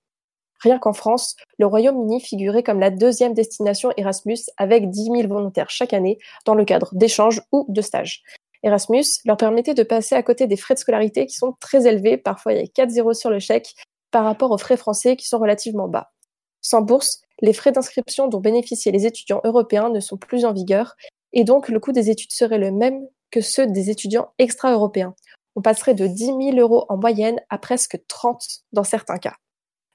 Rien 0.63 0.79
qu'en 0.79 0.93
France, 0.93 1.35
le 1.59 1.67
Royaume-Uni 1.67 2.21
figurait 2.21 2.63
comme 2.63 2.79
la 2.79 2.91
deuxième 2.91 3.35
destination 3.35 3.91
Erasmus 3.97 4.39
avec 4.57 4.91
10 4.91 5.05
000 5.05 5.29
volontaires 5.29 5.71
chaque 5.71 5.93
année 5.93 6.19
dans 6.47 6.55
le 6.55 6.65
cadre 6.65 6.91
d'échanges 6.93 7.43
ou 7.51 7.67
de 7.69 7.81
stages. 7.81 8.23
Erasmus 8.63 9.05
leur 9.25 9.37
permettait 9.37 9.75
de 9.75 9.83
passer 9.83 10.15
à 10.15 10.23
côté 10.23 10.47
des 10.47 10.57
frais 10.57 10.75
de 10.75 10.79
scolarité 10.79 11.27
qui 11.27 11.35
sont 11.35 11.57
très 11.59 11.89
élevés, 11.89 12.17
parfois 12.17 12.53
il 12.53 12.61
y 12.61 12.65
a 12.65 12.69
4 12.69 12.91
zéros 12.91 13.13
sur 13.13 13.29
le 13.29 13.41
chèque, 13.41 13.75
par 14.13 14.25
rapport 14.25 14.53
aux 14.53 14.59
frais 14.59 14.77
français 14.77 15.17
qui 15.17 15.27
sont 15.27 15.41
relativement 15.41 15.89
bas. 15.89 16.13
Sans 16.61 16.81
bourse, 16.81 17.23
les 17.41 17.53
frais 17.53 17.73
d'inscription 17.73 18.29
dont 18.29 18.39
bénéficiaient 18.39 18.93
les 18.93 19.05
étudiants 19.05 19.41
européens 19.43 19.91
ne 19.91 19.99
sont 19.99 20.17
plus 20.17 20.45
en 20.45 20.53
vigueur, 20.53 20.95
et 21.33 21.43
donc 21.43 21.71
le 21.71 21.81
coût 21.81 21.91
des 21.91 22.09
études 22.09 22.31
serait 22.31 22.59
le 22.59 22.71
même 22.71 23.05
que 23.33 23.41
ceux 23.41 23.67
des 23.67 23.91
étudiants 23.91 24.29
extra-européens. 24.39 25.17
On 25.57 25.63
passerait 25.63 25.95
de 25.95 26.07
10 26.07 26.27
000 26.27 26.41
euros 26.59 26.87
en 26.89 26.99
moyenne 26.99 27.41
à 27.51 27.59
presque 27.59 27.99
30 28.07 28.45
dans 28.73 28.85
certains 28.85 29.19
cas. 29.19 29.35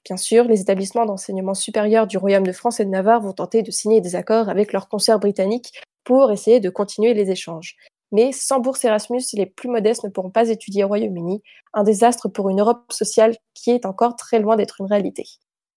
Bien 0.07 0.15
sûr, 0.15 0.45
les 0.45 0.61
établissements 0.61 1.05
d'enseignement 1.05 1.53
supérieur 1.53 2.07
du 2.07 2.17
Royaume 2.17 2.47
de 2.47 2.53
France 2.53 2.79
et 2.79 2.85
de 2.85 2.89
Navarre 2.89 3.19
vont 3.19 3.33
tenter 3.33 3.61
de 3.61 3.71
signer 3.71 3.99
des 3.99 4.15
accords 4.15 4.47
avec 4.47 4.71
leurs 4.71 4.87
consoeurs 4.87 5.19
britanniques 5.19 5.81
pour 6.05 6.31
essayer 6.31 6.61
de 6.61 6.69
continuer 6.69 7.13
les 7.13 7.29
échanges. 7.29 7.75
Mais 8.13 8.31
sans 8.31 8.61
bourse 8.61 8.85
Erasmus, 8.85 9.23
les 9.33 9.45
plus 9.45 9.67
modestes 9.67 10.05
ne 10.05 10.09
pourront 10.09 10.29
pas 10.29 10.47
étudier 10.47 10.85
au 10.85 10.87
Royaume-Uni, 10.87 11.43
un 11.73 11.83
désastre 11.83 12.29
pour 12.29 12.49
une 12.49 12.61
Europe 12.61 12.89
sociale 12.89 13.35
qui 13.53 13.71
est 13.71 13.85
encore 13.85 14.15
très 14.15 14.39
loin 14.39 14.55
d'être 14.55 14.79
une 14.79 14.87
réalité. 14.87 15.25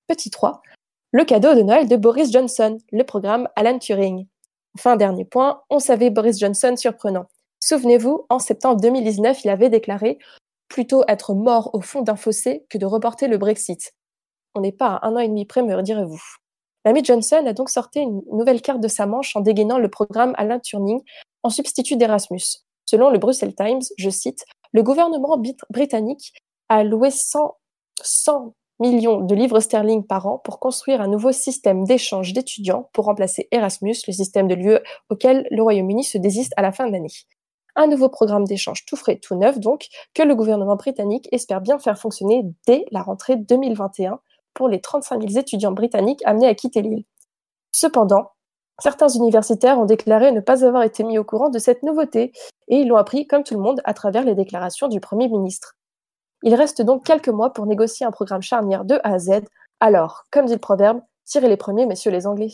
Petit 0.06 0.30
3. 0.30 0.62
Le 1.10 1.24
cadeau 1.24 1.56
de 1.56 1.62
Noël 1.62 1.88
de 1.88 1.96
Boris 1.96 2.30
Johnson, 2.30 2.78
le 2.92 3.02
programme 3.02 3.48
Alan 3.56 3.80
Turing. 3.80 4.28
Enfin, 4.78 4.94
dernier 4.94 5.24
point, 5.24 5.62
on 5.70 5.80
savait 5.80 6.10
Boris 6.10 6.38
Johnson 6.38 6.76
surprenant. 6.76 7.26
Souvenez-vous, 7.58 8.26
en 8.28 8.38
septembre 8.38 8.80
2019, 8.80 9.42
il 9.42 9.50
avait 9.50 9.70
déclaré 9.70 10.18
plutôt 10.68 11.02
être 11.08 11.34
mort 11.34 11.74
au 11.74 11.80
fond 11.80 12.02
d'un 12.02 12.14
fossé 12.14 12.64
que 12.70 12.78
de 12.78 12.86
reporter 12.86 13.26
le 13.26 13.36
Brexit. 13.36 13.92
On 14.54 14.60
n'est 14.60 14.72
pas 14.72 14.94
à 14.94 15.06
un 15.06 15.16
an 15.16 15.18
et 15.18 15.28
demi 15.28 15.44
près, 15.44 15.62
me 15.62 15.80
direz-vous. 15.82 16.22
L'ami 16.84 17.04
Johnson 17.04 17.44
a 17.46 17.52
donc 17.52 17.70
sorti 17.70 18.00
une 18.00 18.22
nouvelle 18.32 18.62
carte 18.62 18.80
de 18.80 18.88
sa 18.88 19.06
manche 19.06 19.36
en 19.36 19.40
dégainant 19.40 19.78
le 19.78 19.90
programme 19.90 20.34
Alan 20.36 20.58
Turing 20.58 21.00
en 21.42 21.50
substitut 21.50 21.96
d'Erasmus. 21.96 22.64
Selon 22.86 23.10
le 23.10 23.18
Brussels 23.18 23.54
Times, 23.54 23.82
je 23.98 24.10
cite, 24.10 24.44
le 24.72 24.82
gouvernement 24.82 25.40
britannique 25.70 26.32
a 26.68 26.76
alloué 26.76 27.10
100, 27.10 27.56
100 28.02 28.54
millions 28.80 29.20
de 29.20 29.34
livres 29.34 29.60
sterling 29.60 30.06
par 30.06 30.26
an 30.26 30.38
pour 30.38 30.58
construire 30.58 31.00
un 31.00 31.08
nouveau 31.08 31.32
système 31.32 31.84
d'échange 31.84 32.32
d'étudiants 32.32 32.88
pour 32.92 33.04
remplacer 33.04 33.46
Erasmus, 33.52 33.96
le 34.06 34.12
système 34.12 34.48
de 34.48 34.54
l'UE 34.54 34.78
auquel 35.10 35.46
le 35.50 35.62
Royaume-Uni 35.62 36.02
se 36.02 36.18
désiste 36.18 36.54
à 36.56 36.62
la 36.62 36.72
fin 36.72 36.86
de 36.86 36.92
l'année. 36.92 37.12
Un 37.76 37.86
nouveau 37.86 38.08
programme 38.08 38.44
d'échange 38.44 38.84
tout 38.86 38.96
frais, 38.96 39.18
tout 39.22 39.36
neuf 39.36 39.60
donc, 39.60 39.86
que 40.14 40.22
le 40.22 40.34
gouvernement 40.34 40.76
britannique 40.76 41.28
espère 41.30 41.60
bien 41.60 41.78
faire 41.78 41.98
fonctionner 41.98 42.42
dès 42.66 42.86
la 42.90 43.02
rentrée 43.02 43.36
2021 43.36 44.18
pour 44.54 44.68
les 44.68 44.80
35 44.80 45.20
000 45.28 45.40
étudiants 45.40 45.72
britanniques 45.72 46.22
amenés 46.24 46.48
à 46.48 46.54
quitter 46.54 46.82
l'île. 46.82 47.04
Cependant, 47.72 48.32
Certains 48.80 49.08
universitaires 49.08 49.78
ont 49.78 49.84
déclaré 49.84 50.32
ne 50.32 50.40
pas 50.40 50.64
avoir 50.64 50.82
été 50.84 51.04
mis 51.04 51.18
au 51.18 51.24
courant 51.24 51.50
de 51.50 51.58
cette 51.58 51.82
nouveauté, 51.82 52.32
et 52.68 52.76
ils 52.76 52.88
l'ont 52.88 52.96
appris, 52.96 53.26
comme 53.26 53.44
tout 53.44 53.54
le 53.54 53.60
monde, 53.60 53.82
à 53.84 53.92
travers 53.92 54.24
les 54.24 54.34
déclarations 54.34 54.88
du 54.88 55.00
Premier 55.00 55.28
ministre. 55.28 55.76
Il 56.42 56.54
reste 56.54 56.80
donc 56.80 57.04
quelques 57.04 57.28
mois 57.28 57.52
pour 57.52 57.66
négocier 57.66 58.06
un 58.06 58.10
programme 58.10 58.40
charnière 58.40 58.86
de 58.86 58.94
A 59.04 59.12
à 59.12 59.18
Z. 59.18 59.42
Alors, 59.80 60.24
comme 60.30 60.46
dit 60.46 60.54
le 60.54 60.58
proverbe, 60.58 61.02
tirez 61.26 61.50
les 61.50 61.58
premiers, 61.58 61.84
messieurs 61.84 62.10
les 62.10 62.26
Anglais. 62.26 62.52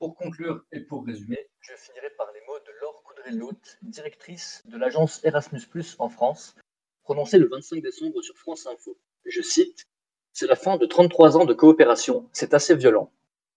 Pour 0.00 0.16
conclure 0.16 0.64
et 0.72 0.80
pour 0.80 1.06
résumer, 1.06 1.48
je 1.60 1.74
finirai 1.76 2.10
par 2.18 2.26
les 2.32 2.40
mots 2.48 2.58
de 2.66 2.72
Laure 2.80 3.02
coudray 3.04 3.56
directrice 3.82 4.62
de 4.64 4.76
l'agence 4.76 5.24
Erasmus 5.24 5.62
en 6.00 6.08
France, 6.08 6.56
prononcés 7.04 7.38
le 7.38 7.48
25 7.48 7.80
décembre 7.82 8.20
sur 8.22 8.36
France 8.36 8.66
Info. 8.66 8.96
Je 9.24 9.42
cite 9.42 9.86
C'est 10.32 10.46
la 10.46 10.56
fin 10.56 10.76
de 10.76 10.86
33 10.86 11.36
ans 11.36 11.44
de 11.44 11.54
coopération, 11.54 12.28
c'est 12.32 12.54
assez 12.54 12.76
violent. 12.76 13.10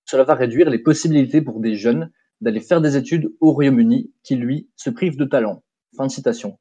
Cela 0.05 0.24
va 0.24 0.34
réduire 0.34 0.69
les 0.69 0.80
possibilités 0.80 1.41
pour 1.41 1.59
des 1.59 1.76
jeunes 1.76 2.11
d'aller 2.41 2.59
faire 2.59 2.82
des 2.82 2.97
études 2.97 3.32
au 3.39 3.51
Royaume-Uni 3.53 4.11
qui, 4.24 4.36
lui, 4.36 4.69
se 4.76 4.89
privent 4.89 5.17
de 5.17 5.26
talent. 5.26 5.63
Fin 5.95 6.07
de 6.07 6.11
citation. 6.11 6.57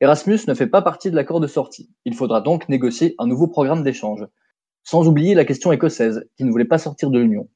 Erasmus 0.00 0.40
ne 0.48 0.54
fait 0.54 0.66
pas 0.66 0.82
partie 0.82 1.10
de 1.10 1.16
l'accord 1.16 1.40
de 1.40 1.46
sortie. 1.46 1.90
Il 2.04 2.14
faudra 2.14 2.40
donc 2.40 2.68
négocier 2.68 3.14
un 3.18 3.26
nouveau 3.26 3.46
programme 3.46 3.82
d'échange. 3.82 4.26
Sans 4.82 5.06
oublier 5.06 5.34
la 5.34 5.44
question 5.44 5.72
écossaise, 5.72 6.28
qui 6.36 6.44
ne 6.44 6.50
voulait 6.50 6.64
pas 6.64 6.78
sortir 6.78 7.10
de 7.10 7.18
l'Union. 7.18 7.48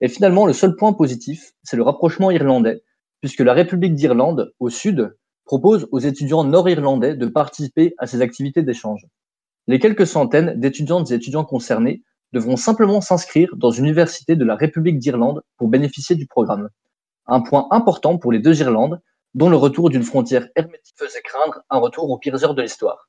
Et 0.00 0.08
finalement, 0.08 0.46
le 0.46 0.52
seul 0.52 0.76
point 0.76 0.92
positif, 0.92 1.52
c'est 1.62 1.76
le 1.76 1.82
rapprochement 1.82 2.30
irlandais, 2.30 2.82
puisque 3.20 3.40
la 3.40 3.54
République 3.54 3.94
d'Irlande, 3.94 4.52
au 4.58 4.68
sud, 4.68 5.16
propose 5.44 5.88
aux 5.92 6.00
étudiants 6.00 6.44
nord-irlandais 6.44 7.14
de 7.14 7.26
participer 7.26 7.94
à 7.98 8.06
ces 8.06 8.20
activités 8.20 8.62
d'échange. 8.62 9.06
Les 9.68 9.80
quelques 9.80 10.06
centaines 10.06 10.60
d'étudiantes 10.60 11.10
et 11.10 11.14
étudiants 11.14 11.44
concernés 11.44 12.02
devront 12.32 12.56
simplement 12.56 13.00
s'inscrire 13.00 13.56
dans 13.56 13.70
une 13.70 13.86
université 13.86 14.36
de 14.36 14.44
la 14.44 14.54
République 14.54 14.98
d'Irlande 14.98 15.42
pour 15.56 15.68
bénéficier 15.68 16.14
du 16.14 16.26
programme. 16.26 16.68
Un 17.26 17.40
point 17.40 17.66
important 17.72 18.18
pour 18.18 18.30
les 18.30 18.38
deux 18.38 18.60
Irlandes, 18.60 19.00
dont 19.34 19.50
le 19.50 19.56
retour 19.56 19.90
d'une 19.90 20.04
frontière 20.04 20.48
hermétique 20.54 20.94
faisait 20.96 21.22
craindre 21.22 21.62
un 21.68 21.78
retour 21.78 22.08
aux 22.10 22.18
pires 22.18 22.44
heures 22.44 22.54
de 22.54 22.62
l'histoire. 22.62 23.08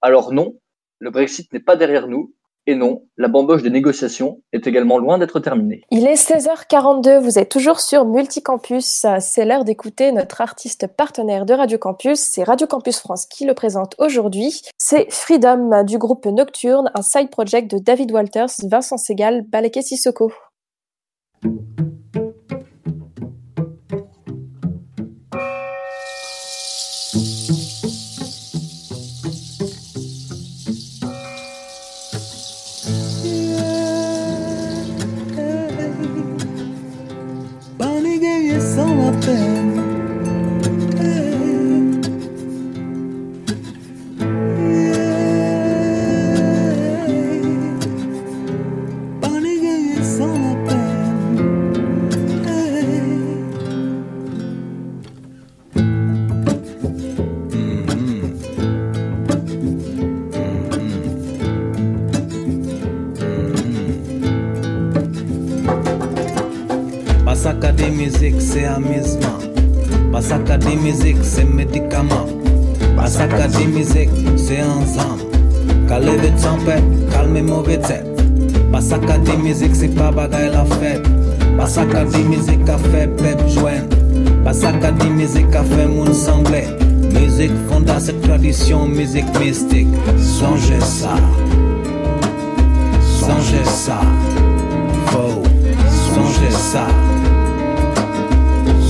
Alors 0.00 0.32
non, 0.32 0.58
le 0.98 1.10
Brexit 1.10 1.52
n'est 1.52 1.60
pas 1.60 1.76
derrière 1.76 2.08
nous, 2.08 2.34
Et 2.70 2.74
non, 2.74 3.04
la 3.16 3.28
bamboche 3.28 3.62
des 3.62 3.70
négociations 3.70 4.42
est 4.52 4.66
également 4.66 4.98
loin 4.98 5.16
d'être 5.16 5.40
terminée. 5.40 5.80
Il 5.90 6.06
est 6.06 6.22
16h42, 6.22 7.18
vous 7.18 7.38
êtes 7.38 7.48
toujours 7.48 7.80
sur 7.80 8.04
Multicampus. 8.04 9.06
C'est 9.20 9.46
l'heure 9.46 9.64
d'écouter 9.64 10.12
notre 10.12 10.42
artiste 10.42 10.86
partenaire 10.86 11.46
de 11.46 11.54
Radio 11.54 11.78
Campus. 11.78 12.20
C'est 12.20 12.44
Radio 12.44 12.66
Campus 12.66 12.98
France 12.98 13.24
qui 13.24 13.46
le 13.46 13.54
présente 13.54 13.94
aujourd'hui. 13.96 14.60
C'est 14.76 15.10
Freedom 15.10 15.82
du 15.82 15.96
groupe 15.96 16.26
Nocturne, 16.26 16.90
un 16.94 17.00
side 17.00 17.30
project 17.30 17.70
de 17.70 17.78
David 17.78 18.12
Walters, 18.12 18.50
Vincent 18.62 18.98
Segal, 18.98 19.46
Baleke 19.48 19.82
Sissoko. 19.82 20.30
C'est 74.48 74.62
ensemble. 74.62 75.24
Calme 75.88 76.16
de 76.16 76.42
tempête, 76.42 76.82
calme 77.12 77.42
mauvais 77.42 77.78
tête. 77.78 78.06
Pasaka 78.72 79.18
de 79.18 79.42
musique, 79.42 79.74
c'est 79.74 79.94
pas 79.94 80.10
bagaille 80.10 80.50
la 80.50 80.64
fête. 80.64 81.02
Pasaka 81.58 82.04
de 82.04 82.18
musique 82.18 82.66
a 82.66 82.78
fait 82.78 83.08
pep 83.08 83.46
joindre. 83.48 83.94
Pasaka 84.44 84.92
de 84.92 85.04
musique 85.04 85.54
a 85.54 85.62
fait 85.64 85.86
moun 85.86 86.14
semblé. 86.14 86.64
Musique 87.12 87.52
fonda 87.68 88.00
cette 88.00 88.22
tradition, 88.22 88.86
musique 88.86 89.38
mystique. 89.38 89.88
Songez 90.16 90.80
ça. 90.80 91.16
Songez 93.02 93.64
ça. 93.64 94.00
Faux. 95.08 95.42
Songez 96.14 96.50
ça. 96.50 96.86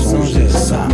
Songez 0.04 0.48
ça. 0.48 0.86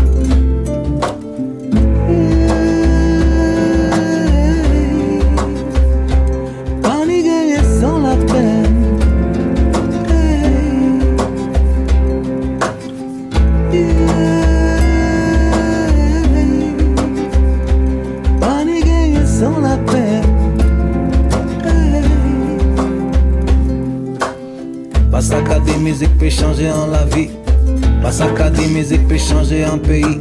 Changer 29.35 29.65
un 29.65 29.79
pays. 29.79 30.21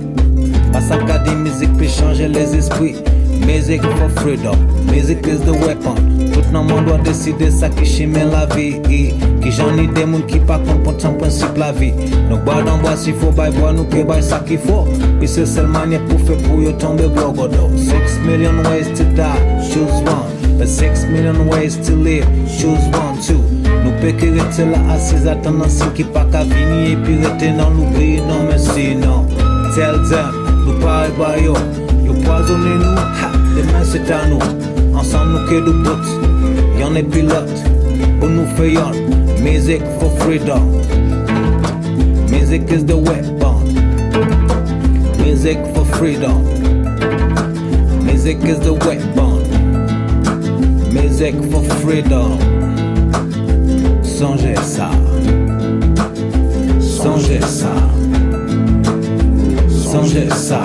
Pasaka 0.72 1.20
de 1.20 1.32
musique 1.36 1.74
peut 1.78 1.88
changer 1.88 2.28
les 2.28 2.56
esprits. 2.56 2.96
Music 3.46 3.82
for 3.82 4.10
freedom, 4.22 4.58
music 4.92 5.26
is 5.28 5.40
the 5.42 5.52
weapon. 5.66 5.96
Tout 6.34 6.42
le 6.52 6.62
monde 6.62 6.86
doit 6.86 6.98
décider 7.00 7.52
ça 7.52 7.70
qui 7.70 7.86
chime 7.86 8.14
la 8.14 8.46
vie. 8.56 8.80
Qui 9.42 9.52
j'en 9.52 9.78
ai 9.78 9.88
des 9.88 10.06
monde 10.06 10.26
qui 10.26 10.40
pas 10.40 10.60
comprendre 10.60 11.00
son 11.00 11.14
principe 11.14 11.58
la 11.58 11.72
vie. 11.72 11.94
Bois 12.46 12.64
dans 12.64 12.78
bois 12.78 12.96
s'il 12.96 13.14
faut, 13.14 13.32
bail 13.32 13.52
bois 13.52 13.74
nous 13.74 13.84
que 13.84 14.04
bail 14.04 14.24
ça 14.24 14.40
qu'il 14.40 14.58
faut. 14.58 14.86
Puis 15.20 15.28
c'est 15.28 15.46
seule 15.46 15.68
manière 15.68 16.04
pour 16.06 16.20
faire 16.22 16.38
pour 16.38 16.62
yo 16.62 16.72
tomber 16.72 17.08
blogodo. 17.08 17.70
Six 17.78 18.20
million 18.26 18.58
ways 18.70 18.88
to 18.96 19.04
die, 19.16 19.38
choose 19.72 20.02
one. 20.06 20.58
But 20.58 20.68
six 20.68 21.06
million 21.06 21.48
ways 21.50 21.78
to 21.86 21.96
live, 21.96 22.26
choose 22.48 22.86
one 22.94 23.20
too. 23.22 23.63
Nous 23.84 23.92
peut 24.00 24.12
que 24.12 24.40
rester 24.40 24.66
là 24.66 24.78
assis 24.94 25.28
attendant 25.28 25.68
ce 25.68 25.86
qui 25.96 26.04
pas 26.04 26.26
qu'à 26.32 26.44
venir 26.44 26.92
et 26.92 26.96
puis 26.96 27.18
rester 27.18 27.52
dans 27.52 27.70
l'oubli. 27.70 28.18
Non 28.18 28.44
mais 28.50 28.58
sinon, 28.58 29.26
tell 29.76 30.00
them, 30.10 30.32
nous 30.66 30.80
pas 30.80 31.08
bah 31.18 31.38
yo. 31.38 31.54
Yo 32.06 32.14
poisonné 32.14 32.76
nous, 32.80 32.98
ha, 32.98 33.32
demain 33.56 33.84
c'est 33.84 34.10
à 34.12 34.28
nous. 34.28 34.98
Ensemble 34.98 35.32
nous 35.34 35.48
que 35.50 35.66
de 35.66 35.72
bout, 35.72 36.80
y'en 36.80 36.96
est 36.96 37.04
pilote. 37.04 37.64
Pour 38.20 38.30
nous 38.30 38.46
faire 38.56 38.92
music 39.42 39.82
for 40.00 40.12
freedom. 40.20 40.64
Music 42.30 42.64
is 42.72 42.86
the 42.86 42.96
weapon. 42.96 43.64
Music 45.20 45.58
for 45.74 45.86
freedom. 45.86 46.44
Music 48.06 48.38
is 48.46 48.60
the 48.60 48.74
weapon. 48.74 49.44
Music 50.94 51.36
for 51.52 51.64
freedom. 51.82 52.63
Songez 54.18 54.56
ça. 54.58 54.92
Songez 56.80 57.42
ça. 57.42 57.74
Songez 59.68 60.30
ça. 60.30 60.62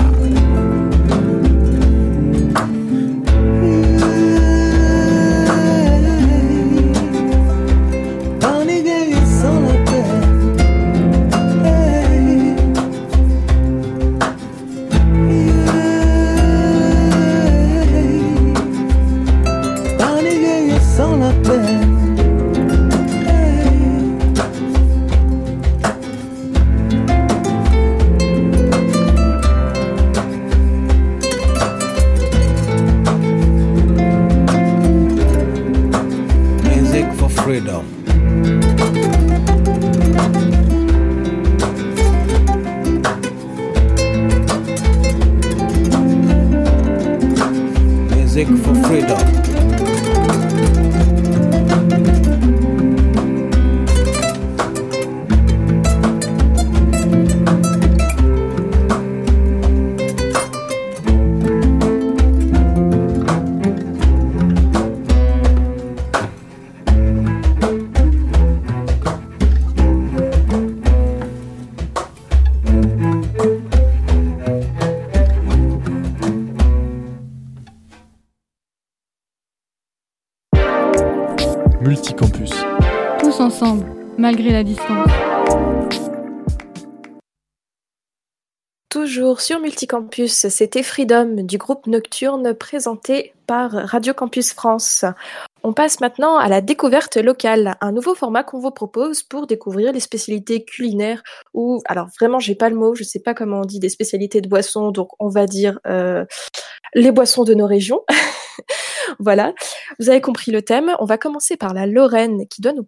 Tous 83.21 83.41
ensemble, 83.41 83.85
malgré 84.17 84.51
la 84.51 84.63
distance. 84.63 85.09
Toujours 88.89 89.41
sur 89.41 89.61
Multicampus, 89.61 90.49
c'était 90.49 90.83
Freedom 90.83 91.43
du 91.43 91.59
groupe 91.59 91.87
Nocturne 91.87 92.55
présenté 92.55 93.35
par 93.47 93.73
Radio 93.73 94.15
Campus 94.15 94.53
France. 94.53 95.05
On 95.63 95.73
passe 95.73 96.01
maintenant 96.01 96.39
à 96.39 96.49
la 96.49 96.61
découverte 96.61 97.17
locale, 97.17 97.77
un 97.81 97.93
nouveau 97.93 98.15
format 98.15 98.45
qu'on 98.45 98.61
vous 98.61 98.71
propose 98.71 99.23
pour 99.23 99.47
découvrir 99.47 99.93
les 99.93 100.01
spécialités 100.01 100.65
culinaires 100.65 101.23
ou, 101.53 101.83
alors 101.87 102.09
vraiment, 102.19 102.39
j'ai 102.39 102.55
pas 102.55 102.71
le 102.71 102.77
mot, 102.77 102.95
je 102.95 103.05
sais 103.05 103.21
pas 103.21 103.35
comment 103.35 103.61
on 103.61 103.65
dit 103.65 103.81
des 103.81 103.89
spécialités 103.89 104.41
de 104.41 104.49
boissons, 104.49 104.91
donc 104.91 105.11
on 105.19 105.29
va 105.29 105.47
dire 105.47 105.79
euh, 105.87 106.25
les 106.95 107.11
boissons 107.11 107.45
de 107.45 107.55
nos 107.55 107.67
régions. 107.67 108.03
voilà, 109.19 109.55
vous 109.99 110.11
avez 110.11 110.21
compris 110.21 110.51
le 110.53 110.63
thème. 110.63 110.95
On 111.01 111.05
va 111.05 111.19
commencer 111.19 111.57
par 111.57 111.75
la 111.75 111.87
Lorraine 111.87 112.47
qui 112.49 112.61
doit 112.61 112.73
nous 112.73 112.87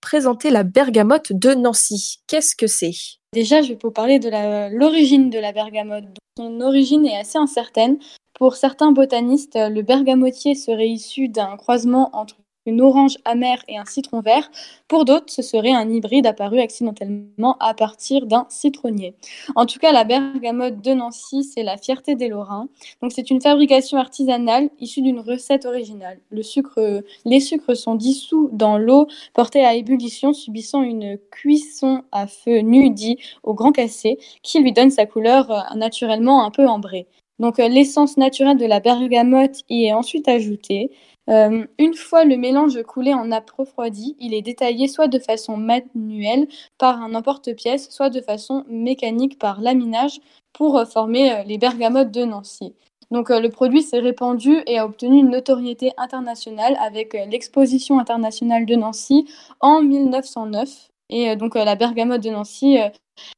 présenter 0.00 0.50
la 0.50 0.62
bergamote 0.62 1.32
de 1.32 1.54
Nancy. 1.54 2.20
Qu'est-ce 2.26 2.56
que 2.56 2.66
c'est? 2.66 2.92
Déjà, 3.32 3.62
je 3.62 3.74
vais 3.74 3.78
vous 3.82 3.90
parler 3.90 4.18
de 4.18 4.28
l'origine 4.76 5.30
de 5.30 5.38
la 5.38 5.52
bergamote. 5.52 6.04
Son 6.36 6.60
origine 6.60 7.06
est 7.06 7.16
assez 7.16 7.38
incertaine. 7.38 7.98
Pour 8.34 8.56
certains 8.56 8.92
botanistes, 8.92 9.56
le 9.56 9.82
bergamotier 9.82 10.54
serait 10.54 10.88
issu 10.88 11.28
d'un 11.28 11.56
croisement 11.56 12.10
entre 12.14 12.36
une 12.70 12.80
orange 12.80 13.18
amère 13.24 13.62
et 13.68 13.76
un 13.76 13.84
citron 13.84 14.20
vert. 14.20 14.50
Pour 14.88 15.04
d'autres, 15.04 15.30
ce 15.32 15.42
serait 15.42 15.72
un 15.72 15.88
hybride 15.88 16.26
apparu 16.26 16.60
accidentellement 16.60 17.56
à 17.60 17.74
partir 17.74 18.26
d'un 18.26 18.46
citronnier. 18.48 19.14
En 19.54 19.66
tout 19.66 19.78
cas, 19.78 19.92
la 19.92 20.04
bergamote 20.04 20.80
de 20.80 20.92
Nancy, 20.92 21.44
c'est 21.44 21.62
la 21.62 21.76
fierté 21.76 22.14
des 22.14 22.28
Lorrains. 22.28 22.68
Donc, 23.02 23.12
c'est 23.12 23.30
une 23.30 23.40
fabrication 23.40 23.98
artisanale 23.98 24.70
issue 24.80 25.02
d'une 25.02 25.20
recette 25.20 25.66
originale. 25.66 26.18
Les 26.30 27.40
sucres 27.40 27.76
sont 27.76 27.94
dissous 27.94 28.48
dans 28.52 28.78
l'eau 28.78 29.06
portée 29.34 29.64
à 29.64 29.74
ébullition, 29.74 30.32
subissant 30.32 30.82
une 30.82 31.18
cuisson 31.30 32.02
à 32.12 32.26
feu 32.26 32.60
nu 32.60 32.90
dit 32.90 33.18
au 33.42 33.54
grand 33.54 33.72
cassé, 33.72 34.18
qui 34.42 34.60
lui 34.60 34.72
donne 34.72 34.90
sa 34.90 35.06
couleur 35.06 35.50
euh, 35.50 35.76
naturellement 35.76 36.44
un 36.44 36.50
peu 36.50 36.66
ambrée. 36.66 37.06
Donc 37.38 37.58
euh, 37.58 37.68
l'essence 37.68 38.16
naturelle 38.16 38.58
de 38.58 38.66
la 38.66 38.80
bergamote 38.80 39.62
y 39.68 39.86
est 39.86 39.92
ensuite 39.92 40.28
ajoutée. 40.28 40.90
Euh, 41.30 41.64
une 41.78 41.94
fois 41.94 42.24
le 42.24 42.36
mélange 42.36 42.82
coulé 42.82 43.14
en 43.14 43.26
nappe 43.26 43.50
refroidie, 43.50 44.16
il 44.18 44.34
est 44.34 44.42
détaillé 44.42 44.88
soit 44.88 45.08
de 45.08 45.18
façon 45.18 45.56
manuelle 45.56 46.48
par 46.78 47.00
un 47.00 47.14
emporte-pièce, 47.14 47.88
soit 47.90 48.10
de 48.10 48.20
façon 48.20 48.64
mécanique 48.68 49.38
par 49.38 49.60
laminage 49.60 50.20
pour 50.52 50.76
euh, 50.78 50.84
former 50.84 51.44
les 51.46 51.58
bergamotes 51.58 52.10
de 52.10 52.24
Nancy. 52.24 52.74
Donc 53.10 53.28
le 53.30 53.48
produit 53.48 53.82
s'est 53.82 53.98
répandu 53.98 54.58
et 54.66 54.78
a 54.78 54.86
obtenu 54.86 55.18
une 55.18 55.30
notoriété 55.30 55.90
internationale 55.96 56.76
avec 56.80 57.14
l'exposition 57.28 57.98
internationale 57.98 58.66
de 58.66 58.76
Nancy 58.76 59.26
en 59.58 59.82
1909. 59.82 60.89
Et 61.10 61.36
donc 61.36 61.54
la 61.54 61.74
bergamote 61.74 62.22
de 62.22 62.30
Nancy 62.30 62.78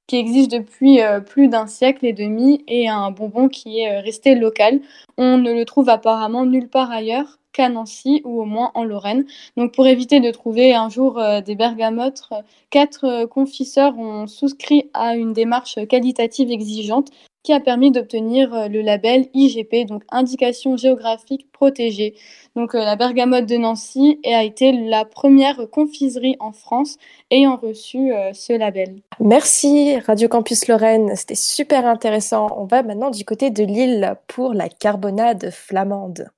qui 0.07 0.17
existe 0.17 0.51
depuis 0.51 1.01
euh, 1.01 1.21
plus 1.21 1.49
d'un 1.49 1.67
siècle 1.67 2.07
et 2.07 2.13
demi 2.13 2.65
et 2.69 2.89
un 2.89 3.11
bonbon 3.11 3.49
qui 3.49 3.81
est 3.81 3.99
euh, 3.99 4.01
resté 4.01 4.35
local. 4.35 4.81
On 5.17 5.39
ne 5.39 5.53
le 5.53 5.65
trouve 5.65 5.89
apparemment 5.89 6.45
nulle 6.45 6.69
part 6.69 6.91
ailleurs 6.91 7.39
qu'à 7.53 7.69
Nancy 7.69 8.23
ou 8.25 8.41
au 8.41 8.45
moins 8.45 8.71
en 8.75 8.85
Lorraine. 8.85 9.27
Donc 9.57 9.75
pour 9.75 9.87
éviter 9.87 10.21
de 10.21 10.31
trouver 10.31 10.75
un 10.75 10.89
jour 10.89 11.19
euh, 11.19 11.41
des 11.41 11.55
bergamotes, 11.55 12.29
quatre 12.71 13.27
confiseurs 13.27 13.99
ont 13.99 14.27
souscrit 14.27 14.91
à 14.95 15.17
une 15.17 15.33
démarche 15.33 15.79
qualitative 15.89 16.51
exigeante 16.51 17.11
qui 17.43 17.53
a 17.53 17.61
permis 17.61 17.91
d'obtenir 17.91 18.55
euh, 18.55 18.69
le 18.69 18.81
label 18.83 19.27
IGP, 19.35 19.87
donc 19.87 20.05
Indication 20.11 20.77
géographique 20.77 21.51
protégée. 21.53 22.15
Donc 22.55 22.75
euh, 22.75 22.79
la 22.79 22.97
bergamote 22.97 23.47
de 23.47 23.57
Nancy 23.57 24.21
a 24.25 24.45
été 24.45 24.73
la 24.73 25.05
première 25.05 25.69
confiserie 25.71 26.37
en 26.41 26.53
France 26.53 26.99
ayant 27.31 27.57
reçu 27.57 28.13
euh, 28.13 28.33
ce 28.33 28.53
label. 28.53 29.01
Merci 29.21 29.99
Radio 30.01 30.29
Campus 30.29 30.69
Lorraine, 30.69 31.15
c'était 31.17 31.35
super 31.35 31.87
intéressant. 31.87 32.49
On 32.57 32.65
va 32.65 32.83
maintenant 32.83 33.11
du 33.11 33.25
côté 33.25 33.51
de 33.51 33.65
Lille 33.65 34.15
pour 34.29 34.55
la 34.55 34.69
carbonade 34.69 35.51
flamande. 35.51 36.29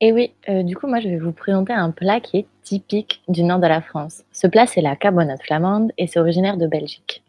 Et 0.00 0.12
oui, 0.12 0.32
du 0.46 0.76
coup, 0.76 0.86
moi, 0.86 1.00
je 1.00 1.08
vais 1.08 1.18
vous 1.18 1.32
présenter 1.32 1.72
un 1.72 1.90
plat 1.90 2.20
qui 2.20 2.36
est 2.36 2.46
typique 2.62 3.20
du 3.26 3.42
nord 3.42 3.58
de 3.58 3.66
la 3.66 3.82
France. 3.82 4.22
Ce 4.30 4.46
plat, 4.46 4.64
c'est 4.64 4.80
la 4.80 4.94
carbonade 4.94 5.42
flamande 5.42 5.90
et 5.98 6.06
c'est 6.06 6.20
originaire 6.20 6.56
de 6.56 6.68
Belgique. 6.68 7.24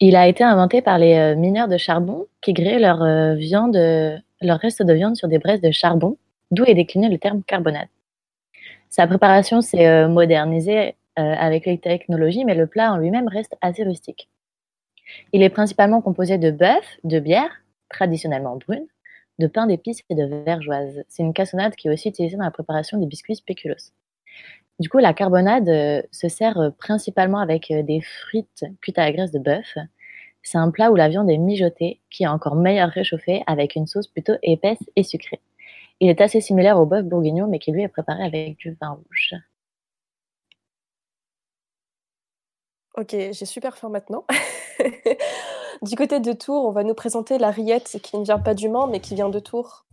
Il 0.00 0.14
a 0.14 0.28
été 0.28 0.44
inventé 0.44 0.80
par 0.80 0.96
les 0.98 1.14
euh, 1.16 1.34
mineurs 1.34 1.66
de 1.66 1.76
charbon 1.76 2.26
qui 2.40 2.52
grillaient 2.52 2.78
leur 2.78 3.02
euh, 3.02 3.34
viande, 3.34 3.76
leur 4.40 4.58
reste 4.60 4.82
de 4.82 4.92
viande 4.92 5.16
sur 5.16 5.26
des 5.26 5.38
braises 5.38 5.60
de 5.60 5.72
charbon, 5.72 6.16
d'où 6.52 6.64
est 6.64 6.74
décliné 6.74 7.08
le 7.08 7.18
terme 7.18 7.42
carbonade. 7.42 7.88
Sa 8.90 9.08
préparation 9.08 9.60
s'est 9.60 9.88
euh, 9.88 10.08
modernisée 10.08 10.94
avec 11.20 11.66
les 11.66 11.78
technologies, 11.78 12.44
mais 12.44 12.54
le 12.54 12.68
plat 12.68 12.92
en 12.92 12.96
lui-même 12.96 13.26
reste 13.26 13.56
assez 13.60 13.82
rustique. 13.82 14.28
Il 15.32 15.42
est 15.42 15.48
principalement 15.50 16.00
composé 16.00 16.38
de 16.38 16.52
bœuf, 16.52 16.84
de 17.02 17.18
bière, 17.18 17.50
traditionnellement 17.88 18.54
brune, 18.54 18.86
de 19.40 19.48
pain 19.48 19.66
d'épices 19.66 20.04
et 20.10 20.14
de 20.14 20.24
vergeoise. 20.44 21.02
C'est 21.08 21.24
une 21.24 21.32
cassonade 21.32 21.74
qui 21.74 21.88
est 21.88 21.92
aussi 21.92 22.10
utilisée 22.10 22.36
dans 22.36 22.44
la 22.44 22.52
préparation 22.52 22.98
des 22.98 23.06
biscuits 23.06 23.34
spéculoos. 23.34 23.90
Du 24.78 24.88
coup, 24.88 24.98
la 24.98 25.12
carbonade 25.12 25.68
euh, 25.68 26.02
se 26.12 26.28
sert 26.28 26.58
euh, 26.58 26.70
principalement 26.70 27.40
avec 27.40 27.70
euh, 27.72 27.82
des 27.82 28.00
frites 28.00 28.64
cuites 28.80 28.98
à 28.98 29.04
la 29.04 29.12
graisse 29.12 29.32
de 29.32 29.40
bœuf. 29.40 29.76
C'est 30.42 30.58
un 30.58 30.70
plat 30.70 30.92
où 30.92 30.94
la 30.94 31.08
viande 31.08 31.28
est 31.30 31.36
mijotée, 31.36 32.00
qui 32.10 32.22
est 32.22 32.28
encore 32.28 32.54
meilleur 32.54 32.88
réchauffée 32.88 33.42
avec 33.48 33.74
une 33.74 33.86
sauce 33.86 34.06
plutôt 34.06 34.34
épaisse 34.42 34.78
et 34.94 35.02
sucrée. 35.02 35.40
Il 36.00 36.08
est 36.08 36.20
assez 36.20 36.40
similaire 36.40 36.78
au 36.78 36.86
bœuf 36.86 37.04
bourguignon, 37.04 37.48
mais 37.48 37.58
qui 37.58 37.72
lui 37.72 37.82
est 37.82 37.88
préparé 37.88 38.22
avec 38.24 38.56
du 38.58 38.76
vin 38.80 38.90
rouge. 38.90 39.34
Ok, 42.96 43.10
j'ai 43.10 43.32
super 43.32 43.76
faim 43.76 43.88
maintenant. 43.88 44.24
du 45.82 45.96
côté 45.96 46.20
de 46.20 46.32
Tours, 46.32 46.64
on 46.66 46.72
va 46.72 46.84
nous 46.84 46.94
présenter 46.94 47.38
la 47.38 47.50
rillette 47.50 47.98
qui 48.02 48.16
ne 48.16 48.24
vient 48.24 48.38
pas 48.38 48.54
du 48.54 48.68
Mans, 48.68 48.86
mais 48.86 49.00
qui 49.00 49.16
vient 49.16 49.28
de 49.28 49.40
Tours. 49.40 49.87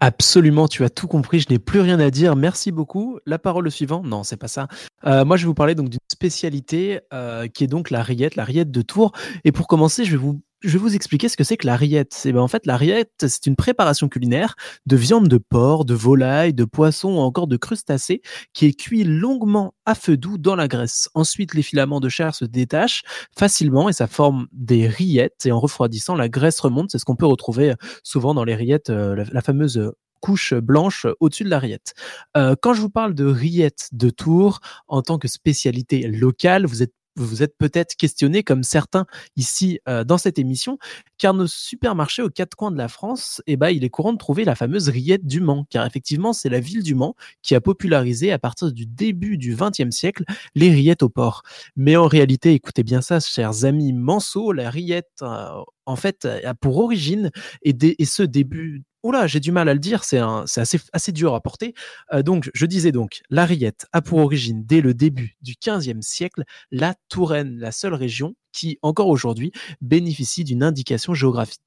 Absolument, 0.00 0.68
tu 0.68 0.84
as 0.84 0.90
tout 0.90 1.06
compris, 1.06 1.40
je 1.40 1.48
n'ai 1.50 1.58
plus 1.58 1.80
rien 1.80 1.98
à 2.00 2.10
dire. 2.10 2.36
Merci 2.36 2.72
beaucoup. 2.72 3.18
La 3.26 3.38
parole 3.38 3.66
au 3.66 3.70
suivant. 3.70 4.02
Non, 4.02 4.22
c'est 4.22 4.36
pas 4.36 4.48
ça. 4.48 4.68
Euh, 5.06 5.24
moi, 5.24 5.36
je 5.36 5.44
vais 5.44 5.46
vous 5.46 5.54
parler 5.54 5.74
donc 5.74 5.88
d'une 5.88 6.00
spécialité 6.08 7.00
euh, 7.12 7.46
qui 7.48 7.64
est 7.64 7.68
donc 7.68 7.90
la 7.90 8.02
rillette, 8.02 8.36
la 8.36 8.44
rillette 8.44 8.70
de 8.70 8.82
Tours. 8.82 9.12
Et 9.44 9.52
pour 9.52 9.66
commencer, 9.66 10.04
je 10.04 10.10
vais 10.10 10.16
vous 10.16 10.42
je 10.64 10.72
vais 10.72 10.78
vous 10.78 10.96
expliquer 10.96 11.28
ce 11.28 11.36
que 11.36 11.44
c'est 11.44 11.56
que 11.56 11.66
la 11.66 11.76
rillette. 11.76 12.18
ben, 12.24 12.38
en 12.38 12.48
fait, 12.48 12.66
la 12.66 12.76
rillette, 12.76 13.12
c'est 13.26 13.46
une 13.46 13.56
préparation 13.56 14.08
culinaire 14.08 14.56
de 14.86 14.96
viande 14.96 15.28
de 15.28 15.38
porc, 15.38 15.84
de 15.84 15.94
volaille, 15.94 16.54
de 16.54 16.64
poisson 16.64 17.16
ou 17.16 17.18
encore 17.18 17.46
de 17.46 17.56
crustacés 17.56 18.22
qui 18.52 18.66
est 18.66 18.72
cuit 18.72 19.04
longuement 19.04 19.74
à 19.84 19.94
feu 19.94 20.16
doux 20.16 20.38
dans 20.38 20.56
la 20.56 20.66
graisse. 20.66 21.08
Ensuite, 21.14 21.54
les 21.54 21.62
filaments 21.62 22.00
de 22.00 22.08
chair 22.08 22.34
se 22.34 22.44
détachent 22.44 23.02
facilement 23.36 23.88
et 23.88 23.92
ça 23.92 24.06
forme 24.06 24.46
des 24.52 24.88
rillettes. 24.88 25.44
Et 25.44 25.52
en 25.52 25.60
refroidissant, 25.60 26.14
la 26.14 26.28
graisse 26.28 26.58
remonte. 26.60 26.90
C'est 26.90 26.98
ce 26.98 27.04
qu'on 27.04 27.16
peut 27.16 27.26
retrouver 27.26 27.72
euh, 27.72 27.76
souvent 28.02 28.34
dans 28.34 28.44
les 28.44 28.54
rillettes, 28.54 28.90
euh, 28.90 29.24
la, 29.30 29.42
fameuse 29.42 29.92
couche 30.20 30.54
blanche 30.54 31.06
au-dessus 31.20 31.44
de 31.44 31.50
la 31.50 31.58
rillette. 31.58 31.92
Euh, 32.36 32.54
quand 32.60 32.72
je 32.72 32.80
vous 32.80 32.88
parle 32.88 33.14
de 33.14 33.26
rillette 33.26 33.90
de 33.92 34.08
Tours 34.08 34.60
en 34.88 35.02
tant 35.02 35.18
que 35.18 35.28
spécialité 35.28 36.06
locale, 36.06 36.64
vous 36.64 36.82
êtes 36.82 36.94
vous 37.16 37.26
vous 37.26 37.42
êtes 37.42 37.56
peut-être 37.58 37.96
questionné, 37.96 38.42
comme 38.42 38.62
certains 38.62 39.06
ici 39.36 39.80
euh, 39.88 40.04
dans 40.04 40.18
cette 40.18 40.38
émission, 40.38 40.78
car 41.18 41.34
nos 41.34 41.46
supermarchés 41.46 42.22
aux 42.22 42.30
quatre 42.30 42.56
coins 42.56 42.70
de 42.70 42.78
la 42.78 42.88
France, 42.88 43.42
eh 43.46 43.56
ben, 43.56 43.70
il 43.70 43.84
est 43.84 43.90
courant 43.90 44.12
de 44.12 44.18
trouver 44.18 44.44
la 44.44 44.54
fameuse 44.54 44.88
rillette 44.88 45.26
du 45.26 45.40
Mans, 45.40 45.66
car 45.70 45.86
effectivement, 45.86 46.32
c'est 46.32 46.48
la 46.48 46.60
ville 46.60 46.82
du 46.82 46.94
Mans 46.94 47.14
qui 47.42 47.54
a 47.54 47.60
popularisé 47.60 48.32
à 48.32 48.38
partir 48.38 48.72
du 48.72 48.86
début 48.86 49.38
du 49.38 49.56
XXe 49.56 49.90
siècle 49.90 50.24
les 50.54 50.70
rillettes 50.70 51.02
au 51.02 51.08
porc. 51.08 51.42
Mais 51.76 51.96
en 51.96 52.06
réalité, 52.06 52.52
écoutez 52.52 52.82
bien 52.82 53.00
ça, 53.00 53.20
chers 53.20 53.64
amis 53.64 53.92
Manceau, 53.92 54.52
la 54.52 54.70
rillette, 54.70 55.22
euh, 55.22 55.62
en 55.86 55.96
fait, 55.96 56.24
a 56.24 56.54
pour 56.54 56.78
origine, 56.78 57.30
et, 57.62 58.04
ce 58.04 58.22
début 58.22 58.84
Oula, 59.04 59.26
j'ai 59.26 59.38
du 59.38 59.52
mal 59.52 59.68
à 59.68 59.74
le 59.74 59.80
dire, 59.80 60.02
c'est 60.02 60.18
assez, 60.18 61.12
dur 61.12 61.34
à 61.34 61.40
porter. 61.42 61.74
Euh, 62.14 62.22
donc, 62.22 62.50
je 62.54 62.64
disais 62.64 62.90
donc, 62.90 63.20
la 63.28 63.44
rillette 63.44 63.86
a 63.92 64.00
pour 64.00 64.18
origine, 64.18 64.64
dès 64.64 64.80
le 64.80 64.94
début 64.94 65.36
du 65.42 65.56
XVe 65.62 66.00
siècle, 66.00 66.44
la 66.70 66.94
Touraine, 67.10 67.58
la 67.58 67.70
seule 67.70 67.92
région 67.92 68.34
qui, 68.52 68.78
encore 68.80 69.08
aujourd'hui, 69.08 69.52
bénéficie 69.82 70.42
d'une 70.42 70.62
indication 70.62 71.12
géographique 71.12 71.60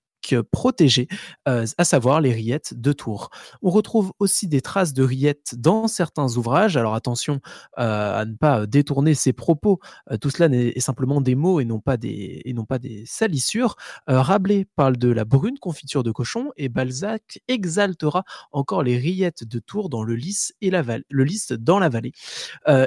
protégées, 0.52 1.08
euh, 1.48 1.66
à 1.78 1.84
savoir 1.84 2.22
les 2.22 2.34
rillettes 2.34 2.74
de 2.76 2.92
Tours. 2.92 3.30
On 3.62 3.70
retrouve 3.70 4.14
aussi 4.20 4.48
des 4.48 4.62
traces 4.62 4.94
de 4.94 5.04
rillettes 5.04 5.56
dans 5.58 5.88
certains 5.88 6.36
ouvrages. 6.38 6.78
Alors 6.78 6.96
attention 6.96 7.40
euh, 7.78 8.22
à 8.22 8.26
ne 8.26 8.36
pas 8.36 8.66
détourner 8.66 9.14
ces 9.14 9.34
propos. 9.34 9.80
Euh, 10.12 10.18
tout 10.18 10.30
cela 10.30 10.54
est, 10.56 10.80
simplement 10.80 11.22
des 11.22 11.36
mots 11.36 11.60
et 11.60 11.66
non 11.66 11.80
pas 11.80 11.98
des, 11.98 12.42
et 12.46 12.54
non 12.54 12.66
pas 12.66 12.80
des 12.80 13.04
salissures. 13.06 13.76
Rabelais 14.08 14.66
parle 14.76 14.98
de 14.98 15.10
la 15.10 15.26
brune 15.26 15.60
confiture 15.60 16.04
de 16.04 16.12
cochon 16.12 16.52
et 16.56 16.70
Balzac 16.70 17.40
exaltera 17.48 18.24
encore 18.52 18.84
les 18.84 18.98
rillettes 18.98 19.44
de 19.44 19.60
Tours 19.60 19.90
dans 19.90 20.04
le 20.04 20.16
lys 20.16 20.54
et 20.62 20.70
la 20.70 20.84
le 21.10 21.24
lys 21.24 21.52
dans 21.52 21.80
la 21.80 21.90
vallée. 21.90 22.14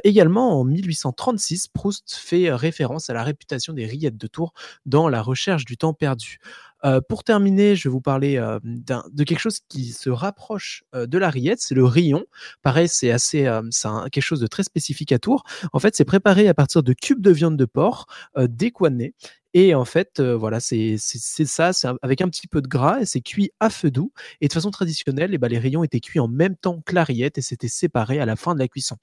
également 0.04 0.60
en 0.60 0.64
1836, 0.64 1.68
Proust 1.68 2.14
fait 2.14 2.52
référence 2.52 3.10
à 3.10 3.14
la 3.14 3.22
réputation 3.22 3.72
des 3.72 3.86
rillettes 3.86 4.16
de 4.16 4.26
Tours 4.26 4.52
dans 4.86 5.08
La 5.08 5.22
recherche 5.22 5.64
du 5.64 5.76
temps 5.76 5.94
perdu. 5.94 6.38
Euh, 6.84 7.00
pour 7.06 7.24
terminer, 7.24 7.76
je 7.76 7.88
vais 7.88 7.92
vous 7.92 8.00
parler 8.00 8.36
euh, 8.36 8.58
de 8.62 9.24
quelque 9.24 9.38
chose 9.38 9.60
qui 9.68 9.92
se 9.92 10.10
rapproche 10.10 10.84
euh, 10.94 11.06
de 11.06 11.18
la 11.18 11.30
rillette, 11.30 11.60
c'est 11.60 11.74
le 11.74 11.84
rion. 11.84 12.24
Pareil, 12.62 12.88
c'est 12.88 13.10
assez, 13.10 13.48
c'est 13.70 13.88
quelque 14.10 14.22
chose 14.22 14.40
de 14.40 14.46
très 14.46 14.62
spécifique 14.62 15.12
à 15.12 15.18
Tours. 15.18 15.44
En 15.72 15.78
fait, 15.78 15.94
c'est 15.96 16.04
préparé 16.04 16.48
à 16.48 16.54
partir 16.54 16.82
de 16.82 16.92
cubes 16.92 17.20
de 17.20 17.30
viande 17.30 17.56
de 17.56 17.64
porc 17.64 18.06
décoinés. 18.36 19.14
Et 19.52 19.74
en 19.74 19.84
fait, 19.84 20.20
voilà, 20.20 20.60
c'est 20.60 20.96
ça, 20.98 21.72
c'est 21.72 21.88
avec 22.02 22.20
un 22.20 22.28
petit 22.28 22.46
peu 22.46 22.62
de 22.62 22.68
gras 22.68 23.00
et 23.00 23.06
c'est 23.06 23.20
cuit 23.20 23.50
à 23.58 23.68
feu 23.68 23.90
doux. 23.90 24.12
Et 24.40 24.48
de 24.48 24.52
façon 24.52 24.70
traditionnelle, 24.70 25.30
eh 25.34 25.38
ben, 25.38 25.48
les 25.48 25.58
rayons 25.58 25.82
étaient 25.82 26.00
cuits 26.00 26.20
en 26.20 26.28
même 26.28 26.56
temps 26.56 26.80
que 26.86 26.94
la 26.94 27.04
rillette 27.04 27.38
et 27.38 27.42
c'était 27.42 27.68
séparé 27.68 28.20
à 28.20 28.26
la 28.26 28.36
fin 28.36 28.54
de 28.54 28.60
la 28.60 28.68
cuisson. 28.68 28.96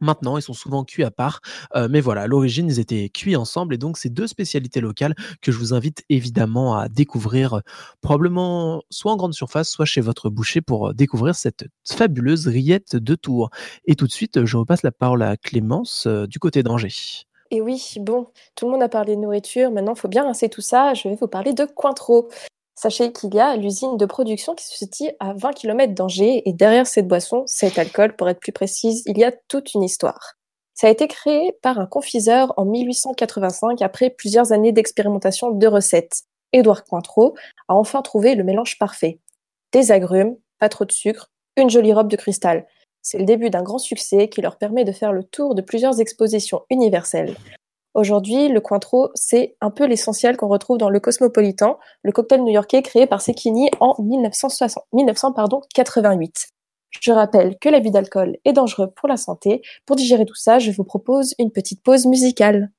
Maintenant, 0.00 0.38
ils 0.38 0.42
sont 0.42 0.52
souvent 0.52 0.84
cuits 0.84 1.04
à 1.04 1.10
part, 1.10 1.40
euh, 1.74 1.88
mais 1.90 2.00
voilà, 2.00 2.22
à 2.22 2.26
l'origine, 2.26 2.68
ils 2.68 2.78
étaient 2.78 3.08
cuits 3.08 3.36
ensemble 3.36 3.74
et 3.74 3.78
donc 3.78 3.98
c'est 3.98 4.08
deux 4.08 4.26
spécialités 4.26 4.80
locales 4.80 5.14
que 5.42 5.50
je 5.50 5.58
vous 5.58 5.74
invite 5.74 6.04
évidemment 6.08 6.76
à 6.76 6.88
découvrir, 6.88 7.54
euh, 7.54 7.60
probablement 8.00 8.82
soit 8.90 9.12
en 9.12 9.16
grande 9.16 9.34
surface, 9.34 9.70
soit 9.70 9.86
chez 9.86 10.00
votre 10.00 10.30
boucher 10.30 10.60
pour 10.60 10.88
euh, 10.88 10.92
découvrir 10.94 11.34
cette 11.34 11.66
fabuleuse 11.84 12.46
rillette 12.46 12.96
de 12.96 13.14
Tours. 13.14 13.50
Et 13.86 13.96
tout 13.96 14.06
de 14.06 14.12
suite, 14.12 14.44
je 14.44 14.56
repasse 14.56 14.82
la 14.82 14.92
parole 14.92 15.22
à 15.22 15.36
Clémence 15.36 16.06
du 16.06 16.38
côté 16.38 16.62
d'Angers. 16.62 17.24
Et 17.50 17.60
oui, 17.60 17.94
bon, 18.00 18.26
tout 18.54 18.66
le 18.66 18.72
monde 18.72 18.82
a 18.82 18.88
parlé 18.88 19.16
de 19.16 19.20
nourriture, 19.20 19.70
maintenant 19.70 19.94
il 19.94 19.98
faut 19.98 20.08
bien 20.08 20.24
rincer 20.24 20.48
tout 20.48 20.60
ça, 20.60 20.92
je 20.92 21.08
vais 21.08 21.14
vous 21.14 21.28
parler 21.28 21.54
de 21.54 21.64
Cointreau. 21.64 22.28
Sachez 22.80 23.12
qu'il 23.12 23.34
y 23.34 23.40
a 23.40 23.56
l'usine 23.56 23.96
de 23.96 24.06
production 24.06 24.54
qui 24.54 24.64
se 24.64 24.76
situe 24.76 25.10
à 25.18 25.32
20 25.34 25.50
km 25.50 25.94
d'Angers 25.94 26.48
et 26.48 26.52
derrière 26.52 26.86
cette 26.86 27.08
boisson, 27.08 27.42
cet 27.46 27.76
alcool 27.76 28.14
pour 28.14 28.28
être 28.28 28.38
plus 28.38 28.52
précise, 28.52 29.02
il 29.06 29.18
y 29.18 29.24
a 29.24 29.32
toute 29.32 29.74
une 29.74 29.82
histoire. 29.82 30.34
Ça 30.74 30.86
a 30.86 30.90
été 30.90 31.08
créé 31.08 31.58
par 31.60 31.80
un 31.80 31.86
confiseur 31.86 32.54
en 32.56 32.64
1885 32.64 33.82
après 33.82 34.10
plusieurs 34.10 34.52
années 34.52 34.70
d'expérimentation 34.70 35.50
de 35.50 35.66
recettes. 35.66 36.22
Édouard 36.52 36.84
Cointreau 36.84 37.34
a 37.66 37.74
enfin 37.74 38.00
trouvé 38.00 38.36
le 38.36 38.44
mélange 38.44 38.78
parfait. 38.78 39.18
Des 39.72 39.90
agrumes, 39.90 40.36
pas 40.60 40.68
trop 40.68 40.84
de 40.84 40.92
sucre, 40.92 41.32
une 41.56 41.70
jolie 41.70 41.92
robe 41.92 42.08
de 42.08 42.16
cristal. 42.16 42.64
C'est 43.02 43.18
le 43.18 43.24
début 43.24 43.50
d'un 43.50 43.64
grand 43.64 43.78
succès 43.78 44.28
qui 44.28 44.40
leur 44.40 44.56
permet 44.56 44.84
de 44.84 44.92
faire 44.92 45.12
le 45.12 45.24
tour 45.24 45.56
de 45.56 45.62
plusieurs 45.62 45.98
expositions 46.00 46.62
universelles. 46.70 47.34
Aujourd'hui, 47.98 48.48
le 48.48 48.60
Cointreau, 48.60 49.10
c'est 49.16 49.56
un 49.60 49.72
peu 49.72 49.84
l'essentiel 49.84 50.36
qu'on 50.36 50.46
retrouve 50.46 50.78
dans 50.78 50.88
le 50.88 51.00
Cosmopolitan, 51.00 51.80
le 52.04 52.12
cocktail 52.12 52.44
new-yorkais 52.44 52.80
créé 52.80 53.08
par 53.08 53.20
Sekini 53.20 53.70
en 53.80 54.00
1960, 54.00 54.84
1988. 54.92 56.50
Je 57.00 57.10
rappelle 57.10 57.58
que 57.58 57.68
l'abus 57.68 57.90
d'alcool 57.90 58.36
est 58.44 58.52
dangereux 58.52 58.92
pour 58.94 59.08
la 59.08 59.16
santé. 59.16 59.62
Pour 59.84 59.96
digérer 59.96 60.26
tout 60.26 60.36
ça, 60.36 60.60
je 60.60 60.70
vous 60.70 60.84
propose 60.84 61.34
une 61.40 61.50
petite 61.50 61.82
pause 61.82 62.06
musicale. 62.06 62.70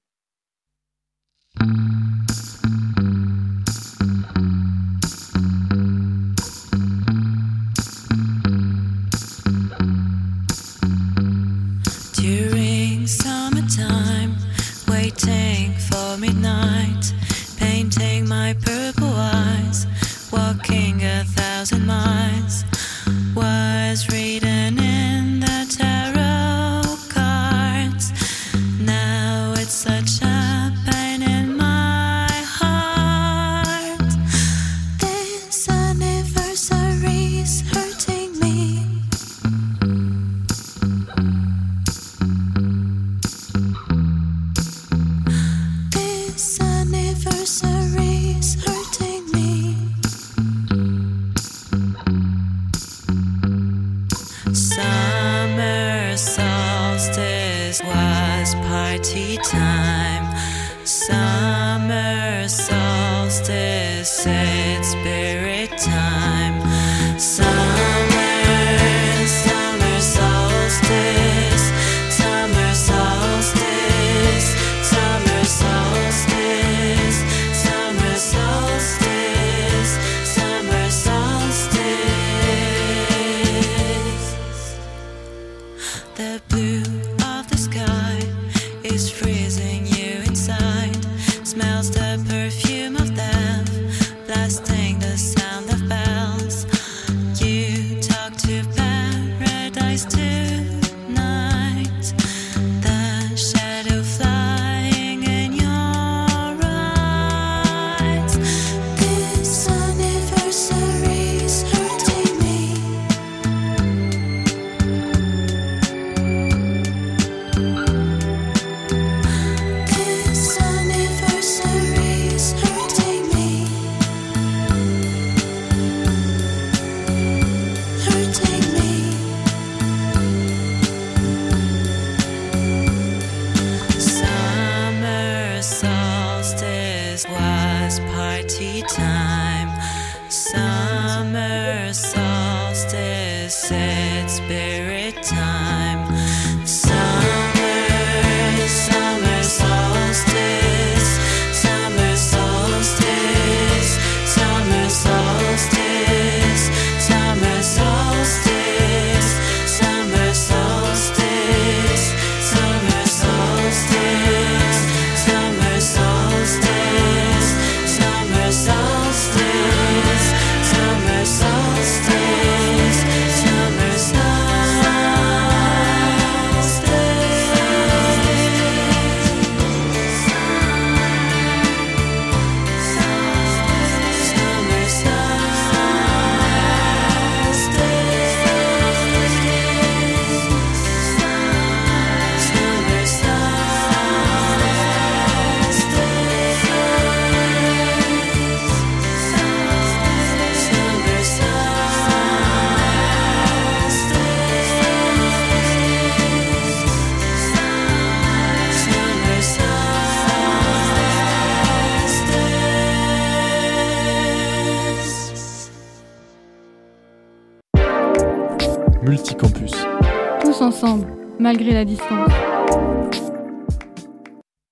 La 221.79 221.85
distance. 221.85 222.31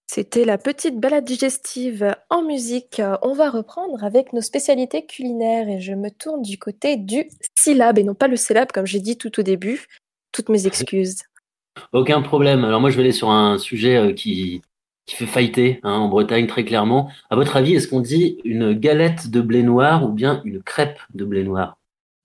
C'était 0.07 0.43
la 0.43 0.57
petite 0.57 0.99
balade 0.99 1.23
digestive 1.23 2.13
en 2.29 2.43
musique. 2.43 3.01
On 3.21 3.33
va 3.33 3.49
reprendre 3.49 4.03
avec 4.03 4.33
nos 4.33 4.41
spécialités 4.41 5.05
culinaires 5.05 5.69
et 5.69 5.79
je 5.79 5.93
me 5.93 6.09
tourne 6.09 6.41
du 6.41 6.57
côté 6.57 6.97
du 6.97 7.29
syllabe 7.57 7.97
et 7.97 8.03
non 8.03 8.13
pas 8.13 8.27
le 8.27 8.35
syllabe 8.35 8.73
comme 8.73 8.85
j'ai 8.85 8.99
dit 8.99 9.17
tout 9.17 9.39
au 9.39 9.43
début. 9.43 9.85
Toutes 10.33 10.49
mes 10.49 10.67
excuses. 10.67 11.19
Aucun 11.93 12.21
problème. 12.21 12.65
Alors 12.65 12.81
moi, 12.81 12.89
je 12.89 12.97
vais 12.97 13.03
aller 13.03 13.13
sur 13.13 13.29
un 13.29 13.57
sujet 13.57 13.95
euh, 13.95 14.11
qui, 14.11 14.61
qui 15.05 15.15
fait 15.15 15.27
fighter 15.27 15.79
hein, 15.83 15.93
en 15.93 16.09
Bretagne 16.09 16.47
très 16.47 16.65
clairement. 16.65 17.09
À 17.29 17.37
votre 17.37 17.55
avis, 17.55 17.75
est-ce 17.75 17.87
qu'on 17.87 18.01
dit 18.01 18.41
une 18.43 18.73
galette 18.73 19.31
de 19.31 19.39
blé 19.39 19.63
noir 19.63 20.03
ou 20.03 20.09
bien 20.09 20.41
une 20.43 20.61
crêpe 20.61 20.99
de 21.13 21.23
blé 21.23 21.45
noir? 21.45 21.77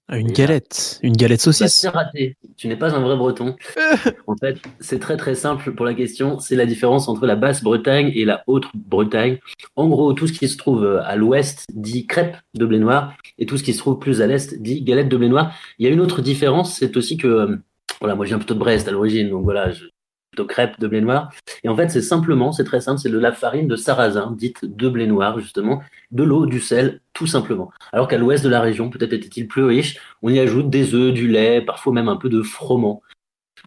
Ah, 0.08 0.18
Une 0.18 0.32
galette, 0.32 0.98
une 1.02 1.16
galette 1.16 1.40
saucisse. 1.40 1.72
c'est 1.72 1.88
raté. 1.88 2.36
Tu 2.56 2.68
n'es 2.68 2.76
pas 2.76 2.94
un 2.94 3.00
vrai 3.00 3.16
breton. 3.16 3.56
en 4.26 4.36
fait, 4.36 4.58
c'est 4.80 4.98
très 4.98 5.16
très 5.16 5.34
simple 5.34 5.72
pour 5.74 5.86
la 5.86 5.94
question. 5.94 6.38
C'est 6.38 6.56
la 6.56 6.66
différence 6.66 7.08
entre 7.08 7.24
la 7.26 7.36
Basse-Bretagne 7.36 8.12
et 8.14 8.24
la 8.24 8.42
Haute-Bretagne. 8.46 9.38
En 9.76 9.88
gros, 9.88 10.12
tout 10.12 10.26
ce 10.26 10.32
qui 10.32 10.48
se 10.48 10.56
trouve 10.56 10.84
euh, 10.84 11.02
à 11.04 11.16
l'ouest 11.16 11.64
dit 11.72 12.06
crêpe 12.06 12.36
de 12.54 12.66
blé 12.66 12.78
noir 12.78 13.14
et 13.38 13.46
tout 13.46 13.56
ce 13.56 13.62
qui 13.62 13.72
se 13.72 13.78
trouve 13.78 13.98
plus 13.98 14.20
à 14.20 14.26
l'est 14.26 14.60
dit 14.60 14.82
galette 14.82 15.08
de 15.08 15.16
blé 15.16 15.28
noir. 15.28 15.54
Il 15.78 15.86
y 15.86 15.88
a 15.88 15.92
une 15.92 16.00
autre 16.00 16.20
différence, 16.20 16.76
c'est 16.76 16.96
aussi 16.96 17.16
que, 17.16 17.26
euh, 17.28 17.56
voilà, 18.00 18.14
moi 18.14 18.26
je 18.26 18.30
viens 18.30 18.38
plutôt 18.38 18.54
de 18.54 18.58
Brest 18.58 18.88
à 18.88 18.90
l'origine, 18.90 19.30
donc 19.30 19.44
voilà, 19.44 19.70
je, 19.70 19.84
plutôt 20.32 20.46
crêpe 20.46 20.80
de 20.80 20.88
blé 20.88 21.02
noir. 21.02 21.30
Et 21.62 21.68
en 21.68 21.76
fait, 21.76 21.90
c'est 21.90 22.00
simplement, 22.00 22.52
c'est 22.52 22.64
très 22.64 22.80
simple, 22.80 22.98
c'est 22.98 23.10
de 23.10 23.18
la 23.18 23.32
farine 23.32 23.68
de 23.68 23.76
sarrasin, 23.76 24.34
dite 24.36 24.64
de 24.64 24.88
blé 24.88 25.06
noir, 25.06 25.38
justement, 25.38 25.82
de 26.10 26.22
l'eau, 26.24 26.46
du 26.46 26.58
sel, 26.58 27.00
tout 27.12 27.26
simplement. 27.26 27.70
Alors 27.92 28.08
qu'à 28.08 28.16
l'ouest 28.16 28.42
de 28.42 28.48
la 28.48 28.62
région, 28.62 28.88
peut-être 28.88 29.12
était-il 29.12 29.46
plus 29.46 29.64
riche, 29.64 29.98
on 30.22 30.30
y 30.30 30.40
ajoute 30.40 30.70
des 30.70 30.94
œufs, 30.94 31.12
du 31.12 31.28
lait, 31.28 31.60
parfois 31.60 31.92
même 31.92 32.08
un 32.08 32.16
peu 32.16 32.30
de 32.30 32.42
froment. 32.42 33.02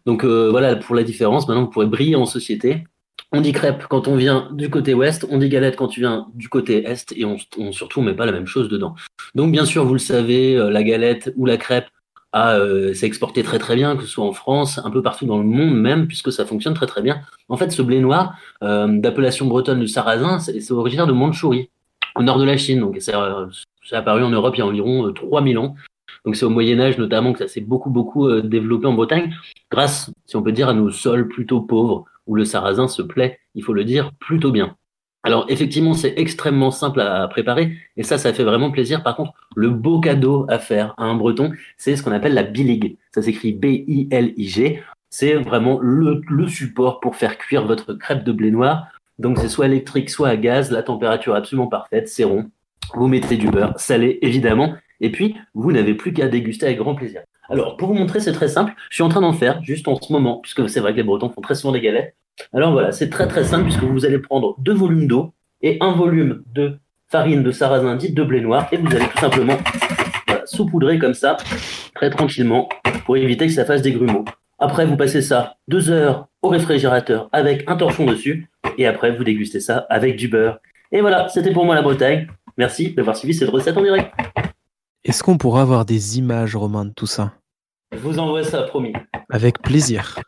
Donc 0.08 0.24
euh, 0.24 0.50
voilà 0.50 0.76
pour 0.76 0.96
la 0.96 1.04
différence. 1.04 1.48
Maintenant, 1.48 1.66
vous 1.66 1.70
pourrez 1.70 1.86
briller 1.86 2.16
en 2.16 2.26
société. 2.26 2.84
On 3.32 3.42
dit 3.42 3.52
crêpe 3.52 3.86
quand 3.88 4.08
on 4.08 4.16
vient 4.16 4.50
du 4.54 4.70
côté 4.70 4.94
ouest, 4.94 5.26
on 5.30 5.38
dit 5.38 5.50
galette 5.50 5.76
quand 5.76 5.88
tu 5.88 6.00
viens 6.00 6.28
du 6.34 6.50
côté 6.50 6.88
est, 6.88 7.12
et 7.16 7.26
on, 7.26 7.38
on 7.58 7.72
surtout 7.72 8.00
on 8.00 8.04
met 8.04 8.14
pas 8.14 8.26
la 8.26 8.32
même 8.32 8.48
chose 8.48 8.70
dedans. 8.70 8.96
Donc 9.36 9.52
bien 9.52 9.66
sûr, 9.66 9.86
vous 9.86 9.94
le 9.94 10.00
savez, 10.00 10.56
euh, 10.56 10.70
la 10.70 10.84
galette 10.84 11.32
ou 11.36 11.46
la 11.46 11.58
crêpe 11.58 11.88
a, 12.36 12.58
euh, 12.58 12.94
s'est 12.94 13.06
exporté 13.06 13.44
très 13.44 13.60
très 13.60 13.76
bien, 13.76 13.96
que 13.96 14.04
ce 14.04 14.10
soit 14.10 14.26
en 14.26 14.34
France, 14.34 14.80
un 14.84 14.92
peu 14.92 15.02
partout 15.02 15.26
dans 15.26 15.38
le 15.38 15.46
monde 15.46 15.74
même, 15.74 16.06
puisque 16.06 16.34
ça 16.34 16.46
fonctionne 16.46 16.74
très 16.74 16.86
très 16.86 17.02
bien. 17.02 17.22
En 17.48 17.56
fait, 17.56 17.72
ce 17.72 17.82
blé 17.82 18.02
noir 18.02 18.38
euh, 18.62 18.88
d'appellation 19.00 19.46
bretonne 19.46 19.80
du 19.80 19.88
sarrasin, 19.88 20.40
c'est 20.40 20.72
originaire 20.72 21.08
de 21.08 21.14
Mandchourie, 21.14 21.70
au 22.16 22.24
nord 22.24 22.38
de 22.38 22.44
la 22.44 22.58
Chine. 22.58 22.82
Donc 22.82 22.98
c'est 23.00 23.16
euh, 23.16 23.46
apparu 23.94 24.22
en 24.22 24.30
Europe 24.30 24.54
il 24.58 24.60
y 24.60 24.62
a 24.62 24.68
environ 24.68 25.08
euh, 25.08 25.12
3000 25.14 25.58
ans. 25.58 25.76
Donc 26.26 26.36
c'est 26.36 26.46
au 26.46 26.50
Moyen 26.50 26.80
Âge 26.82 26.98
notamment 26.98 27.32
que 27.32 27.40
ça 27.40 27.48
s'est 27.48 27.62
beaucoup 27.62 27.90
beaucoup 27.90 28.42
développé 28.42 28.88
en 28.88 28.94
Bretagne, 28.94 29.34
grâce, 29.72 30.12
si 30.26 30.36
on 30.36 30.44
peut 30.44 30.52
dire, 30.52 30.68
à 30.68 30.74
nos 30.74 30.90
sols 30.90 31.30
plutôt 31.30 31.62
pauvres, 31.62 32.04
où 32.28 32.36
le 32.36 32.44
sarrasin 32.44 32.90
se 32.90 33.02
plaît, 33.02 33.40
il 33.54 33.64
faut 33.64 33.74
le 33.74 33.86
dire, 33.86 34.12
plutôt 34.20 34.52
bien. 34.52 34.76
Alors 35.26 35.48
effectivement, 35.50 35.96
c'est 35.96 36.14
extrêmement 36.18 36.70
simple 36.70 37.02
à 37.02 37.28
préparer 37.28 37.76
et 37.98 38.04
ça, 38.04 38.20
ça 38.20 38.32
fait 38.32 38.44
vraiment 38.44 38.70
plaisir. 38.70 39.02
Par 39.02 39.16
contre, 39.16 39.34
le 39.56 39.72
beau 39.72 40.00
cadeau 40.00 40.46
à 40.50 40.60
faire 40.60 40.94
à 40.98 41.06
un 41.06 41.16
breton, 41.16 41.52
c'est 41.78 41.96
ce 41.96 42.04
qu'on 42.04 42.12
appelle 42.12 42.36
la 42.36 42.44
bilig. 42.44 42.98
Ça 43.12 43.24
s'écrit 43.24 43.52
B-I-L-I-G. 43.52 44.84
C'est 45.10 45.34
vraiment 45.34 45.80
le, 45.82 46.22
support 46.48 47.00
pour 47.00 47.16
faire 47.16 47.40
cuire 47.40 47.66
votre 47.66 47.96
crêpe 47.96 48.24
de 48.24 48.32
blé 48.32 48.52
noir. 48.52 48.86
Donc 49.18 49.40
c'est 49.40 49.50
soit 49.50 49.66
électrique, 49.66 50.12
soit 50.12 50.30
à 50.30 50.38
gaz. 50.38 50.70
La 50.70 50.84
température 50.84 51.34
absolument 51.34 51.68
parfaite, 51.68 52.08
c'est 52.08 52.24
rond. 52.24 52.52
Vous 52.94 53.08
mettez 53.08 53.36
du 53.36 53.50
beurre 53.50 53.80
salé, 53.80 54.20
évidemment. 54.22 54.76
Et 55.02 55.12
puis, 55.12 55.36
vous 55.56 55.72
n'avez 55.72 55.96
plus 55.96 56.14
qu'à 56.14 56.28
déguster 56.28 56.68
avec 56.68 56.78
grand 56.78 56.94
plaisir. 56.94 57.22
Alors, 57.50 57.78
pour 57.78 57.88
vous 57.88 57.96
montrer, 57.96 58.20
c'est 58.20 58.32
très 58.32 58.48
simple. 58.48 58.74
Je 58.92 58.96
suis 58.96 59.04
en 59.04 59.10
train 59.10 59.22
d'en 59.22 59.34
faire 59.34 59.62
juste 59.64 59.88
en 59.88 60.00
ce 60.00 60.14
moment, 60.14 60.38
puisque 60.38 60.70
c'est 60.70 60.80
vrai 60.80 60.92
que 60.92 60.98
les 60.98 61.04
Bretons 61.04 61.30
font 61.30 61.42
très 61.42 61.56
souvent 61.56 61.74
des 61.74 61.82
galettes. 61.82 62.16
Alors 62.54 62.72
voilà, 62.72 62.92
c'est 62.92 63.10
très 63.10 63.28
très 63.28 63.44
simple, 63.44 63.66
puisque 63.66 63.84
vous 63.84 64.06
allez 64.06 64.20
prendre 64.20 64.56
deux 64.60 64.74
volumes 64.74 65.08
d'eau 65.08 65.34
et 65.62 65.78
un 65.82 65.92
volume 65.92 66.44
de 66.54 66.78
farine 67.08 67.44
de 67.44 67.52
sarrasin 67.52 67.96
dite 67.96 68.16
de 68.16 68.24
blé 68.24 68.42
noir, 68.42 68.68
et 68.72 68.78
vous 68.78 68.88
allez 68.96 69.08
tout 69.08 69.20
simplement 69.20 69.58
voilà, 70.28 70.46
saupoudrer 70.46 71.00
comme 71.00 71.14
ça, 71.14 71.38
très 71.94 72.10
tranquillement, 72.10 72.68
pour 73.06 73.16
éviter 73.18 73.48
que 73.48 73.54
ça 73.54 73.66
fasse 73.66 73.82
des 73.82 73.92
grumeaux. 73.92 74.26
Après, 74.60 74.86
vous 74.86 74.98
passez 74.98 75.22
ça 75.22 75.58
deux 75.68 75.92
heures 75.92 76.28
au 76.42 76.50
réfrigérateur 76.50 77.30
avec 77.32 77.64
un 77.68 77.76
torchon 77.76 78.06
dessus, 78.06 78.50
et 78.78 78.88
après, 78.88 79.16
vous 79.16 79.24
dégustez 79.24 79.60
ça 79.60 79.86
avec 79.90 80.16
du 80.16 80.28
beurre. 80.28 80.60
Et 80.92 81.02
voilà, 81.02 81.28
c'était 81.30 81.52
pour 81.52 81.66
moi 81.66 81.76
la 81.76 81.82
Bretagne. 81.82 82.28
Merci 82.58 82.94
d'avoir 82.94 83.18
suivi 83.18 83.34
cette 83.34 83.50
recette 83.50 83.78
en 83.78 83.84
direct. 83.84 84.12
Est-ce 85.04 85.24
qu'on 85.24 85.38
pourra 85.38 85.62
avoir 85.62 85.86
des 85.86 86.18
images, 86.18 86.56
Romain, 86.56 86.86
de 86.86 86.94
tout 86.94 87.06
ça? 87.06 87.34
Je 87.92 88.00
vous 88.00 88.18
envoie 88.18 88.44
ça, 88.44 88.64
promis. 88.64 88.94
Avec 89.30 89.62
plaisir. 89.62 90.20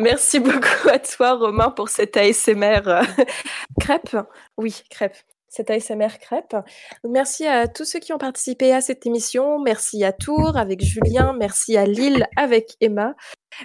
Merci 0.00 0.40
beaucoup 0.40 0.88
à 0.90 0.98
toi, 0.98 1.34
Romain, 1.34 1.70
pour 1.70 1.90
cette 1.90 2.16
ASMR 2.16 2.80
euh, 2.86 3.02
crêpe. 3.80 4.16
Oui, 4.56 4.82
crêpe. 4.88 5.16
Cette 5.46 5.70
ASMR 5.70 6.18
crêpe. 6.18 6.56
Merci 7.04 7.46
à 7.46 7.68
tous 7.68 7.84
ceux 7.84 7.98
qui 7.98 8.14
ont 8.14 8.18
participé 8.18 8.72
à 8.72 8.80
cette 8.80 9.04
émission. 9.04 9.58
Merci 9.58 10.02
à 10.04 10.12
Tours 10.12 10.56
avec 10.56 10.82
Julien. 10.82 11.34
Merci 11.38 11.76
à 11.76 11.84
Lille 11.84 12.26
avec 12.36 12.76
Emma. 12.80 13.14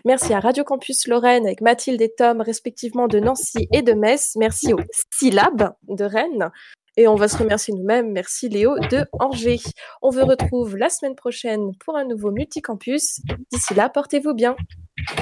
Merci 0.04 0.34
à 0.34 0.42
Radio 0.42 0.66
Campus 0.66 1.08
Lorraine 1.08 1.46
avec 1.46 1.62
Mathilde 1.62 2.02
et 2.02 2.14
Tom, 2.14 2.42
respectivement 2.42 3.08
de 3.08 3.20
Nancy 3.20 3.70
et 3.72 3.82
de 3.82 3.94
Metz. 3.94 4.34
Merci 4.36 4.74
au 4.74 4.80
Syllab 5.14 5.76
de 5.88 6.04
Rennes. 6.04 6.52
Et 6.98 7.08
on 7.08 7.16
va 7.16 7.30
se 7.30 7.38
remercier 7.38 7.74
nous-mêmes. 7.74 8.12
Merci 8.12 8.50
Léo 8.50 8.78
de 8.92 9.06
Angers. 9.20 9.62
On 10.02 10.10
vous 10.10 10.26
retrouve 10.26 10.76
la 10.76 10.90
semaine 10.90 11.16
prochaine 11.16 11.72
pour 11.86 11.96
un 11.96 12.04
nouveau 12.04 12.32
multicampus. 12.32 13.22
D'ici 13.54 13.74
là, 13.74 13.88
portez-vous 13.88 14.34
bien. 14.34 14.58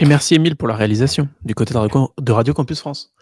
Et 0.01 0.05
merci 0.05 0.35
Émile 0.35 0.55
pour 0.55 0.67
la 0.67 0.75
réalisation 0.75 1.27
du 1.43 1.55
côté 1.55 1.73
de 1.73 2.31
Radio 2.31 2.53
Campus 2.53 2.79
France. 2.79 3.13